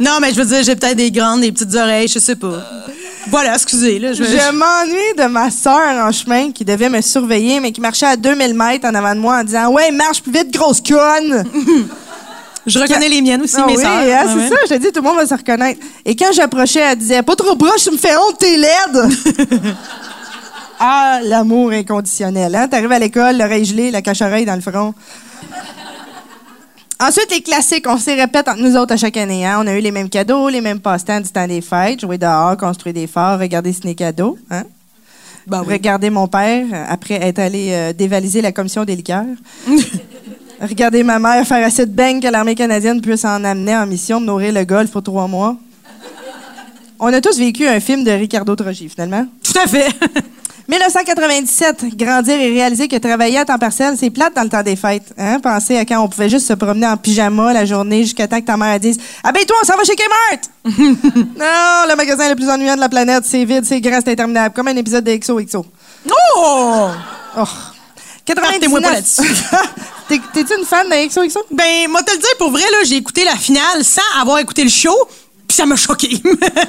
Non, 0.00 0.12
mais 0.22 0.32
je 0.32 0.40
veux 0.40 0.46
dire, 0.46 0.62
j'ai 0.62 0.74
peut-être 0.76 0.96
des 0.96 1.10
grandes, 1.10 1.42
des 1.42 1.52
petites 1.52 1.74
oreilles, 1.74 2.08
je 2.08 2.18
sais 2.18 2.36
pas. 2.36 2.62
Voilà, 3.30 3.54
excusez, 3.54 3.98
là. 3.98 4.12
Je, 4.12 4.22
Je 4.24 4.52
m'ennuie 4.52 5.14
de 5.18 5.24
ma 5.30 5.50
sœur 5.50 6.06
en 6.06 6.10
chemin 6.12 6.50
qui 6.52 6.64
devait 6.64 6.88
me 6.88 7.00
surveiller, 7.00 7.60
mais 7.60 7.72
qui 7.72 7.80
marchait 7.80 8.06
à 8.06 8.16
2000 8.16 8.54
mètres 8.54 8.86
en 8.88 8.94
avant 8.94 9.14
de 9.14 9.20
moi 9.20 9.38
en 9.40 9.44
disant 9.44 9.70
Ouais, 9.72 9.90
marche 9.90 10.22
plus 10.22 10.32
vite, 10.32 10.52
grosse 10.52 10.80
conne! 10.80 11.44
je 12.66 12.78
reconnais 12.78 13.08
les 13.08 13.20
miennes 13.22 13.42
aussi, 13.42 13.56
Ah 13.58 13.66
mes 13.66 13.76
oui, 13.76 13.82
sœurs. 13.82 13.90
hein, 13.92 14.36
c'est 14.38 14.48
ça, 14.48 14.56
je 14.68 14.74
te 14.74 14.78
dis, 14.80 14.92
tout 14.92 15.00
le 15.02 15.08
monde 15.08 15.16
va 15.16 15.26
se 15.26 15.34
reconnaître. 15.34 15.80
Et 16.04 16.14
quand 16.16 16.32
j'approchais, 16.32 16.80
elle 16.80 16.98
disait 16.98 17.22
Pas 17.22 17.36
trop 17.36 17.54
proche, 17.56 17.84
tu 17.84 17.90
me 17.90 17.96
fais 17.98 18.16
honte, 18.16 18.38
t'es 18.38 18.56
laide! 18.56 19.08
ah, 20.80 21.20
l'amour 21.24 21.70
inconditionnel. 21.72 22.54
Hein? 22.54 22.68
T'arrives 22.68 22.92
à 22.92 22.98
l'école, 22.98 23.36
l'oreille 23.38 23.64
gelée, 23.64 23.90
la 23.90 24.02
cache-oreille 24.02 24.44
dans 24.46 24.54
le 24.56 24.60
front. 24.60 24.94
Ensuite, 27.00 27.30
les 27.30 27.42
classiques, 27.42 27.86
on 27.88 27.96
s'y 27.96 28.12
répète 28.12 28.48
entre 28.48 28.60
nous 28.60 28.76
autres 28.76 28.94
à 28.94 28.96
chaque 28.96 29.16
année. 29.16 29.46
Hein? 29.46 29.60
On 29.62 29.66
a 29.68 29.74
eu 29.74 29.80
les 29.80 29.92
mêmes 29.92 30.08
cadeaux, 30.08 30.48
les 30.48 30.60
mêmes 30.60 30.80
passe-temps 30.80 31.20
du 31.20 31.28
temps 31.28 31.46
des 31.46 31.60
fêtes, 31.60 32.00
jouer 32.00 32.18
dehors, 32.18 32.56
construire 32.56 32.92
des 32.92 33.06
forts, 33.06 33.38
regarder 33.38 33.72
ciné 33.72 33.94
cadeaux. 33.94 34.36
Hein? 34.50 34.64
Ben 35.46 35.62
oui. 35.64 35.74
Regarder 35.74 36.10
mon 36.10 36.26
père 36.26 36.66
euh, 36.72 36.84
après 36.88 37.14
être 37.14 37.38
allé 37.38 37.68
euh, 37.70 37.92
dévaliser 37.92 38.42
la 38.42 38.50
commission 38.50 38.84
des 38.84 38.96
liqueurs. 38.96 39.24
Regarder 40.60 41.04
ma 41.04 41.20
mère 41.20 41.46
faire 41.46 41.64
assez 41.64 41.86
de 41.86 41.92
beignes 41.92 42.20
que 42.20 42.26
l'armée 42.26 42.56
canadienne 42.56 43.00
puisse 43.00 43.24
en 43.24 43.44
amener 43.44 43.76
en 43.76 43.86
mission, 43.86 44.18
me 44.18 44.26
nourrir 44.26 44.52
le 44.52 44.64
golf 44.64 44.90
pour 44.90 45.04
trois 45.04 45.28
mois. 45.28 45.56
On 46.98 47.12
a 47.12 47.20
tous 47.20 47.38
vécu 47.38 47.68
un 47.68 47.78
film 47.78 48.02
de 48.02 48.10
Ricardo 48.10 48.56
Trogi, 48.56 48.88
finalement. 48.88 49.24
Tout 49.42 49.56
à 49.56 49.68
fait. 49.68 49.88
1997, 50.68 51.96
grandir 51.96 52.34
et 52.38 52.50
réaliser 52.50 52.88
que 52.88 52.96
travailler 52.96 53.38
à 53.38 53.44
temps 53.46 53.56
partiel, 53.58 53.94
c'est 53.98 54.10
plate 54.10 54.34
dans 54.34 54.42
le 54.42 54.50
temps 54.50 54.62
des 54.62 54.76
fêtes. 54.76 55.14
Hein? 55.16 55.40
Penser 55.40 55.78
à 55.78 55.86
quand 55.86 55.98
on 56.02 56.08
pouvait 56.08 56.28
juste 56.28 56.46
se 56.46 56.52
promener 56.52 56.86
en 56.86 56.96
pyjama 56.98 57.54
la 57.54 57.64
journée 57.64 58.02
jusqu'à 58.02 58.28
temps 58.28 58.38
que 58.38 58.44
ta 58.44 58.56
mère 58.58 58.78
dise 58.78 58.98
Habille-toi, 59.24 59.56
on 59.62 59.66
s'en 59.66 59.76
va 59.76 59.84
chez 59.84 59.96
Kmart! 59.96 60.40
non, 60.66 61.88
le 61.90 61.96
magasin 61.96 62.28
le 62.28 62.36
plus 62.36 62.50
ennuyant 62.50 62.74
de 62.76 62.80
la 62.80 62.88
planète, 62.90 63.24
c'est 63.24 63.44
vide, 63.46 63.64
c'est 63.64 63.80
grand, 63.80 64.00
c'est 64.04 64.12
interminable. 64.12 64.54
Comme 64.54 64.68
un 64.68 64.76
épisode 64.76 65.04
de 65.04 65.16
XOXO. 65.16 65.64
Oh! 66.36 66.88
Oh. 67.38 67.44
Partez-moi 68.34 68.80
pas 68.82 68.88
99. 68.96 69.20
T'es- 70.08 70.20
T'es-tu 70.34 70.58
une 70.58 70.66
fan 70.66 70.86
de 70.86 71.08
XOXO? 71.08 71.40
Ben, 71.50 71.88
moi 71.88 72.02
te 72.02 72.10
le 72.12 72.18
dire, 72.18 72.36
pour 72.38 72.50
vrai, 72.50 72.60
là, 72.60 72.78
j'ai 72.84 72.96
écouté 72.96 73.24
la 73.24 73.36
finale 73.36 73.82
sans 73.82 74.02
avoir 74.20 74.38
écouté 74.38 74.64
le 74.64 74.70
show, 74.70 74.94
puis 75.48 75.56
ça 75.56 75.66
m'a 75.66 75.76
choqué. 75.76 76.22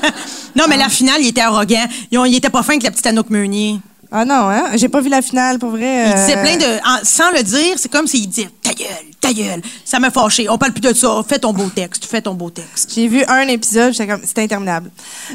non, 0.56 0.64
mais 0.70 0.78
la 0.78 0.90
finale, 0.90 1.22
il 1.22 1.28
était 1.28 1.42
arrogant. 1.42 1.86
Il 2.12 2.36
était 2.36 2.50
pas 2.50 2.64
fin 2.64 2.74
avec 2.74 2.84
la 2.84 2.92
petite 2.92 3.06
Anouk 3.06 3.30
Meunier. 3.30 3.80
Ah 4.12 4.26
non, 4.26 4.50
hein? 4.50 4.72
J'ai 4.76 4.90
pas 4.90 5.02
vu 5.02 5.10
la 5.10 5.22
finale, 5.22 5.60
pour 5.60 5.70
vrai. 5.70 6.06
Il 6.08 6.12
euh, 6.12 6.16
disait 6.16 6.42
plein 6.42 6.58
de... 6.58 6.78
en- 6.80 7.04
sans 7.04 7.32
le 7.32 7.44
dire, 7.44 7.76
c'est 7.78 7.92
comme 7.92 8.08
s'il 8.08 8.28
disait 8.28 8.50
«Ta 8.64 8.74
gueule, 8.74 8.88
ta 9.22 9.32
gueule». 9.32 9.62
Ça 9.86 10.00
m'a 10.00 10.10
fâché. 10.10 10.50
On 10.50 10.58
parle 10.58 10.72
plus 10.74 10.82
de 10.82 10.94
ça. 10.94 11.22
Fais 11.28 11.38
ton 11.38 11.54
beau 11.54 11.70
texte, 11.70 12.06
fais 12.06 12.20
ton 12.22 12.34
beau 12.34 12.50
texte. 12.50 12.92
J'ai 12.96 13.08
vu 13.08 13.24
un 13.28 13.48
épisode, 13.48 13.92
j'étais 13.92 14.08
comme, 14.08 14.22
c'était 14.24 14.42
interminable. 14.44 14.90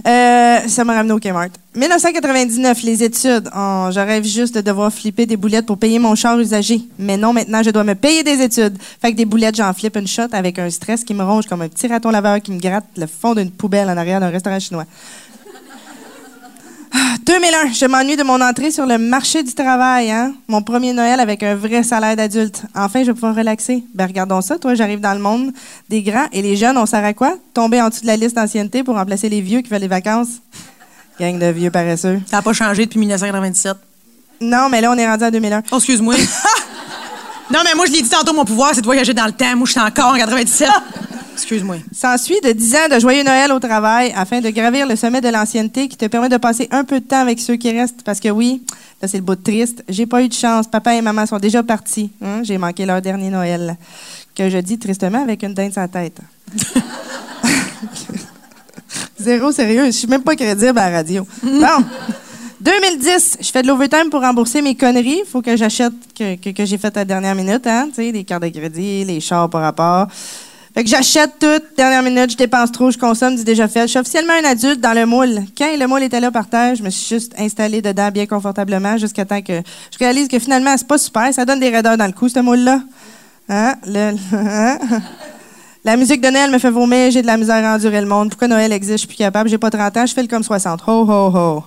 Euh, 0.06 0.58
ça 0.66 0.82
m'a 0.82 0.94
ramené 0.94 1.12
au 1.12 1.20
Kmart. 1.20 1.50
1999, 1.76 2.82
les 2.82 3.02
études. 3.04 3.48
Oh, 3.56 3.88
je 3.92 4.00
rêve 4.00 4.24
juste 4.24 4.54
de 4.56 4.60
devoir 4.60 4.92
flipper 4.92 5.26
des 5.26 5.36
boulettes 5.36 5.66
pour 5.66 5.78
payer 5.78 5.98
mon 6.00 6.14
char 6.16 6.38
usagé. 6.38 6.80
Mais 6.98 7.16
non, 7.16 7.32
maintenant, 7.32 7.62
je 7.62 7.70
dois 7.70 7.84
me 7.84 7.94
payer 7.94 8.22
des 8.24 8.42
études. 8.42 8.76
Fait 9.00 9.12
que 9.12 9.16
des 9.16 9.24
boulettes, 9.24 9.56
j'en 9.56 9.72
flippe 9.72 9.96
une 9.96 10.06
shot 10.08 10.22
avec 10.32 10.58
un 10.58 10.68
stress 10.70 11.04
qui 11.04 11.14
me 11.14 11.22
ronge 11.22 11.46
comme 11.46 11.62
un 11.62 11.68
petit 11.68 11.86
raton 11.86 12.10
laveur 12.10 12.40
qui 12.42 12.50
me 12.52 12.58
gratte 12.60 12.86
le 12.96 13.06
fond 13.06 13.34
d'une 13.34 13.50
poubelle 13.52 13.88
en 13.88 13.96
arrière 13.96 14.18
d'un 14.20 14.30
restaurant 14.30 14.58
chinois. 14.60 14.84
Ah, 16.96 17.16
2001, 17.26 17.72
je 17.72 17.86
m'ennuie 17.86 18.16
de 18.16 18.22
mon 18.22 18.40
entrée 18.40 18.70
sur 18.70 18.86
le 18.86 18.98
marché 18.98 19.42
du 19.42 19.52
travail, 19.52 20.12
hein? 20.12 20.32
Mon 20.46 20.62
premier 20.62 20.92
Noël 20.92 21.18
avec 21.18 21.42
un 21.42 21.56
vrai 21.56 21.82
salaire 21.82 22.14
d'adulte. 22.14 22.62
Enfin, 22.72 23.00
je 23.00 23.06
vais 23.06 23.14
pouvoir 23.14 23.34
relaxer. 23.34 23.82
Ben, 23.94 24.06
regardons 24.06 24.40
ça. 24.40 24.58
Toi, 24.58 24.74
j'arrive 24.76 25.00
dans 25.00 25.12
le 25.12 25.18
monde 25.18 25.52
des 25.88 26.02
grands 26.02 26.26
et 26.32 26.40
les 26.40 26.54
jeunes, 26.54 26.78
on 26.78 26.86
sert 26.86 27.04
à 27.04 27.12
quoi? 27.12 27.34
Tomber 27.52 27.82
en 27.82 27.88
dessous 27.88 28.02
de 28.02 28.06
la 28.06 28.16
liste 28.16 28.36
d'ancienneté 28.36 28.84
pour 28.84 28.94
remplacer 28.94 29.28
les 29.28 29.40
vieux 29.40 29.60
qui 29.60 29.70
veulent 29.70 29.80
les 29.80 29.88
vacances. 29.88 30.40
Gang 31.20 31.36
de 31.36 31.46
vieux 31.46 31.72
paresseux. 31.72 32.20
Ça 32.30 32.36
n'a 32.36 32.42
pas 32.42 32.52
changé 32.52 32.86
depuis 32.86 33.00
1997. 33.00 33.76
Non, 34.40 34.68
mais 34.70 34.80
là, 34.80 34.92
on 34.92 34.96
est 34.96 35.06
rendu 35.08 35.24
en 35.24 35.30
2001. 35.32 35.62
Oh, 35.72 35.76
excuse-moi. 35.78 36.14
non, 37.52 37.60
mais 37.64 37.74
moi, 37.74 37.86
je 37.86 37.92
l'ai 37.92 38.02
dit 38.02 38.08
tantôt, 38.08 38.32
mon 38.32 38.44
pouvoir, 38.44 38.70
c'est 38.72 38.82
de 38.82 38.86
voyager 38.86 39.14
dans 39.14 39.26
le 39.26 39.32
temps. 39.32 39.56
Moi, 39.56 39.66
je 39.66 39.72
suis 39.72 39.80
encore 39.80 40.12
en 40.12 40.16
97. 40.16 40.68
Excuse-moi. 41.34 41.78
S'ensuit 41.92 42.40
de 42.44 42.52
10 42.52 42.74
ans 42.76 42.94
de 42.94 43.00
joyeux 43.00 43.24
Noël 43.24 43.50
au 43.50 43.58
travail 43.58 44.12
afin 44.16 44.40
de 44.40 44.48
gravir 44.50 44.86
le 44.86 44.94
sommet 44.94 45.20
de 45.20 45.28
l'ancienneté 45.28 45.88
qui 45.88 45.96
te 45.96 46.06
permet 46.06 46.28
de 46.28 46.36
passer 46.36 46.68
un 46.70 46.84
peu 46.84 47.00
de 47.00 47.04
temps 47.04 47.20
avec 47.20 47.40
ceux 47.40 47.56
qui 47.56 47.72
restent. 47.72 48.02
Parce 48.04 48.20
que 48.20 48.28
oui, 48.28 48.62
là, 49.02 49.08
c'est 49.08 49.16
le 49.16 49.24
bout 49.24 49.34
de 49.34 49.42
triste. 49.42 49.82
J'ai 49.88 50.06
pas 50.06 50.22
eu 50.22 50.28
de 50.28 50.32
chance. 50.32 50.68
Papa 50.68 50.94
et 50.94 51.02
maman 51.02 51.26
sont 51.26 51.38
déjà 51.38 51.64
partis. 51.64 52.12
Hein? 52.22 52.42
J'ai 52.44 52.56
manqué 52.56 52.86
leur 52.86 53.02
dernier 53.02 53.30
Noël. 53.30 53.76
Que 54.34 54.48
je 54.48 54.58
dis 54.58 54.78
tristement 54.78 55.22
avec 55.22 55.42
une 55.42 55.54
dinde 55.54 55.72
sans 55.72 55.88
tête. 55.88 56.18
Zéro 59.18 59.50
sérieux. 59.50 59.86
Je 59.86 59.90
suis 59.90 60.06
même 60.06 60.22
pas 60.22 60.36
crédible 60.36 60.78
à 60.78 60.88
la 60.88 60.98
radio. 60.98 61.26
Bon. 61.42 61.84
2010, 62.60 63.38
je 63.40 63.50
fais 63.50 63.62
de 63.62 63.66
l'overtime 63.66 64.08
pour 64.08 64.20
rembourser 64.20 64.62
mes 64.62 64.76
conneries. 64.76 65.22
Faut 65.26 65.42
que 65.42 65.56
j'achète 65.56 65.92
que, 66.16 66.36
que, 66.36 66.50
que 66.50 66.64
j'ai 66.64 66.78
fait 66.78 66.96
à 66.96 67.00
la 67.00 67.04
dernière 67.04 67.34
minute, 67.34 67.66
hein. 67.66 67.88
Tu 67.88 67.96
sais, 67.96 68.12
les 68.12 68.24
cartes 68.24 68.44
de 68.44 68.48
crédit, 68.48 69.04
les 69.04 69.20
chars 69.20 69.50
par 69.50 69.62
rapport. 69.62 70.06
Fait 70.74 70.82
que 70.82 70.90
j'achète 70.90 71.38
tout, 71.38 71.60
dernière 71.76 72.02
minute, 72.02 72.32
je 72.32 72.36
dépense 72.36 72.72
trop, 72.72 72.90
je 72.90 72.98
consomme 72.98 73.36
du 73.36 73.44
déjà 73.44 73.68
fait. 73.68 73.82
Je 73.82 73.86
suis 73.86 73.98
officiellement 74.00 74.32
un 74.42 74.44
adulte 74.44 74.80
dans 74.80 74.92
le 74.92 75.06
moule. 75.06 75.42
Quand 75.56 75.68
le 75.78 75.86
moule 75.86 76.02
était 76.02 76.18
là 76.18 76.32
par 76.32 76.48
terre, 76.48 76.74
je 76.74 76.82
me 76.82 76.90
suis 76.90 77.14
juste 77.14 77.32
installée 77.38 77.80
dedans 77.80 78.10
bien 78.10 78.26
confortablement 78.26 78.96
jusqu'à 78.96 79.24
temps 79.24 79.40
que 79.40 79.52
je 79.92 79.98
réalise 79.98 80.26
que 80.26 80.38
finalement, 80.40 80.74
c'est 80.76 80.88
pas 80.88 80.98
super. 80.98 81.32
Ça 81.32 81.44
donne 81.44 81.60
des 81.60 81.70
raideurs 81.70 81.96
dans 81.96 82.06
le 82.06 82.12
cou, 82.12 82.28
ce 82.28 82.40
moule-là. 82.40 82.80
Hein? 83.48 83.74
Le- 83.86 84.14
hein? 84.36 84.78
La 85.84 85.96
musique 85.96 86.20
de 86.20 86.28
Noël 86.30 86.50
me 86.50 86.58
fait 86.58 86.70
vomir, 86.70 87.10
j'ai 87.12 87.22
de 87.22 87.26
la 87.28 87.36
misère 87.36 87.64
à 87.64 87.74
endurer 87.76 88.00
le 88.00 88.08
monde. 88.08 88.30
Pourquoi 88.30 88.48
Noël 88.48 88.72
existe? 88.72 88.94
Je 88.94 88.98
suis 89.00 89.08
plus 89.08 89.16
capable. 89.16 89.48
J'ai 89.48 89.58
pas 89.58 89.70
30 89.70 89.96
ans, 89.98 90.06
je 90.06 90.12
fais 90.14 90.22
le 90.22 90.28
comme 90.28 90.42
60. 90.42 90.80
Ho, 90.88 90.90
ho, 91.08 91.30
ho. 91.36 91.64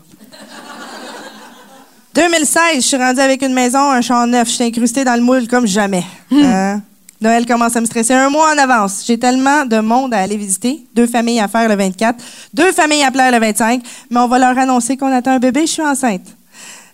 2016, 2.14 2.62
je 2.76 2.80
suis 2.82 2.98
rendue 2.98 3.20
avec 3.22 3.42
une 3.44 3.54
maison, 3.54 3.80
un 3.92 4.02
champ 4.02 4.26
neuf. 4.28 4.50
Je 4.50 4.54
suis 4.56 4.64
incrustée 4.66 5.06
dans 5.06 5.16
le 5.16 5.22
moule 5.22 5.48
comme 5.48 5.68
jamais. 5.68 6.04
Hein? 6.32 6.82
Noël 7.20 7.46
commence 7.48 7.76
à 7.76 7.82
me 7.82 7.86
stresser 7.86 8.14
un 8.14 8.30
mois 8.30 8.54
en 8.54 8.58
avance. 8.58 9.04
J'ai 9.06 9.18
tellement 9.18 9.66
de 9.66 9.80
monde 9.80 10.14
à 10.14 10.20
aller 10.20 10.38
visiter. 10.38 10.86
Deux 10.94 11.08
familles 11.08 11.40
à 11.40 11.48
faire 11.48 11.68
le 11.68 11.76
24, 11.76 12.24
deux 12.54 12.72
familles 12.72 13.04
à 13.04 13.12
plaire 13.12 13.32
le 13.32 13.40
25, 13.40 13.82
mais 14.12 14.20
on 14.20 14.28
va 14.28 14.38
leur 14.38 14.58
annoncer 14.58 14.98
qu'on 14.98 15.12
attend 15.12 15.32
un 15.32 15.40
bébé, 15.40 15.62
je 15.62 15.72
suis 15.72 15.82
enceinte. 15.82 16.28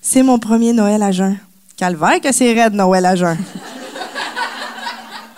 C'est 0.02 0.24
mon 0.24 0.40
premier 0.40 0.72
Noël 0.72 1.04
à 1.04 1.12
jeun. 1.12 1.38
Calvaire 1.76 2.22
que 2.22 2.32
c'est 2.32 2.54
raide, 2.54 2.74
Noël 2.74 3.06
à 3.06 3.16
jeun. 3.16 3.38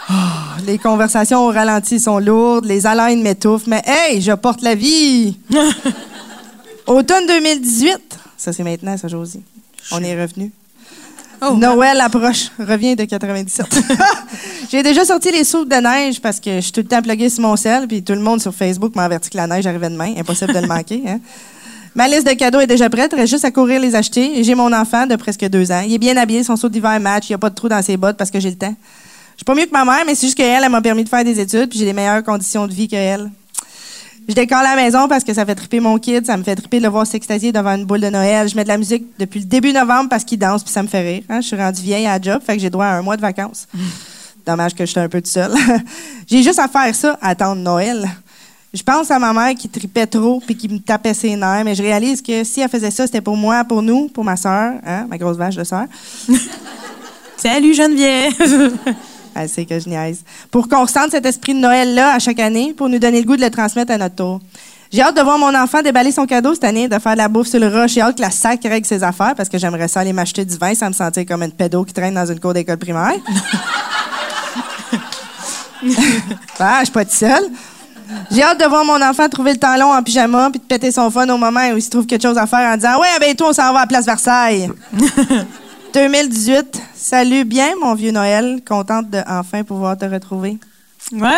Ah, 0.07 0.57
les 0.67 0.77
conversations 0.77 1.45
au 1.45 1.51
ralenti 1.51 1.99
sont 1.99 2.19
lourdes, 2.19 2.65
les 2.65 2.85
haleines 2.85 3.23
m'étouffent, 3.23 3.67
mais 3.67 3.81
hey, 3.85 4.21
je 4.21 4.33
porte 4.33 4.61
la 4.61 4.75
vie! 4.75 5.37
Automne 6.87 7.25
2018. 7.25 8.19
Ça, 8.37 8.53
c'est 8.53 8.63
maintenant, 8.63 8.95
ça, 8.97 9.07
Josie. 9.07 9.41
On 9.91 10.03
est 10.03 10.21
revenu. 10.21 10.51
Noël 11.57 11.99
approche. 12.01 12.49
Reviens 12.59 12.95
de 12.95 13.03
97. 13.03 13.65
J'ai 14.71 14.83
déjà 14.83 15.05
sorti 15.05 15.31
les 15.31 15.43
soupes 15.43 15.69
de 15.69 15.75
neige 15.75 16.19
parce 16.21 16.39
que 16.39 16.55
je 16.55 16.61
suis 16.61 16.71
tout 16.71 16.81
le 16.81 16.87
temps 16.87 17.01
pluguée 17.01 17.29
sur 17.29 17.41
mon 17.41 17.55
sel, 17.55 17.87
puis 17.87 18.03
tout 18.03 18.13
le 18.13 18.19
monde 18.19 18.41
sur 18.41 18.53
Facebook 18.53 18.95
m'a 18.95 19.03
averti 19.03 19.29
que 19.29 19.37
la 19.37 19.47
neige 19.47 19.67
arrivait 19.67 19.89
demain. 19.89 20.13
Impossible 20.17 20.53
de 20.53 20.59
le 20.59 20.67
manquer. 20.67 21.03
Hein? 21.07 21.19
Ma 21.93 22.07
liste 22.07 22.27
de 22.27 22.33
cadeaux 22.33 22.59
est 22.59 22.67
déjà 22.67 22.89
prête. 22.89 23.13
Reste 23.13 23.31
juste 23.31 23.45
à 23.45 23.51
courir 23.51 23.79
les 23.79 23.95
acheter. 23.95 24.43
J'ai 24.43 24.55
mon 24.55 24.73
enfant 24.73 25.05
de 25.07 25.15
presque 25.15 25.47
deux 25.47 25.71
ans. 25.71 25.81
Il 25.85 25.93
est 25.93 25.97
bien 25.97 26.17
habillé, 26.17 26.43
son 26.43 26.55
saut 26.55 26.69
d'hiver 26.69 26.99
match. 26.99 27.29
Il 27.29 27.31
n'y 27.31 27.35
a 27.35 27.39
pas 27.39 27.49
de 27.49 27.55
trou 27.55 27.69
dans 27.69 27.81
ses 27.81 27.95
bottes 27.95 28.17
parce 28.17 28.31
que 28.31 28.39
j'ai 28.39 28.49
le 28.49 28.57
temps. 28.57 28.75
Je 29.35 29.39
suis 29.39 29.45
pas 29.45 29.55
mieux 29.55 29.65
que 29.65 29.71
ma 29.71 29.85
mère, 29.85 30.03
mais 30.05 30.15
c'est 30.15 30.27
juste 30.27 30.37
qu'elle, 30.37 30.63
elle 30.63 30.69
m'a 30.69 30.81
permis 30.81 31.03
de 31.03 31.09
faire 31.09 31.23
des 31.23 31.39
études, 31.39 31.69
puis 31.69 31.77
j'ai 31.77 31.85
les 31.85 31.93
meilleures 31.93 32.23
conditions 32.23 32.67
de 32.67 32.73
vie 32.73 32.87
qu'elle. 32.87 33.29
Je 34.27 34.33
décore 34.33 34.63
la 34.63 34.75
maison 34.75 35.07
parce 35.07 35.23
que 35.23 35.33
ça 35.33 35.45
fait 35.45 35.53
triper 35.55 35.79
mon 35.79 35.99
kid, 35.99 36.25
ça 36.25 36.35
me 36.35 36.43
fait 36.43 36.55
triper 36.55 36.79
de 36.79 36.83
le 36.83 36.89
voir 36.89 37.05
s'extasier 37.05 37.51
devant 37.51 37.75
une 37.75 37.85
boule 37.85 38.01
de 38.01 38.09
Noël. 38.09 38.49
Je 38.49 38.55
mets 38.55 38.63
de 38.63 38.69
la 38.69 38.77
musique 38.77 39.05
depuis 39.19 39.39
le 39.39 39.45
début 39.45 39.71
novembre 39.71 40.09
parce 40.09 40.23
qu'il 40.23 40.39
danse 40.39 40.63
puis 40.63 40.73
ça 40.73 40.81
me 40.81 40.88
fait 40.88 41.01
rire. 41.01 41.23
hein. 41.29 41.41
Je 41.41 41.47
suis 41.47 41.55
rendue 41.55 41.82
vieille 41.82 42.07
à 42.07 42.17
la 42.17 42.21
job, 42.21 42.41
fait 42.43 42.55
que 42.55 42.61
j'ai 42.61 42.69
droit 42.71 42.86
à 42.86 42.95
un 42.95 43.01
mois 43.03 43.17
de 43.17 43.21
vacances. 43.21 43.67
Dommage 44.45 44.73
que 44.73 44.86
j'étais 44.86 44.99
un 44.99 45.09
peu 45.09 45.21
toute 45.21 45.32
seule. 45.32 45.53
j'ai 46.28 46.41
juste 46.43 46.59
à 46.59 46.67
faire 46.67 46.93
ça, 46.95 47.17
attendre 47.21 47.61
Noël. 47.61 48.07
Je 48.73 48.84
pense 48.84 49.09
à 49.11 49.19
ma 49.19 49.32
mère 49.32 49.55
qui 49.55 49.69
tripait 49.69 50.07
trop 50.07 50.41
puis 50.45 50.55
qui 50.57 50.67
me 50.69 50.80
tapait 50.80 51.13
ses 51.13 51.36
nerfs, 51.36 51.63
mais 51.63 51.76
je 51.76 51.82
réalise 51.84 52.21
que 52.21 52.43
si 52.43 52.61
elle 52.61 52.69
faisait 52.69 52.91
ça, 52.91 53.05
c'était 53.05 53.21
pour 53.21 53.38
moi, 53.38 53.63
pour 53.63 53.82
nous, 53.82 54.07
pour 54.09 54.23
ma 54.23 54.36
sœur, 54.36 54.73
hein, 54.86 55.05
ma 55.07 55.17
grosse 55.17 55.38
vache 55.38 55.55
de 55.55 55.63
sœur. 55.63 55.86
Salut, 57.38 57.73
Geneviève. 57.73 58.73
Elle 59.36 59.49
sait 59.49 59.65
que 59.65 59.79
je 59.79 59.89
niaise. 59.89 60.23
Pour 60.49 60.67
qu'on 60.69 60.83
ressente 60.83 61.11
cet 61.11 61.25
esprit 61.25 61.53
de 61.53 61.59
Noël-là 61.59 62.15
à 62.15 62.19
chaque 62.19 62.39
année, 62.39 62.73
pour 62.75 62.89
nous 62.89 62.99
donner 62.99 63.19
le 63.19 63.25
goût 63.25 63.36
de 63.36 63.41
le 63.41 63.51
transmettre 63.51 63.91
à 63.91 63.97
notre 63.97 64.15
tour. 64.15 64.39
J'ai 64.91 65.01
hâte 65.01 65.17
de 65.17 65.21
voir 65.21 65.38
mon 65.38 65.53
enfant 65.53 65.81
déballer 65.81 66.11
son 66.11 66.25
cadeau 66.25 66.53
cette 66.53 66.63
année, 66.63 66.88
de 66.88 66.97
faire 66.99 67.13
de 67.13 67.17
la 67.17 67.27
bouffe 67.27 67.47
sur 67.47 67.59
le 67.59 67.67
roche. 67.67 67.91
J'ai 67.91 68.01
hâte 68.01 68.15
que 68.15 68.21
la 68.21 68.31
sac 68.31 68.61
règle 68.63 68.86
ses 68.86 69.03
affaires 69.03 69.36
parce 69.36 69.49
que 69.49 69.57
j'aimerais 69.57 69.89
ça 69.89 69.99
aller 69.99 70.13
m'acheter 70.13 70.45
du 70.45 70.55
vin 70.57 70.73
sans 70.73 70.88
me 70.88 70.93
sentir 70.93 71.25
comme 71.25 71.43
une 71.43 71.51
pédo 71.51 71.83
qui 71.83 71.93
traîne 71.93 72.13
dans 72.13 72.25
une 72.25 72.39
cour 72.39 72.53
d'école 72.53 72.77
primaire. 72.77 73.15
ah, 76.59 76.77
je 76.79 76.86
suis 76.86 76.93
pas 76.93 77.03
toute 77.03 77.13
seule. 77.13 77.43
J'ai 78.31 78.43
hâte 78.43 78.59
de 78.59 78.65
voir 78.65 78.86
mon 78.86 79.01
enfant 79.01 79.27
trouver 79.27 79.53
le 79.53 79.57
temps 79.57 79.75
long 79.77 79.91
en 79.91 80.01
pyjama 80.03 80.49
puis 80.51 80.59
de 80.59 80.65
péter 80.65 80.91
son 80.91 81.09
fun 81.09 81.27
au 81.27 81.38
moment 81.38 81.67
où 81.73 81.77
il 81.77 81.81
se 81.81 81.89
trouve 81.89 82.05
quelque 82.05 82.21
chose 82.21 82.38
à 82.38 82.45
faire 82.45 82.71
en 82.71 82.75
disant 82.75 82.99
Ouais, 82.99 83.07
ben 83.19 83.36
toi, 83.36 83.49
on 83.49 83.53
s'en 83.53 83.73
va 83.73 83.81
à 83.81 83.88
Place 83.88 84.05
Versailles. 84.05 84.69
2018. 85.95 86.81
Salut 86.93 87.45
bien, 87.45 87.69
mon 87.81 87.95
vieux 87.95 88.11
Noël. 88.11 88.59
Contente 88.67 89.09
de 89.09 89.19
enfin 89.29 89.63
pouvoir 89.63 89.97
te 89.97 90.03
retrouver. 90.03 90.57
Wow! 91.13 91.29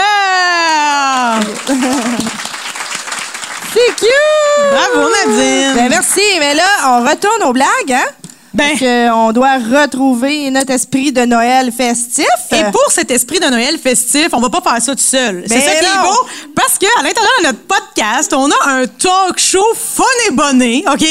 C'est 3.71 3.95
cute! 3.97 4.71
Bravo, 4.71 5.09
Nadine! 5.11 5.75
Ben 5.75 5.89
merci. 5.89 6.21
Mais 6.39 6.55
là, 6.55 6.63
on 6.87 7.01
retourne 7.07 7.43
aux 7.43 7.53
blagues, 7.53 7.91
hein? 7.91 8.05
Ben. 8.53 8.77
Que 8.77 9.11
on 9.11 9.31
doit 9.31 9.57
retrouver 9.57 10.49
notre 10.51 10.71
esprit 10.71 11.11
de 11.11 11.21
Noël 11.21 11.71
festif? 11.71 12.25
Et 12.51 12.63
pour 12.71 12.91
cet 12.91 13.11
esprit 13.11 13.39
de 13.39 13.45
Noël 13.47 13.77
festif, 13.77 14.27
on 14.33 14.39
va 14.39 14.49
pas 14.49 14.61
faire 14.61 14.81
ça 14.81 14.95
tout 14.95 15.01
seul. 15.01 15.43
C'est 15.47 15.55
Ben 15.55 15.61
ça 15.61 15.71
qui 15.71 15.85
est 15.85 16.01
beau, 16.01 16.27
parce 16.55 16.77
que 16.77 16.85
à 16.99 17.03
l'intérieur 17.03 17.33
de 17.39 17.45
notre 17.47 17.59
podcast, 17.59 18.33
on 18.33 18.49
a 18.49 18.69
un 18.69 18.87
talk 18.87 19.37
show 19.37 19.65
fun 19.75 20.03
et 20.27 20.31
bonné, 20.31 20.83
OK? 20.91 21.05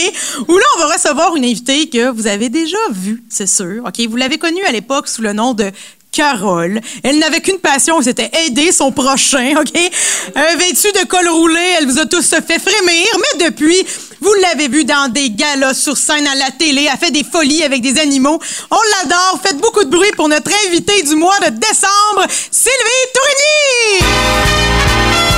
Où 0.49 0.57
là, 0.57 0.65
on 0.77 0.81
va 0.81 0.95
recevoir 0.95 1.37
une 1.37 1.45
invitée 1.45 1.89
que 1.89 2.11
vous 2.11 2.27
avez 2.27 2.49
déjà 2.49 2.79
vue, 2.91 3.23
c'est 3.31 3.49
sûr, 3.49 3.83
OK? 3.87 4.01
Vous 4.09 4.17
l'avez 4.17 4.39
connue 4.39 4.65
à 4.65 4.73
l'époque 4.73 5.09
sous 5.09 5.23
le 5.23 5.33
nom 5.33 5.53
de 5.55 5.71
Carole. 6.13 6.81
Elle 7.03 7.19
n'avait 7.19 7.41
qu'une 7.41 7.59
passion, 7.59 8.01
c'était 8.01 8.31
aider 8.47 8.73
son 8.73 8.91
prochain, 8.91 9.55
OK? 9.61 9.77
Euh, 9.77 10.57
vêtue 10.57 10.91
de 10.93 11.07
col 11.07 11.29
roulé, 11.29 11.61
elle 11.79 11.87
vous 11.87 11.99
a 11.99 12.07
tous 12.07 12.31
fait 12.31 12.59
frémir, 12.59 13.07
mais 13.19 13.45
depuis, 13.45 13.85
vous 14.21 14.35
l'avez 14.43 14.69
vue 14.69 14.85
dans 14.85 15.11
des 15.13 15.31
galas 15.31 15.75
sur 15.75 15.97
scène 15.97 16.27
à 16.27 16.35
la 16.35 16.51
télé, 16.51 16.89
elle 16.91 16.99
fait 16.99 17.11
des 17.11 17.25
folies 17.25 17.63
avec 17.63 17.83
des 17.83 17.99
animaux. 17.99 18.41
On 18.71 18.79
l'adore, 19.03 19.41
faites 19.43 19.59
beaucoup 19.59 19.85
de 19.85 19.91
bruit 19.91 20.13
pour 20.17 20.29
notre 20.29 20.51
invitée 20.67 21.03
du 21.03 21.15
mois 21.15 21.39
de 21.41 21.51
décembre, 21.51 22.27
Sylvie 22.51 23.07
Tourigny! 23.15 25.36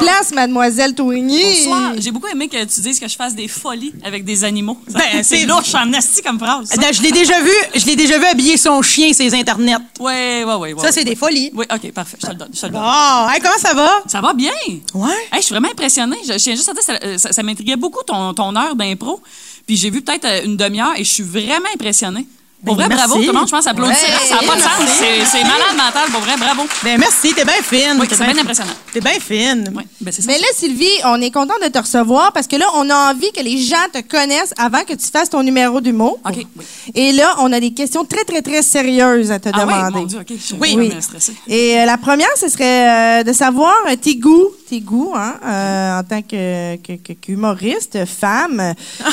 Place, 0.00 0.32
mademoiselle 0.32 0.94
Tourigny. 0.94 1.42
Bonsoir. 1.64 1.92
J'ai 1.98 2.10
beaucoup 2.10 2.26
aimé 2.26 2.48
que 2.48 2.64
tu 2.64 2.80
dises 2.80 2.98
que 2.98 3.06
je 3.08 3.16
fasse 3.16 3.34
des 3.34 3.48
folies 3.48 3.92
avec 4.04 4.24
des 4.24 4.44
animaux. 4.44 4.78
Ben, 4.88 5.22
c'est- 5.22 5.44
louche 5.46 5.74
en 5.74 5.92
asti 5.92 6.22
comme 6.22 6.38
phrase. 6.38 6.68
ça. 6.68 6.76
Ben, 6.76 6.92
Je 6.92 7.02
l'ai 7.02 7.12
déjà 7.12 7.40
vu, 7.40 7.50
je 7.74 7.86
l'ai 7.86 7.96
déjà 7.96 8.18
vu 8.18 8.24
habiller 8.26 8.56
son 8.56 8.80
chien 8.82 9.12
sur 9.12 9.24
les 9.24 9.34
internets. 9.34 9.76
Ouais, 9.98 10.44
ouais, 10.44 10.54
ouais. 10.54 10.72
ouais, 10.74 10.82
Ça, 10.82 10.90
c'est 10.92 11.00
ouais. 11.00 11.04
des 11.04 11.16
folies. 11.16 11.50
Oui, 11.54 11.66
OK, 11.72 11.92
parfait. 11.92 12.16
Je 12.20 12.26
te 12.26 12.32
le 12.32 12.38
donne. 12.38 12.50
Je 12.52 12.60
te 12.60 12.66
le 12.66 12.72
donne. 12.72 12.82
Hey, 12.82 13.40
comment 13.40 13.58
ça 13.58 13.74
va? 13.74 14.02
Ça 14.06 14.20
va 14.20 14.32
bien. 14.32 14.52
Ouais. 14.94 15.08
Hey, 15.32 15.40
je 15.40 15.46
suis 15.46 15.52
vraiment 15.54 15.70
impressionnée. 15.70 16.16
Je, 16.26 16.32
tiens 16.34 16.54
juste 16.54 16.68
à 16.68 16.72
dire, 16.72 16.82
ça, 16.82 17.18
ça, 17.18 17.32
ça 17.32 17.42
m'intriguait 17.42 17.76
beaucoup 17.76 18.02
ton, 18.06 18.34
ton 18.34 18.54
heure 18.56 18.74
d'impro. 18.74 19.20
Puis 19.66 19.76
j'ai 19.76 19.90
vu 19.90 20.02
peut-être 20.02 20.24
euh, 20.24 20.44
une 20.44 20.56
demi-heure 20.56 20.94
et 20.96 21.04
je 21.04 21.10
suis 21.10 21.22
vraiment 21.22 21.68
impressionnée. 21.74 22.26
Pour 22.64 22.76
Ben, 22.76 22.86
vrai, 22.86 22.88
merci. 22.94 23.06
bravo. 23.08 23.22
Tout 23.22 23.26
le 23.32 23.38
monde, 23.38 23.46
je 23.48 23.52
pense, 23.52 23.66
applaudissait. 23.66 24.06
Ouais, 24.06 24.26
ça 24.28 24.34
n'a 24.34 24.42
pas 24.42 24.56
de 24.56 24.60
sens. 24.60 24.70
C'est 24.98 25.24
c'est 25.24 25.42
malade 25.44 25.76
mental. 25.76 26.10
Pour 26.12 26.20
vrai, 26.20 26.36
bravo. 26.38 26.62
Ben 26.84 26.98
merci, 27.00 27.32
t'es 27.34 27.44
bien 27.44 27.54
fine. 27.62 27.96
Oui, 27.98 28.06
c'est 28.10 28.18
bien 28.24 28.36
impressionnant. 28.38 28.72
T'es 28.92 29.00
bien 29.00 29.18
fine. 29.18 29.72
Oui, 29.74 29.84
ben 30.00 30.12
c'est 30.12 30.20
ça. 30.22 30.26
Mais 30.30 30.38
là, 30.38 30.46
Sylvie, 30.54 30.88
on 31.04 31.20
est 31.22 31.30
content 31.30 31.54
de 31.62 31.68
te 31.68 31.78
recevoir 31.78 32.32
parce 32.32 32.46
que 32.46 32.56
là, 32.56 32.66
on 32.74 32.90
a 32.90 33.12
envie 33.12 33.32
que 33.32 33.40
les 33.42 33.56
gens 33.58 33.76
te 33.92 34.00
connaissent 34.02 34.52
avant 34.58 34.84
que 34.84 34.92
tu 34.92 35.06
fasses 35.10 35.30
ton 35.30 35.42
numéro 35.42 35.80
d'humour. 35.80 36.18
OK, 36.28 36.34
oui. 36.56 36.64
Et 36.94 37.12
là, 37.12 37.34
on 37.38 37.50
a 37.52 37.60
des 37.60 37.72
questions 37.72 38.04
très, 38.04 38.24
très, 38.24 38.42
très 38.42 38.62
sérieuses 38.62 39.30
à 39.32 39.38
te 39.38 39.48
Ah 39.52 39.64
oui, 39.66 39.72
demander. 39.72 39.94
mon 40.00 40.04
Dieu, 40.04 40.18
OK. 40.20 40.26
Je 40.36 40.42
suis 40.42 40.56
Oui. 40.60 40.90
stressée. 41.00 41.34
Et 41.48 41.78
euh, 41.78 41.86
la 41.86 41.96
première, 41.96 42.28
ce 42.38 42.48
serait 42.50 43.20
euh, 43.20 43.22
de 43.22 43.32
savoir 43.32 43.74
euh, 43.88 43.96
tes 43.96 44.16
goûts, 44.16 44.48
tes 44.70 44.80
goûts, 44.80 45.12
hein, 45.16 45.34
euh, 45.44 45.98
en 45.98 46.04
tant 46.04 46.22
que, 46.22 46.76
que- 46.76 46.92
que- 46.96 47.12
qu'humoriste, 47.14 48.04
femme. 48.06 48.60
Ah, 49.02 49.08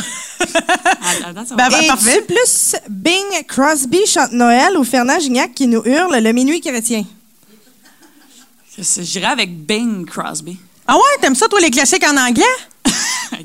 attends, 1.29 1.45
ça 1.45 1.55
va. 1.55 1.69
Ben, 1.69 1.69
ben, 1.69 1.81
Es-tu 1.81 2.21
plus 2.25 2.75
Bing 2.89 3.43
Crosby 3.47 4.05
chante 4.05 4.33
Noël 4.33 4.77
ou 4.77 4.83
Fernand 4.83 5.19
Gignac 5.19 5.53
qui 5.55 5.65
nous 5.67 5.81
hurle 5.83 6.17
le 6.19 6.31
minuit 6.31 6.61
chrétien? 6.61 7.03
J'irais 8.99 9.25
avec 9.31 9.65
Bing 9.65 10.05
Crosby. 10.05 10.57
Ah 10.85 10.95
ouais, 10.95 11.01
t'aimes 11.21 11.33
ça, 11.35 11.47
toi, 11.47 11.59
les 11.59 11.71
classiques 11.71 12.05
en 12.07 12.15
anglais? 12.15 12.43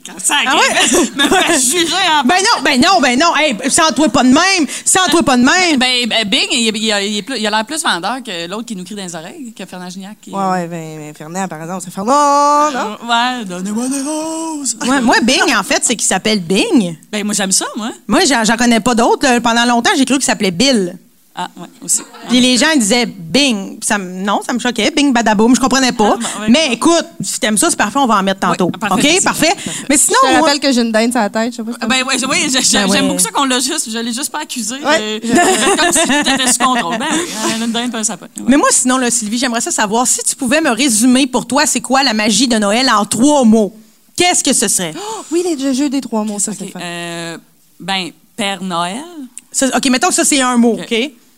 Quand 0.05 0.19
ça 0.19 0.35
Ah 0.47 0.57
ouais? 0.57 0.99
me 1.15 1.29
fait 1.29 1.61
juger 1.61 1.95
en 2.21 2.25
Ben 2.27 2.35
non, 2.41 2.63
ben 2.65 2.81
non, 2.81 3.01
ben 3.01 3.19
non. 3.19 3.37
Hey, 3.37 3.57
sens-toi 3.71 4.09
pas 4.09 4.23
de 4.25 4.29
même. 4.31 4.67
Sens-toi 4.85 5.23
pas 5.23 5.37
de 5.37 5.43
même. 5.43 5.79
Ben, 5.79 6.09
ben, 6.09 6.29
Bing, 6.29 6.47
il, 6.51 6.77
il, 6.77 6.77
il, 6.77 7.17
est 7.19 7.23
plus- 7.23 7.39
il 7.39 7.47
a 7.47 7.51
l'air 7.51 7.65
plus 7.65 7.83
vendeur 7.83 8.17
que 8.25 8.49
l'autre 8.49 8.65
qui 8.67 8.75
nous 8.75 8.85
crie 8.85 8.95
dans 8.97 9.05
les 9.05 9.15
oreilles, 9.15 9.53
que 9.57 9.65
Fernand 9.65 9.89
Gignac. 9.89 10.17
qui- 10.21 10.31
Ouais, 10.31 10.51
ouais, 10.51 10.67
ben, 10.67 10.99
ben, 10.99 11.15
Fernand, 11.15 11.47
par 11.47 11.61
exemple, 11.63 11.83
c'est 11.85 11.93
Fernand, 11.95 12.71
non? 12.73 12.97
Euh, 13.03 13.39
Ouais, 13.39 13.45
donnez-moi 13.45 13.89
des 13.89 14.03
roses. 14.03 14.77
Moi, 14.85 15.01
moi, 15.01 15.17
Bing, 15.23 15.55
en 15.57 15.63
fait, 15.63 15.81
c'est 15.85 15.95
qu'il 15.97 16.07
s'appelle 16.09 16.41
Bing. 16.41 16.97
Ben, 17.13 17.25
moi, 17.25 17.35
j'aime 17.35 17.53
ça, 17.53 17.67
moi. 17.77 17.91
Moi, 18.09 18.21
j'en 18.25 18.57
connais 18.57 18.81
pas 18.81 18.95
d'autres. 18.95 19.39
Pendant 19.39 19.65
longtemps, 19.67 19.91
j'ai 19.97 20.05
cru 20.05 20.15
qu'il 20.17 20.25
s'appelait 20.25 20.51
Bill. 20.51 20.99
Ah, 21.35 21.49
ouais, 21.57 21.67
aussi. 21.83 22.03
Puis 22.29 22.41
les 22.41 22.59
gens 22.59 22.67
disaient 22.77 23.07
Bing. 23.07 23.79
Ça, 23.83 23.97
non, 23.97 24.43
ça 24.47 24.53
me 24.53 24.59
choquait. 24.59 24.91
Bing, 24.91 25.15
badaboum, 25.15 25.55
je 25.57 25.61
comprenais 25.61 25.93
pas. 25.93 26.17
Ah, 26.21 26.41
ouais, 26.43 26.49
Mais 26.51 26.69
écoute, 26.73 27.07
si 27.23 27.41
t'aimes 27.41 27.57
ça, 27.57 27.71
c'est 27.71 27.77
parfait, 27.77 27.99
on 27.99 28.07
va 28.07 28.17
en 28.19 28.23
mettre 28.23 28.41
tantôt. 28.41 28.67
Oui, 28.67 28.79
parfait, 28.79 28.95
OK? 28.97 29.03
merci. 29.05 29.25
Parfait. 29.25 29.53
Mais 29.89 29.97
sinon, 29.97 30.19
Je 30.23 30.29
te 30.29 30.33
moi- 30.33 30.41
rappelle 30.43 30.61
que 30.61 30.71
j'ai 30.73 30.83
une 30.83 30.93
dinde 30.93 31.11
sur 31.11 31.21
la 31.21 31.31
tête, 31.31 31.53
je 31.53 31.57
sais 31.57 31.63
pas 31.63 31.73
si 31.73 31.79
Ah, 31.81 31.87
Ben, 31.87 31.97
ouais, 32.03 32.17
oui, 32.29 32.47
Ben, 32.53 32.61
j'aime 32.93 33.09
beaucoup 33.09 33.19
ça 33.23 33.31
qu'on 33.31 33.45
l'a 33.47 33.61
juste, 33.61 33.91
je 33.91 33.99
l'ai 33.99 34.13
juste 34.13 34.31
pas 34.31 34.41
accusé. 34.43 34.75
Ouais. 34.85 35.23
Comme 35.79 35.93
si 35.93 36.07
tout 36.07 36.13
était 36.35 36.53
sous 36.53 36.59
contrôle. 36.59 36.99
Ben, 36.99 37.07
une 37.65 37.73
dinde, 37.73 37.91
pas 37.93 37.99
un 38.01 38.05
sapin. 38.05 38.27
Ouais. 38.37 38.45
Mais 38.49 38.59
moi, 38.59 38.69
sinon, 38.71 38.99
là, 38.99 39.11
Sylvie, 39.11 39.39
j'aimerais 39.39 39.63
ça 39.63 39.71
savoir 39.71 40.07
si 40.07 40.21
tu 40.23 40.37
pouvais 40.37 40.61
me 40.61 40.71
résumer 40.71 41.27
pour 41.27 41.47
toi, 41.47 41.65
c'est 41.65 41.81
quoi 41.81 42.03
la 42.03 42.13
magie 42.13 42.47
de 42.47 42.59
Noël 42.59 42.91
en 42.95 43.07
trois 43.07 43.45
mots? 43.45 43.75
Qu'est-ce 44.17 44.45
que 44.45 44.53
ce 44.53 44.69
serait? 44.69 44.93
Oui, 45.31 45.43
les 45.45 45.73
jeux 45.73 45.89
des 45.89 46.03
trois 46.03 46.25
mots, 46.25 46.39
ça, 46.39 46.53
c'est 46.57 46.71
euh, 46.77 47.39
ben, 47.81 48.11
Père 48.37 48.63
Noël. 48.63 49.03
Ça- 49.51 49.69
OK, 49.75 49.87
mettons 49.91 50.09
que 50.09 50.15
ça, 50.15 50.25
c'est 50.25 50.41
un 50.43 50.59
mot, 50.59 50.79
OK? 50.79 50.95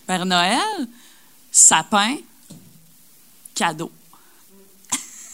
Père 0.06 0.24
Noël, 0.26 0.58
sapin, 1.50 2.16
cadeau. 3.54 3.90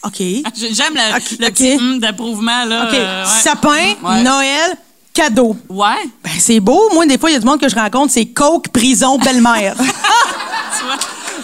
OK. 0.03 0.15
J'ai- 0.55 0.73
J'aime 0.73 0.95
le, 0.95 1.49
petit 1.49 1.73
hum 1.75 1.99
d'approuvement, 1.99 2.65
là. 2.65 2.87
OK. 2.87 2.93
euh, 2.93 3.23
ouais. 3.23 3.29
Sapin, 3.41 3.93
Ouais. 4.01 4.23
Noël, 4.23 4.75
cadeau. 5.13 5.55
Ouais. 5.69 6.03
Ben, 6.23 6.31
c'est 6.39 6.59
beau. 6.59 6.89
Moi, 6.93 7.05
des 7.05 7.17
fois, 7.17 7.29
il 7.29 7.33
y 7.33 7.35
a 7.35 7.39
du 7.39 7.45
monde 7.45 7.59
que 7.59 7.69
je 7.69 7.75
rencontre, 7.75 8.11
c'est 8.13 8.25
coke, 8.27 8.69
prison, 8.69 9.17
belle-mère. 9.17 9.75
Tu 10.79 10.85
vois? 10.85 10.95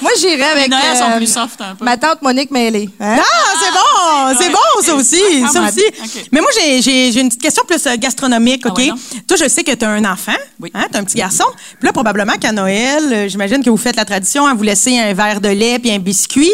Moi, 0.01 0.11
j'irais 0.19 0.41
avec 0.51 0.63
Les 0.65 0.69
Noëls 0.69 0.97
sont 0.97 1.11
euh, 1.11 1.17
plus 1.17 1.32
soft 1.32 1.59
un 1.61 1.75
peu. 1.75 1.84
ma 1.84 1.97
tante 1.97 2.21
Monique 2.21 2.49
Mêlée. 2.51 2.89
Hein? 2.99 3.17
Ah, 3.19 3.53
c'est 3.59 3.71
bon! 3.71 3.80
C'est 4.38 4.47
ouais. 4.47 4.51
bon, 4.53 4.82
ça 4.84 4.95
aussi. 4.95 5.22
Ah, 5.43 5.47
Ça 5.49 5.62
aussi. 5.64 5.84
Mais 6.32 6.41
moi, 6.41 6.49
j'ai- 6.82 7.20
une 7.20 7.28
petite 7.30 7.41
question 7.41 7.64
plus 7.68 7.86
euh, 7.88 7.95
gastronomique, 7.97 8.62
Ah 8.66 8.70
OK? 8.70 8.78
ouais? 8.78 8.91
Toi, 9.28 9.38
je 9.38 9.47
sais 9.47 9.64
que 9.64 9.72
tu 9.74 9.86
as 9.86 9.89
un 9.89 10.05
enfant. 10.05 10.36
Oui. 10.60 10.72
Hein? 10.74 10.86
Tu 10.91 10.97
un 10.97 11.03
petit 11.03 11.18
garçon. 11.18 11.45
Puis 11.80 11.86
là, 11.88 11.93
probablement 11.93 12.34
qu'à 12.39 12.51
Noël, 12.51 13.03
euh, 13.12 13.28
j'imagine 13.28 13.64
que 13.64 13.70
vous 13.70 13.78
faites 13.78 13.95
la 13.95 14.05
tradition 14.05 14.45
à 14.45 14.53
vous 14.53 14.64
laisser 14.64 14.97
un 14.97 15.14
verre 15.14 15.41
de 15.41 15.49
lait 15.49 15.80
puis 15.80 15.91
un 15.91 15.99
biscuit. 15.99 16.53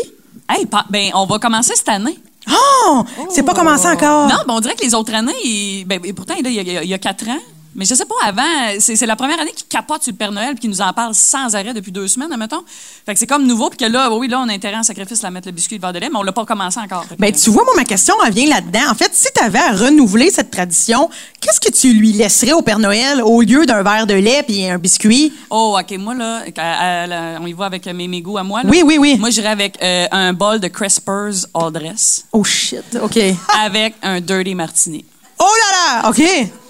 Hey, 0.49 0.65
pa- 0.65 0.85
ben, 0.89 1.09
on 1.13 1.25
va 1.25 1.39
commencer 1.39 1.73
cette 1.75 1.89
année. 1.89 2.17
Oh! 2.51 3.03
C'est 3.29 3.43
pas 3.43 3.53
commencé 3.53 3.87
encore. 3.87 4.27
Non, 4.27 4.35
ben, 4.47 4.53
on 4.55 4.59
dirait 4.59 4.75
que 4.75 4.83
les 4.83 4.93
autres 4.93 5.13
années, 5.13 5.85
ben, 5.85 5.99
pourtant, 6.15 6.33
là, 6.35 6.49
il 6.49 6.53
y, 6.53 6.59
a- 6.77 6.83
il 6.83 6.89
y 6.89 6.93
a 6.93 6.97
quatre 6.97 7.27
ans. 7.29 7.39
Mais 7.75 7.85
je 7.85 7.95
sais 7.95 8.05
pas, 8.05 8.15
avant, 8.23 8.41
c'est 8.79 9.05
la 9.05 9.15
première 9.15 9.39
année 9.39 9.51
qu'ils 9.51 9.67
capotent 9.67 10.03
sur 10.03 10.11
le 10.11 10.17
Père 10.17 10.31
Noël 10.31 10.51
puis 10.51 10.59
qu'ils 10.61 10.69
nous 10.69 10.81
en 10.81 10.93
parlent 10.93 11.15
sans 11.15 11.55
arrêt 11.55 11.73
depuis 11.73 11.91
deux 11.91 12.07
semaines, 12.07 12.31
admettons. 12.31 12.63
Fait 13.05 13.13
que 13.13 13.19
c'est 13.19 13.25
comme 13.27 13.47
nouveau, 13.47 13.69
puis 13.69 13.77
que 13.77 13.85
là, 13.91 14.11
oui, 14.13 14.27
là, 14.27 14.39
on 14.39 14.49
a 14.49 14.53
intérêt 14.53 14.75
en 14.77 14.83
sacrifice 14.83 15.23
à 15.23 15.31
mettre 15.31 15.47
le 15.47 15.53
biscuit 15.53 15.77
verre 15.79 15.93
de 15.93 15.99
lait, 15.99 16.09
mais 16.11 16.17
on 16.17 16.23
l'a 16.23 16.31
pas 16.31 16.45
commencé 16.45 16.79
encore. 16.79 17.07
Que- 17.07 17.15
Ben, 17.17 17.31
tu 17.31 17.49
vois, 17.49 17.63
moi, 17.63 17.73
ma 17.75 17.83
question 17.85 18.13
revient 18.23 18.45
là-dedans. 18.45 18.91
En 18.91 18.95
fait, 18.95 19.09
si 19.13 19.27
tu 19.35 19.43
avais 19.43 19.59
à 19.59 19.71
renouveler 19.71 20.29
cette 20.29 20.51
tradition, 20.51 21.09
qu'est-ce 21.41 21.59
que 21.59 21.71
tu 21.71 21.93
lui 21.93 22.11
laisserais 22.13 22.53
au 22.53 22.61
Père 22.61 22.79
Noël 22.79 23.21
au 23.23 23.41
lieu 23.41 23.65
d'un 23.65 23.81
verre 23.83 24.05
de 24.07 24.13
lait 24.13 24.43
puis 24.47 24.67
un 24.69 24.77
biscuit? 24.77 25.33
Oh, 25.49 25.77
OK. 25.79 25.97
Moi, 25.97 26.13
là, 26.15 26.41
à- 26.57 27.01
à- 27.03 27.07
là, 27.07 27.37
on 27.41 27.47
y 27.47 27.53
va 27.53 27.65
avec 27.65 27.85
mes, 27.87 28.07
mes 28.07 28.21
goûts 28.21 28.37
à 28.37 28.43
moi. 28.43 28.61
là. 28.63 28.69
Oui, 28.69 28.83
oui, 28.85 28.97
oui. 28.99 29.17
Moi, 29.17 29.29
j'irais 29.31 29.49
avec 29.49 29.77
euh, 29.81 30.05
un 30.11 30.33
bol 30.33 30.59
de 30.59 30.67
Crespers 30.67 31.45
All 31.53 31.71
Dress 31.71 32.25
Oh 32.31 32.43
shit, 32.43 32.83
OK. 33.01 33.17
avec 33.63 33.95
un 34.01 34.21
Dirty 34.21 34.53
Martini. 34.55 35.05
Oh 35.39 35.43
là 35.43 36.01
là, 36.03 36.09
OK. 36.09 36.21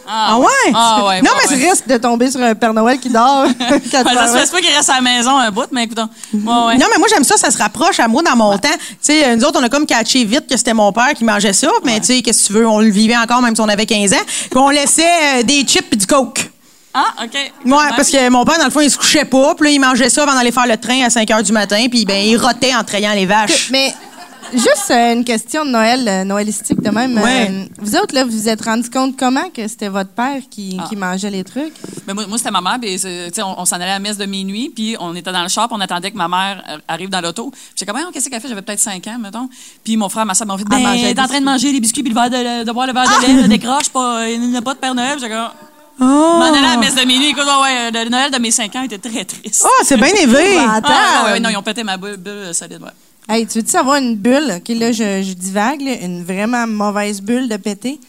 Ah, 0.08 0.38
ouais? 0.38 0.47
Ah 0.74 1.06
ouais, 1.08 1.22
Non, 1.22 1.32
mais 1.41 1.56
Tu 1.56 1.66
risques 1.70 1.88
de 1.88 1.97
tomber 1.97 2.30
sur 2.32 2.41
un 2.41 2.56
Père 2.56 2.74
Noël 2.74 2.99
qui 2.99 3.10
dort. 3.10 3.45
Quand 3.91 4.04
Ouais, 4.04 4.14
ça 4.14 4.28
se 4.28 4.38
fait 4.38 4.51
pas 4.51 4.60
qu'il 4.60 4.76
reste 4.76 4.89
à 4.89 4.95
la 4.95 5.01
maison 5.01 5.38
un 5.38 5.51
bout, 5.51 5.68
mais 5.72 5.84
écoutons. 5.84 6.10
Ouais, 6.34 6.39
ouais. 6.39 6.78
Non, 6.78 6.88
mais 6.91 6.97
moi, 6.97 7.08
j'aime 7.10 7.24
ça, 7.24 7.38
ça 7.38 7.51
se 7.51 7.58
rapproche 7.58 7.99
à 7.99 8.08
moi 8.08 8.22
dans 8.22 8.36
mon 8.36 8.58
temps. 8.58 8.70
Tu 8.80 8.95
sais, 9.01 9.36
nous 9.36 9.43
autres, 9.45 9.60
on 9.62 9.64
a 9.64 9.70
comme 9.70 9.86
catché 9.86 10.24
vite 10.26 10.47
que 10.49 10.58
c'était 10.58 10.74
mon 10.74 10.91
père 10.91 11.14
qui 11.16 11.24
mangeait 11.24 11.54
ça, 11.54 11.70
mais 11.84 11.99
tu 11.99 12.08
sais, 12.08 12.22
qu'est-ce 12.22 12.43
que 12.43 12.47
tu 12.47 12.54
veux, 12.60 12.68
on 12.68 12.80
le 12.80 12.89
vivait 12.89 13.18
encore 13.18 13.41
même 13.41 13.56
si 13.56 13.62
on 13.62 13.70
avait 13.70 13.86
15 13.86 14.14
ans. 14.14 14.18
Puis 14.26 14.60
on 14.60 14.70
laissait 14.70 15.39
euh, 15.39 15.43
des 15.43 15.62
chips 15.64 15.91
et 15.91 15.95
du 15.95 16.06
coke. 16.06 16.49
Ah, 16.93 17.06
OK. 17.24 17.34
Ouais, 17.66 17.78
parce 17.95 18.12
que 18.12 18.30
mon 18.30 18.45
père, 18.45 18.60
dans 18.60 18.66
le 18.66 18.72
fond, 18.72 18.82
il 18.82 18.91
se 18.91 18.97
couchait 18.97 19.26
pas, 19.26 19.56
puis 19.56 19.66
là, 19.68 19.72
il 19.74 19.80
mangeait 19.80 20.10
ça 20.12 20.24
avant 20.24 20.36
d'aller 20.36 20.51
faire 20.51 20.68
le 20.68 20.78
train 20.78 21.01
à 21.04 21.10
5 21.10 21.30
heures 21.32 21.41
du 21.41 21.51
matin, 21.51 21.86
puis 21.89 22.06
ben, 22.06 22.24
il 22.24 22.38
rotait 22.38 22.76
en 22.76 22.84
trayant 22.84 23.14
les 23.14 23.26
vaches. 23.26 23.70
Mais 23.72 23.93
juste 24.54 24.91
euh, 24.91 25.14
une 25.14 25.24
question 25.26 25.66
de 25.66 25.70
Noël, 25.72 26.08
euh, 26.08 26.24
noëlistique 26.24 26.82
de 26.82 26.89
même. 26.89 27.16
Ouais. 27.18 27.49
Euh, 27.49 27.66
vous 27.80 27.95
autres, 27.95 28.14
là, 28.16 28.24
vous 28.26 28.32
vous 28.32 28.49
êtes 28.49 28.64
rendu 28.64 28.89
compte 28.89 29.18
comment 29.18 29.49
que 29.54 29.68
c'était 29.68 29.89
votre 29.89 30.10
père 30.12 30.41
qui, 30.49 30.78
Ah. 30.80 30.86
qui 30.88 30.95
mangeait 30.95 31.30
les 31.30 31.43
trucs? 31.43 31.74
Mais 32.08 32.14
moi, 32.14 32.26
moi, 32.28 32.38
c'était 32.38 32.51
ma 32.51 32.62
mère, 32.62 32.78
puis 32.82 32.97
c'est- 32.99 33.28
tu 33.30 33.36
sais, 33.36 33.41
on, 33.41 33.60
on 33.60 33.66
s'en 33.66 33.76
allait 33.78 33.86
à 33.86 33.93
la 33.93 33.99
messe 33.99 34.18
de 34.18 34.26
minuit, 34.26 34.70
puis 34.74 34.95
on 34.99 35.16
était 35.16 35.32
dans 35.32 35.43
le 35.43 35.49
shop, 35.49 35.68
on 35.72 35.80
attendait 35.82 36.12
que 36.12 36.18
ma 36.18 36.28
mère 36.28 36.64
arrive 36.88 37.10
dans 37.10 37.22
l'auto. 37.22 37.51
J'étais 37.76 37.91
comme, 37.91 38.01
Ah, 38.01 38.10
qu'est-ce 38.14 38.30
qu'elle 38.30 38.41
fait? 38.41 38.47
J'avais 38.47 38.62
peut-être 38.62 38.80
5 38.80 39.06
ans, 39.08 39.18
mettons. 39.20 39.49
Puis 39.84 39.97
mon 39.97 40.10
frère, 40.10 40.26
ma 40.26 40.34
soeur 40.34 40.47
m'ont 40.47 40.58
fait, 40.58 40.66
Elle 40.72 40.84
ben, 40.84 40.93
t'es 40.93 41.14
des 41.14 41.22
en 41.22 41.28
train 41.28 41.39
de 41.39 41.45
manger 41.45 41.72
les 41.72 41.80
biscuits, 41.80 42.04
puis 42.04 42.14
le 42.14 42.20
verre 42.20 42.30
de, 42.30 42.66
de 42.66 42.72
boire 42.72 42.88
le 42.88 42.93
verre 42.93 43.06
de 43.06 43.26
lait, 43.28 43.41
là, 43.41 43.47
décroche, 43.47 43.89
pas, 43.89 44.30
il 44.30 44.39
n'y 44.41 44.58
a 44.58 44.62
pas 44.62 44.74
de 44.74 44.80
Père 44.80 44.95
Noël. 44.95 45.18
J'étais 45.20 45.32
comme, 45.34 45.49
Oh! 46.00 46.04
m'en 46.04 46.52
à 46.54 46.62
la 46.62 46.78
messe 46.78 46.96
de 46.96 47.06
minuit. 47.06 47.30
Écoute, 47.30 47.44
ouais, 47.46 47.91
ouais, 47.91 48.04
le 48.04 48.10
Noël 48.10 48.32
de 48.32 48.39
mes 48.39 48.52
5 48.52 48.76
ans 48.76 48.84
était 48.84 48.98
très 48.98 49.26
triste. 49.26 49.64
Oh, 49.66 49.84
c'est 49.84 49.98
bien 49.98 50.08
élevé. 50.08 50.58
Ah, 50.60 50.76
Attends. 50.76 51.26
ouais, 51.26 51.32
ouais, 51.34 51.39
non, 51.39 51.50
ils 51.50 51.58
ont 51.58 51.62
pété 51.64 51.84
ma 51.84 51.98
bulle, 51.98 52.18
bulle 52.18 52.54
solide, 52.54 52.82
ouais. 52.82 52.89
Hey, 53.36 53.46
tu 53.48 53.60
veux-tu 53.60 53.72
savoir 53.72 53.98
une 53.98 54.16
bulle? 54.16 54.56
OK, 54.58 54.70
là, 54.76 54.91
je, 54.91 55.22
je 55.24 55.34
divague, 55.34 55.82
là, 55.82 55.94
une 56.02 56.24
vraiment 56.24 56.68
mauvaise 56.68 57.22
bulle 57.22 57.48
de 57.48 57.58
péter. 57.58 58.00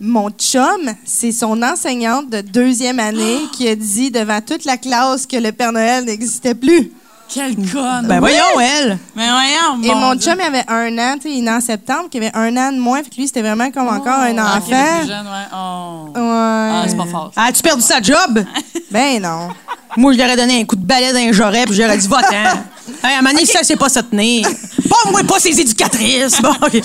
Mon 0.00 0.30
chum, 0.30 0.92
c'est 1.04 1.30
son 1.32 1.62
enseignante 1.62 2.28
de 2.28 2.40
deuxième 2.40 2.98
année 2.98 3.38
qui 3.52 3.68
a 3.68 3.76
dit 3.76 4.10
devant 4.10 4.40
toute 4.40 4.64
la 4.64 4.76
classe 4.76 5.26
que 5.26 5.36
le 5.36 5.52
Père 5.52 5.72
Noël 5.72 6.04
n'existait 6.04 6.56
plus. 6.56 6.90
Quelle 7.32 7.56
conne! 7.70 8.06
Ben 8.06 8.20
voyons, 8.20 8.60
elle. 8.60 8.98
Mais 9.16 9.26
voyons, 9.30 9.82
Et 9.82 9.88
bon 9.88 9.94
mon 9.96 10.14
Dieu. 10.14 10.30
chum 10.30 10.38
il 10.38 10.46
avait 10.46 10.64
un 10.68 10.98
an, 10.98 11.14
tu 11.16 11.22
sais, 11.22 11.30
il 11.30 11.38
est 11.38 11.42
né 11.42 11.50
en 11.50 11.60
septembre, 11.60 12.08
qui 12.10 12.18
avait 12.18 12.30
un 12.34 12.54
an 12.56 12.72
de 12.72 12.78
moins, 12.78 13.02
fait 13.02 13.10
que 13.10 13.16
lui, 13.16 13.26
c'était 13.26 13.40
vraiment 13.42 13.70
comme 13.70 13.88
encore 13.88 14.18
un 14.20 14.36
Ah, 14.38 14.58
ok, 14.58 14.68
le 14.68 14.74
enfant. 14.74 14.98
plus 14.98 15.08
jeune, 15.08 15.26
ouais. 15.26 15.46
Oh. 15.54 16.08
Ouais. 16.14 16.20
Ah, 16.24 16.84
c'est 16.86 16.96
pas 16.96 17.06
fort. 17.06 17.32
As-tu 17.36 17.62
perdu 17.62 17.82
sa 17.82 18.00
job? 18.02 18.44
Ben 18.90 19.22
non. 19.22 19.48
Moi, 19.96 20.12
je 20.12 20.18
lui 20.18 20.24
aurais 20.24 20.36
donné 20.36 20.60
un 20.60 20.64
coup 20.66 20.76
de 20.76 20.84
balai 20.84 21.12
dans 21.12 21.18
les 21.18 21.64
puis 21.64 21.74
j'aurais 21.74 21.96
dit, 21.96 22.08
va-t'en. 22.08 22.28
hey, 23.08 23.14
à 23.14 23.18
un 23.18 23.22
moment 23.22 23.30
donné, 23.32 23.46
ça, 23.46 23.60
c'est 23.62 23.76
pas 23.76 23.88
se 23.88 24.00
tenir. 24.00 24.46
Pas 24.88 25.10
moi, 25.10 25.22
pas 25.26 25.38
ses 25.40 25.58
éducatrices. 25.58 26.42
Bon, 26.42 26.50
OK. 26.50 26.72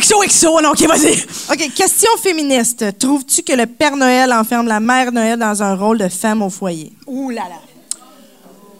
XO, 0.00 0.20
XO, 0.26 0.60
non, 0.60 0.70
OK, 0.70 0.82
vas-y. 0.86 1.12
OK, 1.50 1.74
question 1.74 2.10
féministe. 2.22 2.98
Trouves-tu 2.98 3.42
que 3.42 3.52
le 3.54 3.66
Père 3.66 3.96
Noël 3.96 4.32
enferme 4.32 4.68
la 4.68 4.78
Mère 4.80 5.10
Noël 5.12 5.38
dans 5.38 5.62
un 5.62 5.74
rôle 5.74 5.98
de 5.98 6.08
femme 6.08 6.42
au 6.42 6.50
foyer? 6.50 6.92
Ouh 7.06 7.30
là 7.30 7.42
là. 7.48 7.56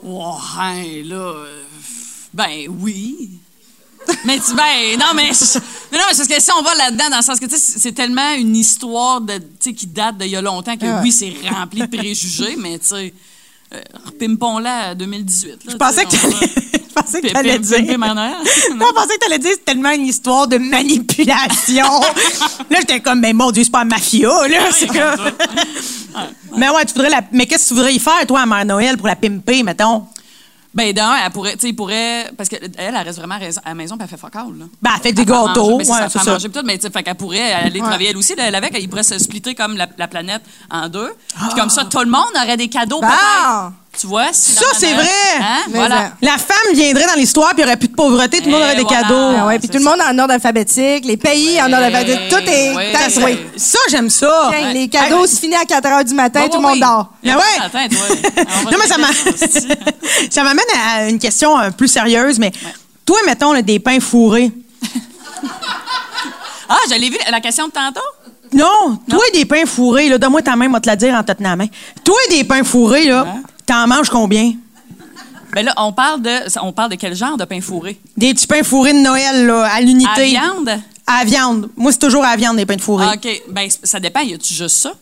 Ouais, 0.08 1.02
là. 1.04 1.16
euh, 1.16 1.62
Ben 2.34 2.66
oui. 2.68 3.30
mais 4.24 4.38
tu, 4.38 4.54
ben, 4.54 4.98
non, 4.98 5.06
mais. 5.14 5.30
Mais 5.92 5.98
non, 5.98 6.04
mais 6.08 6.14
c'est 6.14 6.26
parce 6.26 6.28
que 6.28 6.40
si 6.42 6.50
on 6.58 6.62
va 6.62 6.74
là-dedans, 6.74 7.10
dans 7.10 7.16
le 7.18 7.22
sens 7.22 7.38
que, 7.38 7.46
tu 7.46 7.56
sais, 7.56 7.78
c'est 7.78 7.92
tellement 7.92 8.32
une 8.34 8.56
histoire 8.56 9.20
de, 9.20 9.40
qui 9.60 9.86
date 9.86 10.18
d'il 10.18 10.28
y 10.30 10.36
a 10.36 10.40
longtemps 10.42 10.76
que 10.76 10.86
Ah. 10.86 11.00
oui, 11.02 11.12
c'est 11.12 11.32
rempli 11.50 11.80
de 11.80 11.86
préjugés, 11.96 12.56
mais 12.56 12.78
tu 12.78 12.86
sais. 12.86 13.14
Euh, 13.74 13.80
Pimpons-la 14.18 14.88
à 14.90 14.94
2018. 14.94 15.64
là, 15.66 15.72
Je 15.72 15.76
pensais 15.76 16.04
que 16.06 16.77
pensais 17.00 17.20
que 17.22 17.28
t'allais 17.28 17.58
dire. 17.58 17.98
Non, 17.98 18.86
je 18.88 18.94
pensais 18.94 19.14
que 19.14 19.20
t'allais 19.20 19.38
dire 19.38 19.52
c'est 19.54 19.64
tellement 19.64 19.90
une 19.92 20.06
histoire 20.06 20.46
de 20.46 20.58
manipulation. 20.58 22.00
là, 22.70 22.78
j'étais 22.80 23.00
comme, 23.00 23.20
mais 23.20 23.32
mon 23.32 23.50
Dieu, 23.50 23.64
c'est 23.64 23.70
pas 23.70 23.80
un 23.80 23.84
mafia, 23.84 24.28
là. 24.48 24.58
C'est 24.72 24.86
comme... 24.86 24.96
mais 26.56 26.68
ouais, 26.68 26.84
tu 26.84 26.94
voudrais 26.94 27.10
la... 27.10 27.22
Mais 27.32 27.46
qu'est-ce 27.46 27.64
que 27.64 27.68
tu 27.68 27.74
voudrais 27.74 27.94
y 27.94 27.98
faire, 27.98 28.26
toi, 28.26 28.40
à 28.40 28.46
Mère 28.46 28.64
Noël, 28.64 28.96
pour 28.96 29.06
la 29.06 29.16
pimper, 29.16 29.62
mettons? 29.62 30.06
Ben, 30.74 30.92
d'un, 30.92 31.14
elle 31.24 31.32
pourrait, 31.32 31.56
tu 31.56 31.66
sais, 31.66 31.72
pourrait. 31.72 32.30
Parce 32.36 32.48
qu'elle, 32.48 32.70
elle 32.76 32.94
reste 32.94 33.18
vraiment 33.18 33.36
à 33.36 33.68
la 33.68 33.74
maison, 33.74 33.96
puis 33.96 34.04
elle 34.04 34.10
fait 34.10 34.20
fuck 34.20 34.36
all, 34.36 34.52
là. 34.58 34.66
Ben, 34.82 34.90
elle 34.94 35.02
fait 35.02 35.12
des 35.12 35.22
Elle 35.22 35.28
gâteaux, 35.28 35.80
c'est 35.82 35.90
ouais, 35.90 35.98
ça, 35.98 36.04
elle 36.04 36.10
fait 36.10 36.30
manger 36.30 36.48
tout, 36.50 36.60
mais 36.64 36.76
tu 36.76 36.82
sais, 36.82 36.90
fait 36.90 37.02
qu'elle 37.02 37.14
pourrait 37.16 37.52
aller 37.52 37.80
travailler 37.80 38.10
elle 38.10 38.16
aussi, 38.18 38.34
là, 38.36 38.44
elle 38.46 38.54
avec, 38.54 38.76
il 38.78 38.88
pourrait 38.88 39.02
se 39.02 39.18
splitter 39.18 39.54
comme 39.54 39.76
la, 39.76 39.88
la 39.96 40.06
planète 40.06 40.42
en 40.70 40.88
deux. 40.88 41.10
Puis 41.36 41.58
comme 41.58 41.70
ça, 41.70 41.84
tout 41.84 41.98
le 42.00 42.10
monde 42.10 42.30
aurait 42.36 42.58
des 42.58 42.68
cadeaux, 42.68 43.00
Bon. 43.00 43.08
peut-être. 43.08 43.72
Tu 44.00 44.06
vois? 44.06 44.26
si 44.32 44.52
Ça, 44.52 44.66
c'est 44.78 44.92
vrai. 44.92 45.08
Hein? 45.40 45.62
Voilà. 45.70 46.12
La 46.22 46.38
femme 46.38 46.72
viendrait 46.72 47.06
dans 47.06 47.14
l'histoire, 47.16 47.48
puis 47.50 47.58
il 47.58 47.64
n'y 47.64 47.68
aurait 47.70 47.76
plus 47.76 47.88
de 47.88 47.94
pauvreté, 47.94 48.38
tout 48.38 48.44
le 48.44 48.52
monde 48.52 48.60
Et 48.60 48.64
aurait 48.64 48.76
des 48.76 48.82
voilà. 48.82 49.02
cadeaux. 49.02 49.36
Ah 49.40 49.46
ouais, 49.46 49.58
puis 49.58 49.68
tout 49.68 49.78
le 49.78 49.84
monde 49.84 49.98
en 50.00 50.16
ordre 50.18 50.34
alphabétique, 50.34 51.04
les 51.04 51.16
pays 51.16 51.60
en 51.60 51.72
ordre 51.72 51.86
alphabétique, 51.86 52.28
tout 52.28 52.38
est 52.48 52.74
Ouais. 52.74 52.92
Ça, 53.56 53.78
j'aime 53.90 54.08
ça. 54.10 54.50
Tiens, 54.50 54.72
les 54.72 54.88
cadeaux 54.88 55.26
se 55.26 55.40
finissent 55.40 55.60
à 55.60 55.64
4 55.64 55.86
heures 55.86 56.04
du 56.04 56.14
matin, 56.14 56.46
tout 56.48 56.58
le 56.58 56.62
monde 56.62 56.74
oui. 56.74 56.80
dort. 56.80 57.08
Mais 57.24 57.32
Ah 57.32 57.38
ouais. 57.38 57.88
Non, 58.70 58.78
mais 58.78 58.86
ça 60.30 60.42
m'amène 60.44 60.64
à 60.86 61.08
une 61.08 61.18
question 61.18 61.58
euh, 61.58 61.70
plus 61.70 61.88
sérieuse, 61.88 62.38
mais 62.38 62.52
toi, 63.04 63.18
mettons, 63.26 63.52
là, 63.52 63.62
des 63.62 63.80
pains 63.80 64.00
fourrés. 64.00 64.52
Ah, 66.70 66.76
j'allais 66.90 67.08
vu 67.08 67.16
la 67.30 67.40
question 67.40 67.66
de 67.66 67.72
tantôt? 67.72 68.00
Non, 68.52 68.98
toi, 69.08 69.22
des 69.32 69.46
pains 69.46 69.64
fourrés, 69.64 70.10
là, 70.10 70.18
donne-moi 70.18 70.42
ta 70.42 70.54
main, 70.54 70.68
moi 70.68 70.80
te 70.80 70.86
la 70.86 70.96
dire 70.96 71.14
en 71.14 71.22
te 71.22 71.32
tenant 71.32 71.50
la 71.50 71.56
main. 71.56 71.66
Toi, 72.04 72.16
des 72.28 72.44
pains 72.44 72.62
fourrés, 72.62 73.06
là, 73.06 73.26
t'en 73.68 73.86
manges 73.86 74.08
combien? 74.10 74.52
Ben 75.54 75.64
là, 75.64 75.72
on 75.78 75.92
parle 75.92 76.20
de, 76.22 76.30
on 76.62 76.72
parle 76.72 76.90
de 76.90 76.96
quel 76.96 77.14
genre 77.14 77.36
de 77.36 77.44
pain 77.44 77.60
fourré? 77.60 77.98
Des 78.16 78.34
petits 78.34 78.46
pains 78.46 78.62
fourrés 78.62 78.92
de 78.92 78.98
Noël, 78.98 79.46
là, 79.46 79.64
à 79.64 79.80
l'unité. 79.80 80.10
À 80.10 80.24
viande? 80.24 80.70
À 81.06 81.24
viande. 81.24 81.70
Moi, 81.76 81.90
c'est 81.92 81.98
toujours 81.98 82.24
à 82.24 82.30
la 82.32 82.36
viande, 82.36 82.56
des 82.58 82.66
pains 82.66 82.76
de 82.76 82.80
fourrés. 82.82 83.06
Ah, 83.08 83.14
OK. 83.16 83.42
Ben, 83.48 83.68
ça 83.82 83.98
dépend. 83.98 84.20
Y 84.20 84.34
a-tu 84.34 84.52
juste 84.52 84.76
ça? 84.76 84.92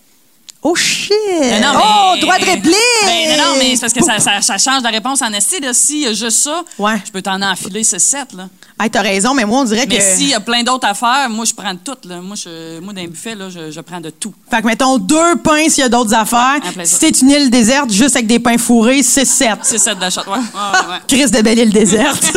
Oh, 0.63 0.75
shit! 0.75 1.13
Mais 1.41 1.61
non, 1.61 1.73
Oh, 1.75 2.11
mais- 2.15 2.21
droit 2.21 2.39
de 2.39 2.45
réplique! 2.45 2.75
Ben, 3.05 3.37
non, 3.37 3.45
non, 3.45 3.59
mais 3.59 3.75
c'est 3.75 3.81
parce 3.83 3.93
que 3.93 4.05
ça, 4.05 4.19
ça, 4.19 4.41
ça 4.41 4.59
change 4.59 4.83
la 4.83 4.91
réponse 4.91 5.21
en 5.23 5.33
esti. 5.33 5.61
Là. 5.61 5.73
S'il 5.75 6.01
y 6.03 6.07
a 6.07 6.13
juste 6.13 6.39
ça, 6.43 6.63
Ouais. 6.79 7.01
je 7.05 7.11
peux 7.13 7.23
t'en 7.23 7.41
enfiler 7.43 7.85
ce 7.85 7.99
set. 7.99 8.33
Là. 8.33 8.49
Hey, 8.79 8.91
t'as 8.91 9.01
raison, 9.01 9.33
mais 9.33 9.47
moi, 9.47 9.61
on 9.61 9.65
dirait 9.65 9.87
Mais 9.89 9.97
que... 9.97 10.03
s'il 10.03 10.29
y 10.29 10.35
a 10.35 10.41
plein 10.41 10.63
d'autres 10.63 10.87
affaires, 10.87 11.31
moi, 11.31 11.47
je 11.47 11.55
prends 11.55 11.73
de 11.73 11.79
tout. 11.79 11.97
Là. 12.07 12.21
Moi, 12.21 12.37
je, 12.37 12.79
moi, 12.81 12.93
dans 12.93 13.01
un 13.01 13.07
buffet, 13.07 13.35
là, 13.35 13.49
je, 13.49 13.71
je 13.71 13.81
prends 13.81 14.03
de 14.03 14.11
tout. 14.11 14.35
Fait 14.51 14.61
que, 14.61 14.67
mettons, 14.67 14.99
deux 14.99 15.37
pains 15.43 15.71
s'il 15.71 15.79
y 15.79 15.87
a 15.87 15.89
d'autres 15.89 16.13
affaires. 16.13 16.61
si 16.85 16.95
c'est 16.97 17.23
une 17.23 17.31
île 17.31 17.49
déserte, 17.49 17.91
juste 17.91 18.17
avec 18.17 18.27
des 18.27 18.39
pains 18.39 18.59
fourrés, 18.59 19.03
c'est 19.03 19.25
sept. 19.25 19.61
C'est 19.63 19.79
set 19.79 19.99
d'achat. 19.99 20.23
Ouais. 20.27 20.37
Ouais, 20.37 20.39
ouais, 20.39 20.93
ouais. 20.93 20.99
Chris 21.09 21.31
de 21.31 21.41
belle 21.41 21.59
île 21.59 21.73
déserte. 21.73 22.37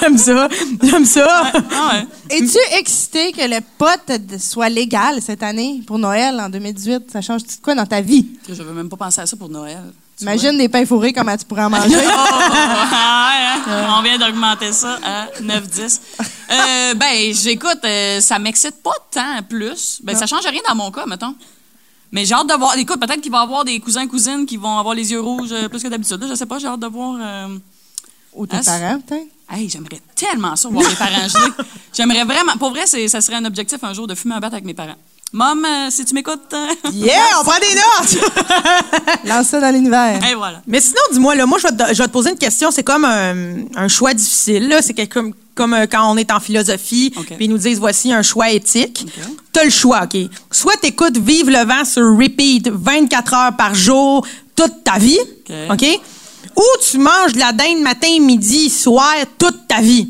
J'aime 0.00 0.16
ça. 0.16 0.48
J'aime 0.82 1.04
ça. 1.04 1.52
Ouais. 1.54 2.06
Es-tu 2.30 2.58
excité 2.78 3.32
que 3.32 3.46
le 3.46 3.60
pot 3.76 4.38
soit 4.38 4.70
légal 4.70 5.20
cette 5.20 5.42
année 5.42 5.82
pour 5.86 5.98
Noël 5.98 6.40
en 6.40 6.48
2018? 6.48 7.10
Ça 7.12 7.20
change 7.20 7.42
de 7.42 7.48
quoi 7.62 7.74
dans 7.74 7.86
ta 7.86 8.00
vie? 8.00 8.26
Je 8.48 8.62
veux 8.62 8.72
même 8.72 8.88
pas 8.88 8.96
penser 8.96 9.20
à 9.20 9.26
ça 9.26 9.36
pour 9.36 9.50
Noël. 9.50 9.82
Tu 10.18 10.24
Imagine 10.24 10.58
des 10.58 10.68
pains 10.68 10.84
fourrés, 10.84 11.12
comment 11.12 11.36
tu 11.36 11.44
pourrais 11.44 11.64
en 11.64 11.70
manger. 11.70 11.96
Ah, 12.10 13.54
hein? 13.66 13.96
On 13.98 14.02
vient 14.02 14.18
d'augmenter 14.18 14.72
ça 14.72 14.98
à 15.04 15.26
9-10. 15.40 16.00
Euh, 16.50 16.94
ben, 16.94 17.32
j'écoute, 17.34 17.78
euh, 17.84 18.20
ça 18.20 18.38
m'excite 18.38 18.82
pas 18.82 18.94
tant 19.10 19.42
plus. 19.48 20.00
Ben, 20.02 20.16
ça 20.16 20.26
change 20.26 20.44
rien 20.46 20.60
dans 20.68 20.74
mon 20.74 20.90
cas, 20.90 21.06
mettons. 21.06 21.34
Mais 22.10 22.24
j'ai 22.24 22.34
hâte 22.34 22.48
de 22.48 22.54
voir. 22.54 22.76
Écoute, 22.78 22.98
peut-être 23.00 23.20
qu'il 23.20 23.30
va 23.30 23.40
y 23.40 23.42
avoir 23.42 23.64
des 23.64 23.78
cousins 23.80 24.06
cousines 24.06 24.46
qui 24.46 24.56
vont 24.56 24.78
avoir 24.78 24.94
les 24.94 25.10
yeux 25.10 25.20
rouges 25.20 25.52
euh, 25.52 25.68
plus 25.68 25.82
que 25.82 25.88
d'habitude. 25.88 26.24
Je 26.28 26.34
sais 26.34 26.46
pas, 26.46 26.58
j'ai 26.58 26.66
hâte 26.66 26.80
de 26.80 26.86
voir. 26.86 27.16
euh, 27.20 27.58
Ou 28.34 28.46
tes 28.46 28.56
Hein, 28.56 28.62
parents, 28.64 29.00
peut-être? 29.06 29.26
Hey, 29.50 29.68
j'aimerais 29.68 30.00
tellement 30.14 30.56
ça, 30.56 30.68
voir 30.68 30.88
mes 30.88 30.94
parents. 30.94 31.26
J'aimerais 31.94 32.24
vraiment. 32.24 32.52
Pour 32.58 32.70
vrai, 32.70 32.86
ça 32.86 33.20
serait 33.20 33.36
un 33.36 33.44
objectif 33.46 33.78
un 33.82 33.92
jour 33.94 34.06
de 34.06 34.14
fumer 34.14 34.34
un 34.34 34.40
bat 34.40 34.48
avec 34.48 34.64
mes 34.64 34.74
parents. 34.74 34.96
Mom, 35.32 35.62
euh, 35.64 35.90
si 35.90 36.04
tu 36.06 36.14
m'écoutes. 36.14 36.40
euh, 36.54 36.66
Yeah, 36.92 37.20
on 37.40 37.44
prend 37.44 37.58
des 37.60 37.74
notes. 37.74 38.32
Lance 39.26 39.48
ça 39.48 39.60
dans 39.60 39.70
l'univers. 39.70 40.18
Et 40.30 40.34
voilà. 40.34 40.62
Mais 40.66 40.80
sinon, 40.80 41.00
dis-moi, 41.12 41.34
là, 41.34 41.44
moi, 41.44 41.58
je 41.58 41.68
vais, 41.68 41.76
te, 41.76 41.94
je 41.94 41.98
vais 42.02 42.06
te 42.08 42.12
poser 42.12 42.30
une 42.30 42.38
question. 42.38 42.70
C'est 42.70 42.82
comme 42.82 43.04
un, 43.04 43.34
un 43.76 43.88
choix 43.88 44.14
difficile. 44.14 44.68
là. 44.68 44.80
C'est 44.80 44.94
quelque- 44.94 45.12
comme, 45.12 45.34
comme 45.54 45.74
euh, 45.74 45.86
quand 45.90 46.10
on 46.10 46.16
est 46.16 46.30
en 46.32 46.40
philosophie, 46.40 47.12
OK. 47.16 47.26
puis 47.36 47.44
ils 47.44 47.50
nous 47.50 47.58
disent 47.58 47.78
voici 47.78 48.10
un 48.12 48.22
choix 48.22 48.50
éthique. 48.50 49.04
OK. 49.06 49.24
Tu 49.52 49.60
as 49.60 49.64
le 49.64 49.70
choix, 49.70 50.02
OK? 50.04 50.16
Soit 50.50 50.76
tu 50.80 50.88
écoutes 50.88 51.18
Vive 51.18 51.50
le 51.50 51.64
vent 51.66 51.84
sur 51.84 52.02
repeat 52.16 52.68
24 52.72 53.34
heures 53.34 53.56
par 53.56 53.74
jour 53.74 54.26
toute 54.56 54.82
ta 54.82 54.98
vie, 54.98 55.18
OK. 55.50 55.54
OK? 55.72 56.00
Ou 56.56 56.62
tu 56.90 56.98
manges 56.98 57.34
de 57.34 57.38
la 57.38 57.52
dinde 57.52 57.80
matin, 57.82 58.18
midi, 58.20 58.70
soir 58.70 59.14
toute 59.36 59.68
ta 59.68 59.80
vie. 59.80 60.08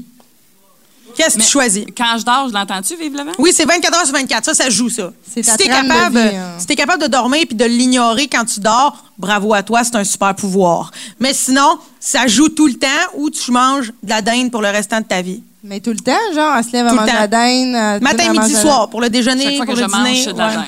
Qu'est-ce 1.18 1.36
que 1.36 1.42
tu 1.42 1.48
choisis? 1.48 1.84
Quand 1.96 2.16
je 2.18 2.24
dors, 2.24 2.48
je 2.48 2.54
l'entends-tu, 2.54 2.94
vive 2.96 3.12
le 3.14 3.24
vent? 3.24 3.32
Oui, 3.38 3.50
c'est 3.54 3.64
24 3.66 3.94
heures 3.98 4.04
sur 4.06 4.14
24. 4.14 4.44
Ça, 4.44 4.54
ça 4.54 4.70
joue, 4.70 4.88
ça. 4.88 5.10
Si 5.28 5.42
t'es 5.42 5.64
de 5.64 5.68
capable, 5.68 6.18
vie, 6.18 6.36
hein. 6.36 6.52
si 6.58 6.66
t'es 6.66 6.76
capable 6.76 7.02
de 7.02 7.08
dormir 7.08 7.42
puis 7.46 7.56
de 7.56 7.64
l'ignorer 7.64 8.28
quand 8.28 8.44
tu 8.44 8.60
dors, 8.60 9.04
bravo 9.18 9.52
à 9.52 9.62
toi, 9.62 9.82
c'est 9.84 9.96
un 9.96 10.04
super 10.04 10.34
pouvoir. 10.34 10.90
Mais 11.18 11.34
sinon, 11.34 11.78
ça 12.00 12.26
joue 12.28 12.48
tout 12.48 12.68
le 12.68 12.74
temps 12.74 12.86
ou 13.16 13.30
tu 13.30 13.50
manges 13.50 13.92
de 14.02 14.08
la 14.10 14.22
dinde 14.22 14.50
pour 14.50 14.62
le 14.62 14.68
restant 14.70 15.00
de 15.00 15.06
ta 15.06 15.20
vie? 15.20 15.42
Mais 15.64 15.80
tout 15.80 15.90
le 15.90 15.96
temps, 15.98 16.12
genre, 16.34 16.54
elle 16.56 16.64
se 16.64 16.70
lève 16.72 16.86
à 16.86 16.90
Tout 16.90 16.94
le 16.94 17.00
manger 17.00 17.12
temps. 17.12 17.18
la 17.18 17.26
dinde. 17.26 18.00
Matin, 18.02 18.32
midi, 18.32 18.52
la- 18.52 18.60
soir, 18.60 18.88
pour 18.88 19.00
le 19.00 19.10
déjeuner, 19.10 19.42
Chaque 19.42 19.56
fois 19.56 19.66
pour 19.66 19.74
que 19.74 19.80
le 19.80 19.86
je 19.86 19.90
mange, 19.90 20.24
de 20.26 20.38
la 20.38 20.50
dinde. 20.54 20.64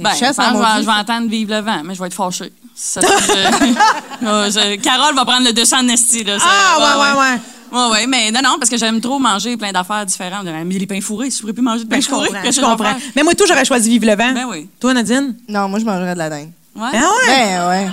Ben, 0.00 0.10
chasse 0.16 0.36
je 0.36 0.42
vais- 0.78 0.84
je 0.84 1.00
entendre 1.00 1.28
vivre 1.28 1.54
le 1.54 1.60
vent, 1.60 1.82
mais 1.84 1.94
je 1.94 2.00
vais 2.00 2.06
être 2.08 2.14
fâchée. 2.14 2.52
Ça, 2.74 3.00
je- 3.02 3.06
je- 4.20 4.76
Carole 4.80 5.14
va 5.14 5.24
prendre 5.24 5.46
le 5.46 5.52
dessus 5.52 5.74
en 5.74 5.86
esti. 5.88 6.24
Là, 6.24 6.38
Ça- 6.40 6.44
Ah, 6.48 6.78
ouais, 6.78 7.00
ouais, 7.02 7.20
ouais. 7.20 7.30
Ouais, 7.34 7.40
ouais, 7.72 8.06
mais 8.06 8.30
non, 8.30 8.40
non, 8.42 8.56
parce 8.58 8.70
que 8.70 8.76
j'aime 8.76 9.00
trop 9.00 9.18
manger 9.18 9.56
plein 9.56 9.72
d'affaires 9.72 10.04
différentes. 10.06 10.44
Mais 10.44 10.64
les 10.78 10.86
pains 10.86 11.00
fourrés, 11.00 11.30
si 11.30 11.36
je 11.36 11.40
pourrais 11.42 11.52
plus 11.52 11.62
manger 11.62 11.84
de 11.84 11.88
pains 11.88 11.96
Ben, 11.96 12.02
je 12.02 12.08
fourrés, 12.08 12.28
comprends, 12.28 12.42
je 12.44 12.48
que 12.50 12.54
vais 12.54 12.62
comprends. 12.62 12.94
Mais 13.16 13.22
moi, 13.22 13.34
tout, 13.34 13.46
j'aurais 13.46 13.64
choisi 13.64 13.88
Vive 13.90 14.04
le 14.04 14.14
vent. 14.14 14.32
Ben 14.32 14.46
oui. 14.48 14.68
Toi, 14.78 14.94
Nadine? 14.94 15.34
Non, 15.48 15.68
moi, 15.68 15.78
je 15.78 15.84
mangerais 15.84 16.14
de 16.14 16.18
la 16.18 16.30
dinde. 16.30 16.50
Ouais. 16.76 16.90
Ah 16.92 17.00
ouais? 17.00 17.26
Ben, 17.26 17.68
ouais. 17.68 17.90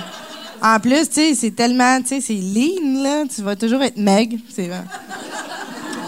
En 0.62 0.78
plus, 0.78 1.08
tu 1.08 1.14
sais, 1.14 1.34
c'est 1.34 1.50
tellement, 1.52 2.00
tu 2.02 2.08
sais, 2.08 2.20
c'est 2.20 2.34
lean, 2.34 3.02
là. 3.02 3.24
Tu 3.34 3.42
vas 3.42 3.56
toujours 3.56 3.82
être 3.82 3.96
maigre. 3.96 4.36
C'est 4.54 4.66
vrai. 4.68 4.84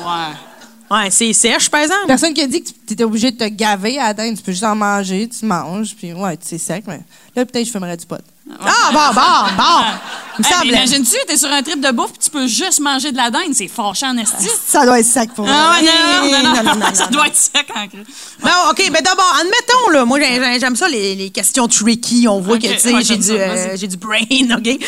Ouais. 0.05 0.35
Ouais, 0.91 1.11
c'est 1.11 1.33
sèche, 1.33 1.71
par 1.71 1.81
exemple. 1.81 2.07
Personne 2.07 2.35
qui 2.35 2.43
a 2.43 2.47
dit 2.47 2.63
que 2.63 2.69
tu 2.69 2.93
étais 2.93 3.05
obligé 3.05 3.31
de 3.31 3.39
te 3.39 3.49
gaver 3.49 3.99
à 3.99 4.09
la 4.09 4.15
dinde. 4.15 4.37
Tu 4.37 4.43
peux 4.43 4.53
juste 4.53 4.65
en 4.65 4.75
manger, 4.77 5.27
tu 5.29 5.47
manges, 5.47 5.95
puis 5.97 6.13
ouais, 6.13 6.39
c'est 6.43 6.59
sec, 6.59 6.85
mais 6.87 7.01
là, 7.35 7.47
peut-être 7.47 7.67
je 7.67 7.71
fumerais 7.73 7.97
du 7.97 8.05
pot. 8.05 8.21
Ah, 8.61 8.91
bon, 8.93 9.15
bon, 9.15 9.57
bon. 9.57 9.85
Il 10.39 10.45
me 10.45 10.73
mais 10.73 10.79
Imagines-tu, 10.79 11.17
t'es 11.27 11.37
sur 11.37 11.51
un 11.53 11.63
trip 11.63 11.79
de 11.79 11.91
bouffe 11.91 12.13
puis 12.13 12.21
tu 12.25 12.31
peux 12.31 12.47
juste 12.47 12.81
manger 12.81 13.13
de 13.13 13.19
la 13.19 13.31
dinde. 13.31 13.53
C'est 13.53 13.69
fâchant, 13.69 14.13
en 14.13 14.17
esti. 14.17 14.49
Ça 14.67 14.87
doit 14.87 14.99
être 15.01 15.07
sec 15.07 15.35
pour 15.35 15.47
Ah 15.47 15.73
ouais, 15.73 15.83
moi. 15.83 15.93
non, 16.23 16.31
non, 16.31 16.43
non, 16.43 16.55
non, 16.55 16.63
non, 16.75 16.77
non, 16.87 16.95
Ça 16.95 17.07
doit 17.09 17.27
être 17.27 17.37
sec 17.37 17.67
en. 17.77 17.85
Bon, 17.87 18.71
OK, 18.71 18.79
mais 18.91 19.03
d'abord, 19.03 19.37
admettons, 19.41 19.91
là, 19.93 20.05
moi, 20.07 20.19
j'ai- 20.19 20.43
j'ai- 20.43 20.61
j'aime 20.61 20.75
ça, 20.77 20.89
les, 20.89 21.31
questions 21.31 21.69
tricky. 21.69 22.27
On 22.29 22.41
voit 22.41 22.57
que, 22.59 22.67
tu 22.67 22.79
sais, 22.79 23.03
j'ai 23.03 23.17
du, 23.19 23.31
euh, 23.31 23.77
j'ai 23.77 23.87
du 23.89 23.97
brain, 23.99 24.19
OK? 24.57 24.79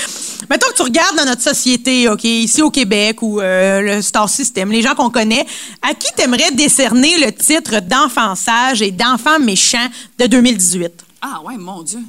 Mettons 0.49 0.67
que 0.69 0.77
tu 0.77 0.83
regardes 0.83 1.17
dans 1.17 1.27
notre 1.27 1.43
société, 1.43 2.09
OK, 2.09 2.25
ici 2.25 2.63
au 2.63 2.71
Québec 2.71 3.21
ou 3.21 3.41
euh, 3.41 3.81
le 3.83 4.03
Star 4.03 4.29
System, 4.31 4.71
les 4.73 4.81
gens 4.81 4.95
qu'on 4.95 5.11
connaît, 5.11 5.47
à 5.83 5.93
qui 5.95 6.11
t'aimerais 6.15 6.53
décerner 6.53 7.19
le 7.19 7.31
titre 7.33 7.81
d'enfant 7.83 8.35
sage 8.35 8.81
et 8.81 8.91
d'enfant 8.93 9.39
méchant 9.39 9.87
de 10.19 10.27
2018? 10.27 10.91
Ah 11.21 11.41
ouais, 11.45 11.57
mon 11.59 11.83
Dieu. 11.83 12.01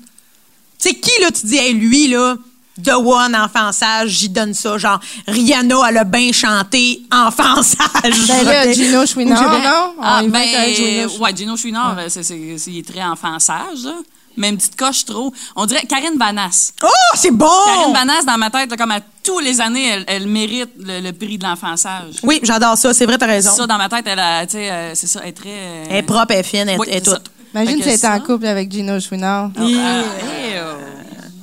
Tu 0.79 0.89
sais, 0.89 0.95
qui, 0.95 1.11
là, 1.21 1.31
tu 1.31 1.45
dis, 1.45 1.57
hey, 1.57 1.73
lui, 1.73 2.07
là, 2.09 2.35
The 2.83 2.89
One, 2.93 3.35
enfant 3.35 3.71
sage, 3.71 4.09
j'y 4.09 4.27
donne 4.29 4.53
ça. 4.53 4.77
Genre, 4.77 4.99
Rihanna, 5.27 5.75
elle 5.89 5.97
a 5.97 6.03
bien 6.03 6.31
chanté 6.33 7.01
enfant 7.11 7.63
sage. 7.63 8.27
Ben 8.27 8.43
là? 8.43 8.73
Gino 8.73 9.05
Chouinard, 9.05 9.43
non? 9.59 9.93
Ah, 10.01 10.19
On 10.21 10.27
va 10.27 10.39
ben, 10.39 10.73
Gino 10.75 11.07
Chouinard. 11.07 11.21
ouais, 11.21 11.35
Gino 11.35 11.55
Chouinard, 11.57 11.97
c'est, 12.09 12.23
c'est, 12.23 12.57
c'est- 12.57 12.71
il 12.71 12.79
est 12.79 12.87
très 12.93 13.01
enfant 13.03 13.39
sage, 13.39 13.83
là. 13.85 13.93
Mais 14.37 14.49
une 14.49 14.57
petite 14.57 14.75
coche 14.75 15.05
trop. 15.05 15.31
On 15.55 15.65
dirait 15.65 15.83
Karine 15.87 16.17
Vanasse. 16.19 16.73
Oh, 16.83 16.87
c'est 17.15 17.31
bon! 17.31 17.47
Karine 17.65 17.93
Vanasse, 17.93 18.25
dans 18.25 18.37
ma 18.37 18.49
tête, 18.49 18.69
là, 18.69 18.75
comme 18.75 18.91
à 18.91 18.99
tous 19.23 19.39
les 19.39 19.61
années, 19.61 19.87
elle, 19.87 20.03
elle 20.09 20.27
mérite 20.27 20.71
le, 20.77 20.99
le 20.99 21.13
prix 21.13 21.37
de 21.37 21.45
l'enfant 21.45 21.77
sage. 21.77 22.15
Oui, 22.23 22.41
j'adore 22.43 22.77
ça. 22.77 22.93
C'est 22.93 23.05
vrai, 23.05 23.17
t'as 23.17 23.27
raison. 23.27 23.51
Ça, 23.55 23.65
dans 23.65 23.77
ma 23.77 23.87
tête, 23.87 24.03
elle 24.05 24.19
a, 24.19 24.45
tu 24.45 24.57
sais, 24.57 24.69
euh, 24.69 24.91
c'est 24.93 25.07
ça, 25.07 25.21
elle 25.23 25.29
est 25.29 25.31
très... 25.31 25.47
euh, 25.49 25.85
Elle 25.89 25.95
est 25.95 26.01
propre, 26.03 26.31
elle 26.31 26.39
est 26.39 26.43
fine, 26.43 26.67
elle, 26.67 26.77
oui, 26.77 26.87
elle 26.91 26.97
est 26.97 27.05
ça. 27.09 27.17
Imagine 27.61 27.77
si 27.77 27.83
que 27.83 27.89
elle 27.89 27.95
était 27.95 28.07
en 28.07 28.19
couple 28.19 28.45
avec 28.47 28.71
Gino 28.71 28.99
Chouinard. 28.99 29.51
Ah, 29.57 29.61
euh, 29.61 30.73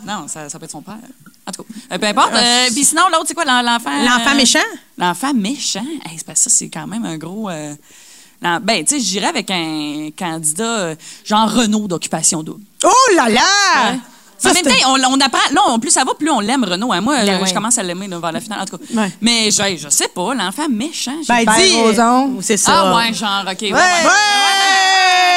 non, 0.06 0.26
ça, 0.28 0.48
ça 0.48 0.58
peut 0.58 0.64
être 0.66 0.70
son 0.70 0.82
père. 0.82 0.96
En 1.46 1.50
tout 1.52 1.62
cas, 1.64 1.68
euh, 1.94 1.98
peu 1.98 2.06
importe. 2.06 2.34
Euh, 2.34 2.66
Puis 2.72 2.84
sinon, 2.84 3.02
l'autre, 3.12 3.24
c'est 3.28 3.34
quoi, 3.34 3.44
l'en- 3.44 3.62
l'enfant? 3.62 3.90
L'enfant 4.02 4.32
euh, 4.32 4.36
méchant? 4.36 4.58
L'enfant 4.98 5.34
méchant? 5.34 5.84
Hey, 6.04 6.16
c'est 6.18 6.26
parce 6.26 6.44
que 6.44 6.50
ça, 6.50 6.56
c'est 6.56 6.68
quand 6.68 6.86
même 6.86 7.04
un 7.04 7.16
gros... 7.18 7.50
euh, 7.50 7.74
ben, 8.40 8.84
tu 8.84 8.94
sais, 8.96 9.00
j'irais 9.00 9.26
avec 9.28 9.50
un 9.50 10.08
candidat 10.18 10.64
euh, 10.64 10.94
genre 11.24 11.48
Renault 11.52 11.86
d'occupation 11.88 12.42
double. 12.42 12.62
Oh 12.84 12.90
là 13.16 13.28
là! 13.28 13.40
Ouais. 13.92 13.98
Ça, 14.38 14.50
en 14.50 14.54
même 14.54 14.64
c'est- 14.64 14.80
temps, 14.80 14.94
on, 14.94 15.14
on 15.14 15.20
apprend. 15.20 15.52
Non, 15.54 15.78
plus 15.78 15.90
ça 15.92 16.02
va, 16.04 16.14
plus 16.14 16.28
on 16.30 16.40
l'aime, 16.40 16.64
Renault. 16.64 16.92
hein. 16.92 17.00
Moi, 17.00 17.16
Ben 17.24 17.36
je, 17.36 17.40
ouais. 17.42 17.48
je 17.48 17.54
commence 17.54 17.78
à 17.78 17.84
l'aimer 17.84 18.08
là, 18.08 18.18
vers 18.18 18.32
la 18.32 18.40
finale, 18.40 18.62
en 18.62 18.64
tout 18.64 18.76
cas. 18.78 18.84
Ouais. 19.00 19.12
Mais 19.20 19.50
je, 19.52 19.76
je 19.76 19.88
sais 19.88 20.08
pas, 20.08 20.34
l'enfant 20.34 20.68
méchant. 20.68 21.14
Ben, 21.28 21.44
dis. 21.56 21.76
C'est 22.40 22.56
ça. 22.56 22.72
ah, 22.92 22.96
ouais, 22.96 23.12
genre, 23.14 23.44
OK. 23.48 23.60
ouais, 23.62 23.70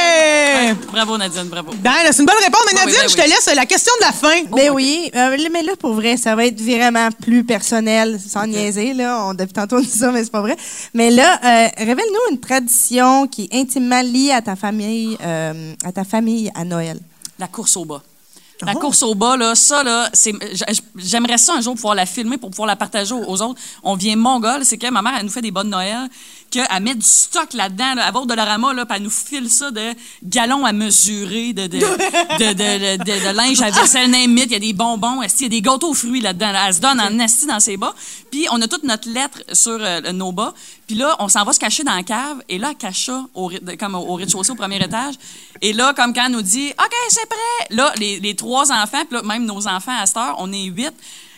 Ouais. 0.10 0.76
Bravo, 0.91 1.18
Nadine, 1.18 1.43
bravo. 1.45 1.72
Ben, 1.80 1.91
c'est 2.12 2.20
une 2.20 2.26
bonne 2.26 2.36
réponse. 2.43 2.62
Mais 2.66 2.80
Oui, 2.80 2.86
Nadine, 2.86 2.99
ben 3.01 3.10
je 3.10 3.16
te 3.16 3.22
oui. 3.22 3.28
laisse 3.30 3.56
la 3.56 3.66
question 3.66 3.91
de 3.99 4.06
la 4.06 4.12
fin. 4.12 4.43
Ben 4.51 4.72
oui, 4.72 5.12
euh, 5.16 5.38
mais 5.51 5.64
là, 5.64 5.74
pour 5.78 5.93
vrai, 5.93 6.18
ça 6.18 6.36
va 6.36 6.45
être 6.45 6.60
vraiment 6.62 7.10
plus 7.22 7.43
personnel, 7.43 8.20
sans 8.26 8.47
niaiser, 8.47 8.93
là. 8.93 9.26
On, 9.26 9.34
depuis 9.34 9.53
tantôt, 9.53 9.78
on 9.78 9.82
dit 9.82 9.89
ça, 9.89 10.12
mais 10.12 10.24
c'est 10.24 10.32
pas 10.32 10.41
vrai. 10.41 10.56
Mais 10.93 11.12
là, 11.12 11.39
euh, 11.43 11.68
révèle-nous 11.78 12.32
une 12.34 12.39
tradition 12.39 13.28
qui 13.28 13.49
est 13.51 13.56
intimement 13.60 14.01
liée 14.01 14.32
à 14.32 14.41
ta 14.41 14.56
famille, 14.56 15.18
euh, 15.22 15.74
à 15.84 15.91
ta 15.91 16.03
famille 16.03 16.51
à 16.56 16.64
Noël. 16.64 16.99
La 17.38 17.47
course 17.47 17.76
au 17.78 17.86
bas. 17.86 18.01
La 18.62 18.74
course 18.74 19.03
au 19.03 19.16
bas, 19.16 19.36
là, 19.36 19.53
ça, 19.53 19.84
là, 19.84 20.10
j'aimerais 20.95 21.38
ça 21.38 21.56
un 21.56 21.62
jour 21.62 21.76
pouvoir 21.76 21.95
la 21.95 22.06
filmer 22.06 22.38
pour 22.38 22.51
pouvoir 22.51 22.68
la 22.68 22.76
partager 22.76 23.14
aux 23.14 23.26
aux 23.26 23.41
autres. 23.41 23.60
On 23.84 23.95
vient 23.95 24.16
mongol, 24.16 24.64
c'est 24.64 24.78
que 24.78 24.89
ma 24.89 25.01
mère, 25.01 25.14
elle 25.18 25.26
nous 25.26 25.32
fait 25.32 25.41
des 25.41 25.51
bonnes 25.51 25.70
Noël, 25.70 26.08
qu'elle 26.49 26.66
met 26.82 26.95
du 26.95 27.06
stock 27.06 27.53
là-dedans, 27.53 27.95
là, 27.95 28.06
à 28.06 28.12
bord 28.12 28.26
de 28.26 28.34
l'orama, 28.34 28.74
là, 28.74 28.86
puis 28.86 28.95
elle 28.95 29.03
nous 29.03 29.10
file 29.10 29.49
ça 29.49 29.72
de 29.72 29.93
galons 30.24 30.64
à 30.64 30.72
mesurer, 30.72 31.51
de, 31.53 31.68
de, 31.68 31.78
de, 31.80 32.53
de, 32.53 33.03
de- 33.03 33.36
linge 33.36 33.62
à 33.62 33.72
vaisselle, 33.72 34.12
il 34.14 34.51
y 34.51 34.56
a 34.56 34.60
des 34.60 34.74
bonbons, 34.74 35.22
il 35.22 35.41
y 35.41 35.45
a 35.45 35.49
des 35.49 35.62
gâteaux 35.62 35.89
aux 35.89 35.93
fruits 35.93 36.22
là-dedans. 36.22 36.51
là? 36.51 36.68
Elle 36.68 36.74
se 36.76 36.80
donne 36.80 37.01
en 37.01 37.20
esti 37.20 37.47
dans 37.47 37.60
ses 37.60 37.76
bas. 37.78 37.93
Puis 38.32 38.47
on 38.51 38.62
a 38.62 38.68
toute 38.68 38.84
notre 38.84 39.10
lettre 39.10 39.39
sur 39.53 39.78
euh, 39.80 40.12
nos 40.14 40.32
bas. 40.32 40.53
Puis 40.88 40.96
là, 40.96 41.16
on 41.20 41.28
s'en 41.28 41.44
va 41.44 41.54
se 41.54 41.60
cacher 41.60 41.84
dans 41.84 41.96
la 41.96 42.04
cave, 42.04 42.44
et 42.48 42.58
là, 42.58 42.74
ça 42.94 43.26
au, 43.34 43.52
comme 43.80 43.96
au, 43.96 44.00
au 44.00 44.16
rez-de-chaussée, 44.16 44.52
au 44.52 44.56
premier 44.56 44.84
étage. 44.84 45.16
Et 45.62 45.74
là, 45.74 45.94
comme 45.94 46.14
quand 46.14 46.30
nous 46.30 46.42
dit 46.42 46.70
«OK, 46.80 46.94
c'est 47.10 47.28
prêt!» 47.28 47.68
Là, 47.72 47.92
les, 47.98 48.20
les 48.20 48.36
trois 48.36 48.72
enfants, 48.72 49.04
puis 49.10 49.18
là, 49.18 49.24
même 49.24 49.46
nos 49.46 49.68
enfants 49.68 49.98
à 49.98 50.06
cette 50.06 50.18
heure, 50.18 50.36
on 50.38 50.52
est 50.54 50.66
huit, 50.66 50.94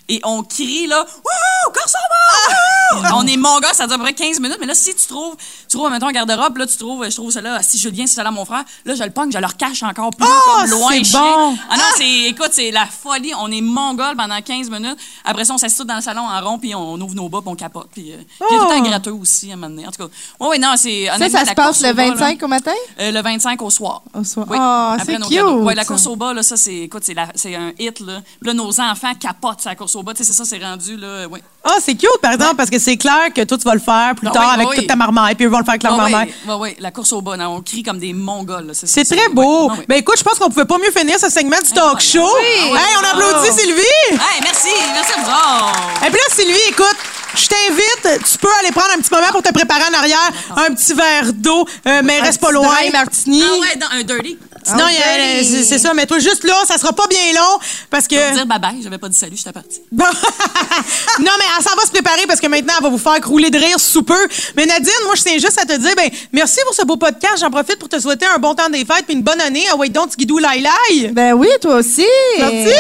et 0.10 0.20
on 0.24 0.44
crie, 0.44 0.88
là, 0.88 1.00
Wouhou! 1.06 1.74
Course 1.74 1.94
au 1.96 3.00
bas! 3.02 3.10
On 3.16 3.28
est 3.28 3.36
mon 3.38 3.60
gars, 3.60 3.74
ça 3.74 3.86
dure 3.86 3.96
à 3.96 3.98
peu 3.98 4.04
près 4.06 4.14
15 4.14 4.40
minutes, 4.40 4.58
mais 4.62 4.66
là, 4.66 4.74
si 4.76 4.96
tu 4.96 5.06
trouves, 5.08 5.36
tu 5.70 5.78
trouves, 5.78 5.90
mettons, 5.92 6.08
un 6.08 6.12
garde-robe, 6.14 6.58
là, 6.58 6.66
tu 6.66 6.78
trouves, 6.78 7.04
je 7.10 7.14
trouve 7.16 7.32
cela, 7.32 7.62
si 7.62 7.78
Julien, 7.78 8.08
c'est 8.08 8.16
cela 8.16 8.32
mon 8.32 8.46
frère, 8.46 8.64
là, 8.86 8.96
je 8.96 9.04
le 9.04 9.10
pogne, 9.10 9.32
je 9.32 9.38
le 9.38 9.46
recache 9.46 9.84
encore 9.84 10.12
plus, 10.12 10.26
Oh, 10.28 10.52
comme 10.62 10.70
loin, 10.70 10.92
c'est 11.04 11.12
bon! 11.18 11.58
Ah 11.70 11.76
non, 11.76 11.84
c'est, 11.98 12.10
écoute, 12.30 12.50
c'est 12.52 12.72
la 12.72 12.86
folie. 12.86 13.34
On 13.40 13.52
est 13.52 13.62
mongol 13.62 14.16
pendant 14.16 14.42
15 14.42 14.70
minutes. 14.70 14.98
Après 15.26 15.44
ça, 15.46 15.54
on 15.54 15.58
s'assied 15.58 15.84
dans 15.86 15.96
le 15.96 16.02
salon 16.02 16.22
en 16.22 16.42
rond, 16.42 16.58
puis 16.60 16.74
on 16.76 16.96
ouvre 17.02 17.16
nos 17.16 17.28
bas, 17.30 17.40
puis 17.42 17.50
on 17.52 17.56
capote. 17.56 17.90
Puis, 17.92 18.14
euh, 18.14 18.18
puis 18.18 18.48
il 18.50 18.54
y 18.54 18.58
a 18.58 18.60
tout 18.60 18.66
le 18.70 18.76
temps 18.78 18.84
gratteux 18.84 19.12
aussi, 19.14 19.50
à 19.52 19.54
un 19.54 19.58
moment 19.58 19.70
donné. 19.70 19.88
En 19.88 19.92
tout 19.92 20.06
cas, 20.08 20.14
oui, 20.40 20.48
oui, 20.52 20.60
non, 20.60 20.74
c'est. 20.78 21.08
Ça, 21.18 21.30
ça 21.30 21.46
se 21.46 21.54
passe 21.54 21.82
le 21.82 21.90
au 21.92 21.94
bas, 21.94 22.06
là, 22.06 22.14
25 22.14 22.44
au 22.44 22.48
matin? 22.48 22.72
euh, 23.00 23.12
le 23.12 23.22
25 23.22 23.62
au 23.62 23.70
soir. 23.70 24.02
Au 24.14 24.24
soir. 24.24 24.46
Oui. 24.50 24.58
Ah, 24.60 24.94
Après 25.00 25.14
c'est 25.14 25.20
nos 25.20 25.28
cute. 25.28 25.42
Ouais, 25.66 25.76
la 25.76 25.84
ça. 25.84 25.88
course 25.88 26.08
au 26.08 26.16
bas, 26.16 26.34
là, 26.34 26.44
ça, 26.44 26.56
c'est, 26.58 26.76
écoute, 26.76 27.04
c'est, 27.06 27.14
la- 27.14 27.32
c'est 27.36 27.56
un 27.56 27.74
hit, 27.78 28.00
là. 28.00 28.22
Puis 28.40 28.48
là, 28.48 28.54
nos 28.54 28.80
enfants 28.80 29.14
capotent 29.20 29.66
la 29.66 29.76
course 29.76 29.96
au 29.98 30.04
bas. 30.04 30.14
Tu 30.14 30.24
sais, 30.24 30.32
c'est 30.32 30.38
ça, 30.38 30.46
c'est 30.46 30.64
rendu, 30.64 30.96
là, 30.98 31.26
oui. 31.30 31.40
Ah, 31.64 31.76
c'est 31.84 31.96
cute, 31.96 32.10
par 32.22 32.32
exemple, 32.34 32.56
parce 32.56 32.70
que 32.70 32.80
c'est 32.80 32.96
clair 32.98 33.34
que 33.36 33.44
toi, 33.44 33.58
tu 33.58 33.64
vas 33.66 33.74
le 33.74 33.80
faire 33.82 34.14
plus 34.16 34.28
Ah 34.30 34.32
tard 34.32 34.46
oui, 34.50 34.54
avec 34.56 34.68
oui. 34.70 34.76
toute 34.78 34.88
ta 34.88 34.96
marmaille, 34.96 35.36
puis 35.36 35.46
eux 35.46 35.50
vont 35.50 35.60
le 35.60 35.66
faire 35.66 35.74
avec 35.74 35.84
leur 35.84 35.94
Oui, 35.94 35.98
marmaille. 36.00 36.34
oui, 36.48 36.54
oui, 36.60 36.76
la 36.80 36.92
course 36.92 37.12
au 37.14 37.22
bas. 37.22 37.36
non, 37.38 37.56
on 37.58 37.62
crie 37.62 37.84
comme 37.84 38.00
des 38.00 38.14
mongols. 38.14 38.72
C'est 38.74 39.04
très 39.04 39.30
beau. 39.30 39.70
ouais. 39.72 39.86
Ben 39.88 39.96
écoute, 39.98 40.18
je 40.18 40.24
pense 40.24 40.40
qu'on 40.40 40.50
pouvait 40.50 40.66
pas 40.66 40.78
mieux 40.78 40.92
finir 40.96 41.20
ce 41.20 41.30
segment 41.30 41.58
du 41.64 41.72
talk 41.74 42.00
show. 42.00 42.20
Oui. 42.40 42.78
Hey, 42.78 42.96
on 43.02 43.06
applaudit 43.06 43.52
Sylvie. 43.60 43.82
Hey, 44.12 44.42
merci, 44.42 44.70
merci 44.94 45.12
à 45.14 45.22
vous 45.24 45.30
autres. 45.30 46.06
Et 46.06 46.10
puis 46.10 46.20
là, 46.20 46.36
Sylvie, 46.36 46.70
écoute, 46.70 46.98
je 47.36 47.48
t'invite, 47.48 48.24
tu 48.32 48.38
peux 48.38 48.48
aller 48.62 48.72
prendre 48.72 48.92
un 48.98 49.02
petit 49.02 49.14
moment 49.14 49.28
pour 49.32 49.42
te 49.44 49.52
préparer 49.52 49.84
en 49.94 49.98
arrière, 49.98 50.32
un 50.56 50.74
petit 50.74 50.94
verre 50.94 51.34
d'eau, 51.34 51.66
euh, 51.88 52.02
mais 52.04 52.20
reste 52.22 52.40
pas 52.42 52.52
loin. 52.52 52.74
martini. 52.94 53.44
Ah 53.44 53.60
ouais, 53.60 53.76
dans 53.78 53.88
un 53.98 54.04
dirty. 54.04 54.38
Sinon, 54.68 54.86
il 54.90 54.96
y 54.96 55.02
a- 55.02 55.42
Dirty. 55.42 55.66
c'est 55.66 55.80
ça, 55.80 55.94
mais 55.94 56.06
toi 56.06 56.20
juste 56.20 56.44
là, 56.44 56.56
ça 56.68 56.78
sera 56.78 56.94
pas 56.94 57.08
bien 57.08 57.34
long 57.34 57.60
parce 57.90 58.08
que. 58.08 58.16
Je 58.16 58.22
vais 58.22 58.32
dire 58.34 58.46
bye 58.46 58.60
bye, 58.60 58.80
j'avais 58.84 58.98
pas 58.98 59.10
dit 59.10 59.18
salut, 59.18 59.36
j'étais 59.38 59.52
partie. 59.54 59.82
Non, 59.92 61.32
mais 61.40 61.46
elle 61.58 61.64
s'en 61.64 61.76
va 61.76 61.84
se 61.86 61.92
préparer 61.92 62.26
parce 62.28 62.40
que 62.40 62.48
maintenant, 62.48 62.74
elle 62.78 62.84
va 62.84 62.90
vous 62.90 62.98
faire 62.98 63.20
crouler 63.22 63.50
de 63.50 63.58
rire 63.58 63.80
sous 63.80 64.04
peu. 64.04 64.28
Mais 64.56 64.66
Nadine, 64.66 64.92
moi, 65.06 65.16
je 65.16 65.24
tiens 65.24 65.34
juste 65.38 65.60
à 65.60 65.66
te 65.66 65.78
dire, 65.78 65.94
ben, 65.96 66.10
merci 66.32 66.60
pour 66.66 66.74
ce 66.76 66.84
beau 66.86 66.98
podcast. 66.98 67.38
J'en 67.40 67.50
profite 67.50 67.78
pour 67.80 67.90
te 67.90 68.00
souhaiter 68.00 68.26
un 68.26 68.38
bon 68.40 68.54
temps 68.56 68.70
des 68.70 68.86
fêtes 68.86 69.06
puis 69.06 69.16
une 69.16 69.24
bonne 69.24 69.42
année. 69.42 69.64
Ah 69.72 69.76
ouais, 69.76 69.90
donc, 69.90 70.16
guidou 70.18 70.38
lai 70.38 70.60
lai. 70.62 71.08
Ben 71.10 71.34
oui, 71.34 71.48
toi 71.62 71.76
aussi. 71.76 72.06
Merci. 72.40 72.76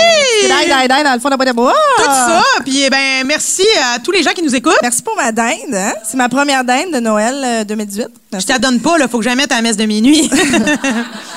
Dans 0.47 1.13
le 1.13 1.19
fond 1.19 1.27
de 1.29 1.31
la 1.31 1.38
boîte 1.38 1.49
à 1.49 1.53
bois. 1.53 1.73
Tout 1.97 2.03
ça. 2.03 2.43
Puis, 2.65 2.83
eh 2.83 2.89
ben, 2.89 3.25
merci 3.25 3.63
à 3.93 3.99
tous 3.99 4.11
les 4.11 4.23
gens 4.23 4.31
qui 4.31 4.41
nous 4.43 4.55
écoutent. 4.55 4.77
Merci 4.81 5.01
pour 5.01 5.15
ma 5.15 5.31
dinde. 5.31 5.73
Hein? 5.73 5.93
C'est 6.03 6.17
ma 6.17 6.29
première 6.29 6.63
dinde 6.63 6.91
de 6.93 6.99
Noël 6.99 7.41
euh, 7.43 7.63
2018. 7.63 8.01
Je 8.03 8.07
Merci. 8.33 8.47
t'adonne 8.47 8.79
pas, 8.81 8.97
là. 8.97 9.07
Faut 9.07 9.17
que 9.19 9.23
j'aille 9.23 9.35
mettre 9.35 9.53
à 9.53 9.57
la 9.57 9.61
messe 9.61 9.77
de 9.77 9.85
minuit. 9.85 10.29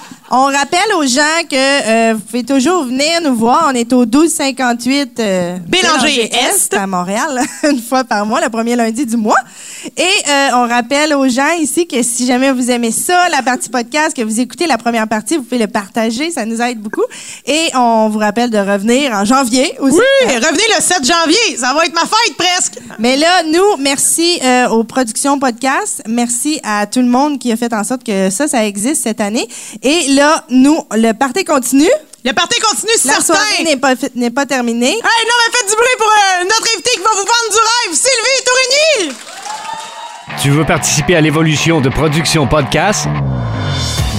On 0.33 0.45
rappelle 0.45 0.93
aux 0.97 1.05
gens 1.05 1.41
que 1.49 1.55
euh, 1.55 2.13
vous 2.13 2.21
pouvez 2.21 2.45
toujours 2.45 2.85
venir 2.85 3.19
nous 3.21 3.35
voir. 3.35 3.69
On 3.69 3.75
est 3.75 3.91
au 3.91 4.05
1258 4.05 5.19
euh, 5.19 5.57
Bélanger 5.67 6.31
Est. 6.33 6.73
à 6.73 6.87
Montréal, 6.87 7.41
une 7.69 7.81
fois 7.81 8.05
par 8.05 8.25
mois, 8.25 8.39
le 8.39 8.49
premier 8.49 8.77
lundi 8.77 9.05
du 9.05 9.17
mois. 9.17 9.35
Et 9.97 10.29
euh, 10.29 10.49
on 10.53 10.69
rappelle 10.69 11.13
aux 11.15 11.27
gens 11.27 11.51
ici 11.59 11.85
que 11.85 12.01
si 12.01 12.25
jamais 12.25 12.49
vous 12.53 12.71
aimez 12.71 12.91
ça, 12.91 13.27
la 13.27 13.41
partie 13.41 13.67
podcast, 13.67 14.15
que 14.15 14.21
vous 14.21 14.39
écoutez 14.39 14.67
la 14.67 14.77
première 14.77 15.05
partie, 15.05 15.35
vous 15.35 15.43
pouvez 15.43 15.57
le 15.57 15.67
partager, 15.67 16.31
ça 16.31 16.45
nous 16.45 16.61
aide 16.61 16.79
beaucoup. 16.79 17.03
Et 17.45 17.67
on 17.75 18.07
vous 18.07 18.19
rappelle 18.19 18.51
de 18.51 18.57
revenir 18.57 19.11
en 19.11 19.25
janvier 19.25 19.75
aussi. 19.79 19.97
oui, 19.97 20.35
revenez 20.35 20.63
le 20.77 20.81
7 20.81 21.05
janvier. 21.05 21.57
Ça 21.57 21.73
va 21.73 21.85
être 21.85 21.93
ma 21.93 22.01
fête 22.01 22.37
presque. 22.37 22.79
Mais 22.99 23.17
là, 23.17 23.43
nous, 23.51 23.83
merci 23.83 24.39
euh, 24.41 24.69
aux 24.69 24.85
productions 24.85 25.37
podcast. 25.39 26.01
Merci 26.07 26.61
à 26.63 26.87
tout 26.87 27.01
le 27.01 27.07
monde 27.07 27.37
qui 27.37 27.51
a 27.51 27.57
fait 27.57 27.73
en 27.73 27.83
sorte 27.83 28.05
que 28.05 28.29
ça, 28.29 28.47
ça 28.47 28.65
existe 28.65 29.03
cette 29.03 29.19
année. 29.19 29.45
Et 29.83 30.13
là, 30.21 30.43
nous, 30.49 30.77
le 30.91 31.13
party 31.13 31.43
continue. 31.43 31.89
Le 32.23 32.33
party 32.33 32.59
continue, 32.59 32.91
La 33.05 33.13
certain. 33.15 33.21
soirée 33.33 33.63
n'est 33.65 33.77
pas, 33.77 33.93
n'est 34.15 34.29
pas 34.29 34.45
terminée. 34.45 34.91
Hey, 34.91 34.93
non, 35.01 35.35
mais 35.41 35.57
faites 35.57 35.69
du 35.69 35.75
bruit 35.75 35.97
pour 35.97 36.07
euh, 36.07 36.43
notre 36.43 36.67
invité 36.75 36.91
qui 36.93 36.99
va 36.99 37.09
vous 37.13 37.17
vendre 37.17 37.49
du 37.49 37.57
rêve, 37.57 37.97
Sylvie 37.97 38.43
Tourigny. 38.45 39.15
Tu 40.41 40.49
veux 40.51 40.63
participer 40.65 41.15
à 41.15 41.21
l'évolution 41.21 41.81
de 41.81 41.89
Production 41.89 42.45
Podcast? 42.47 43.07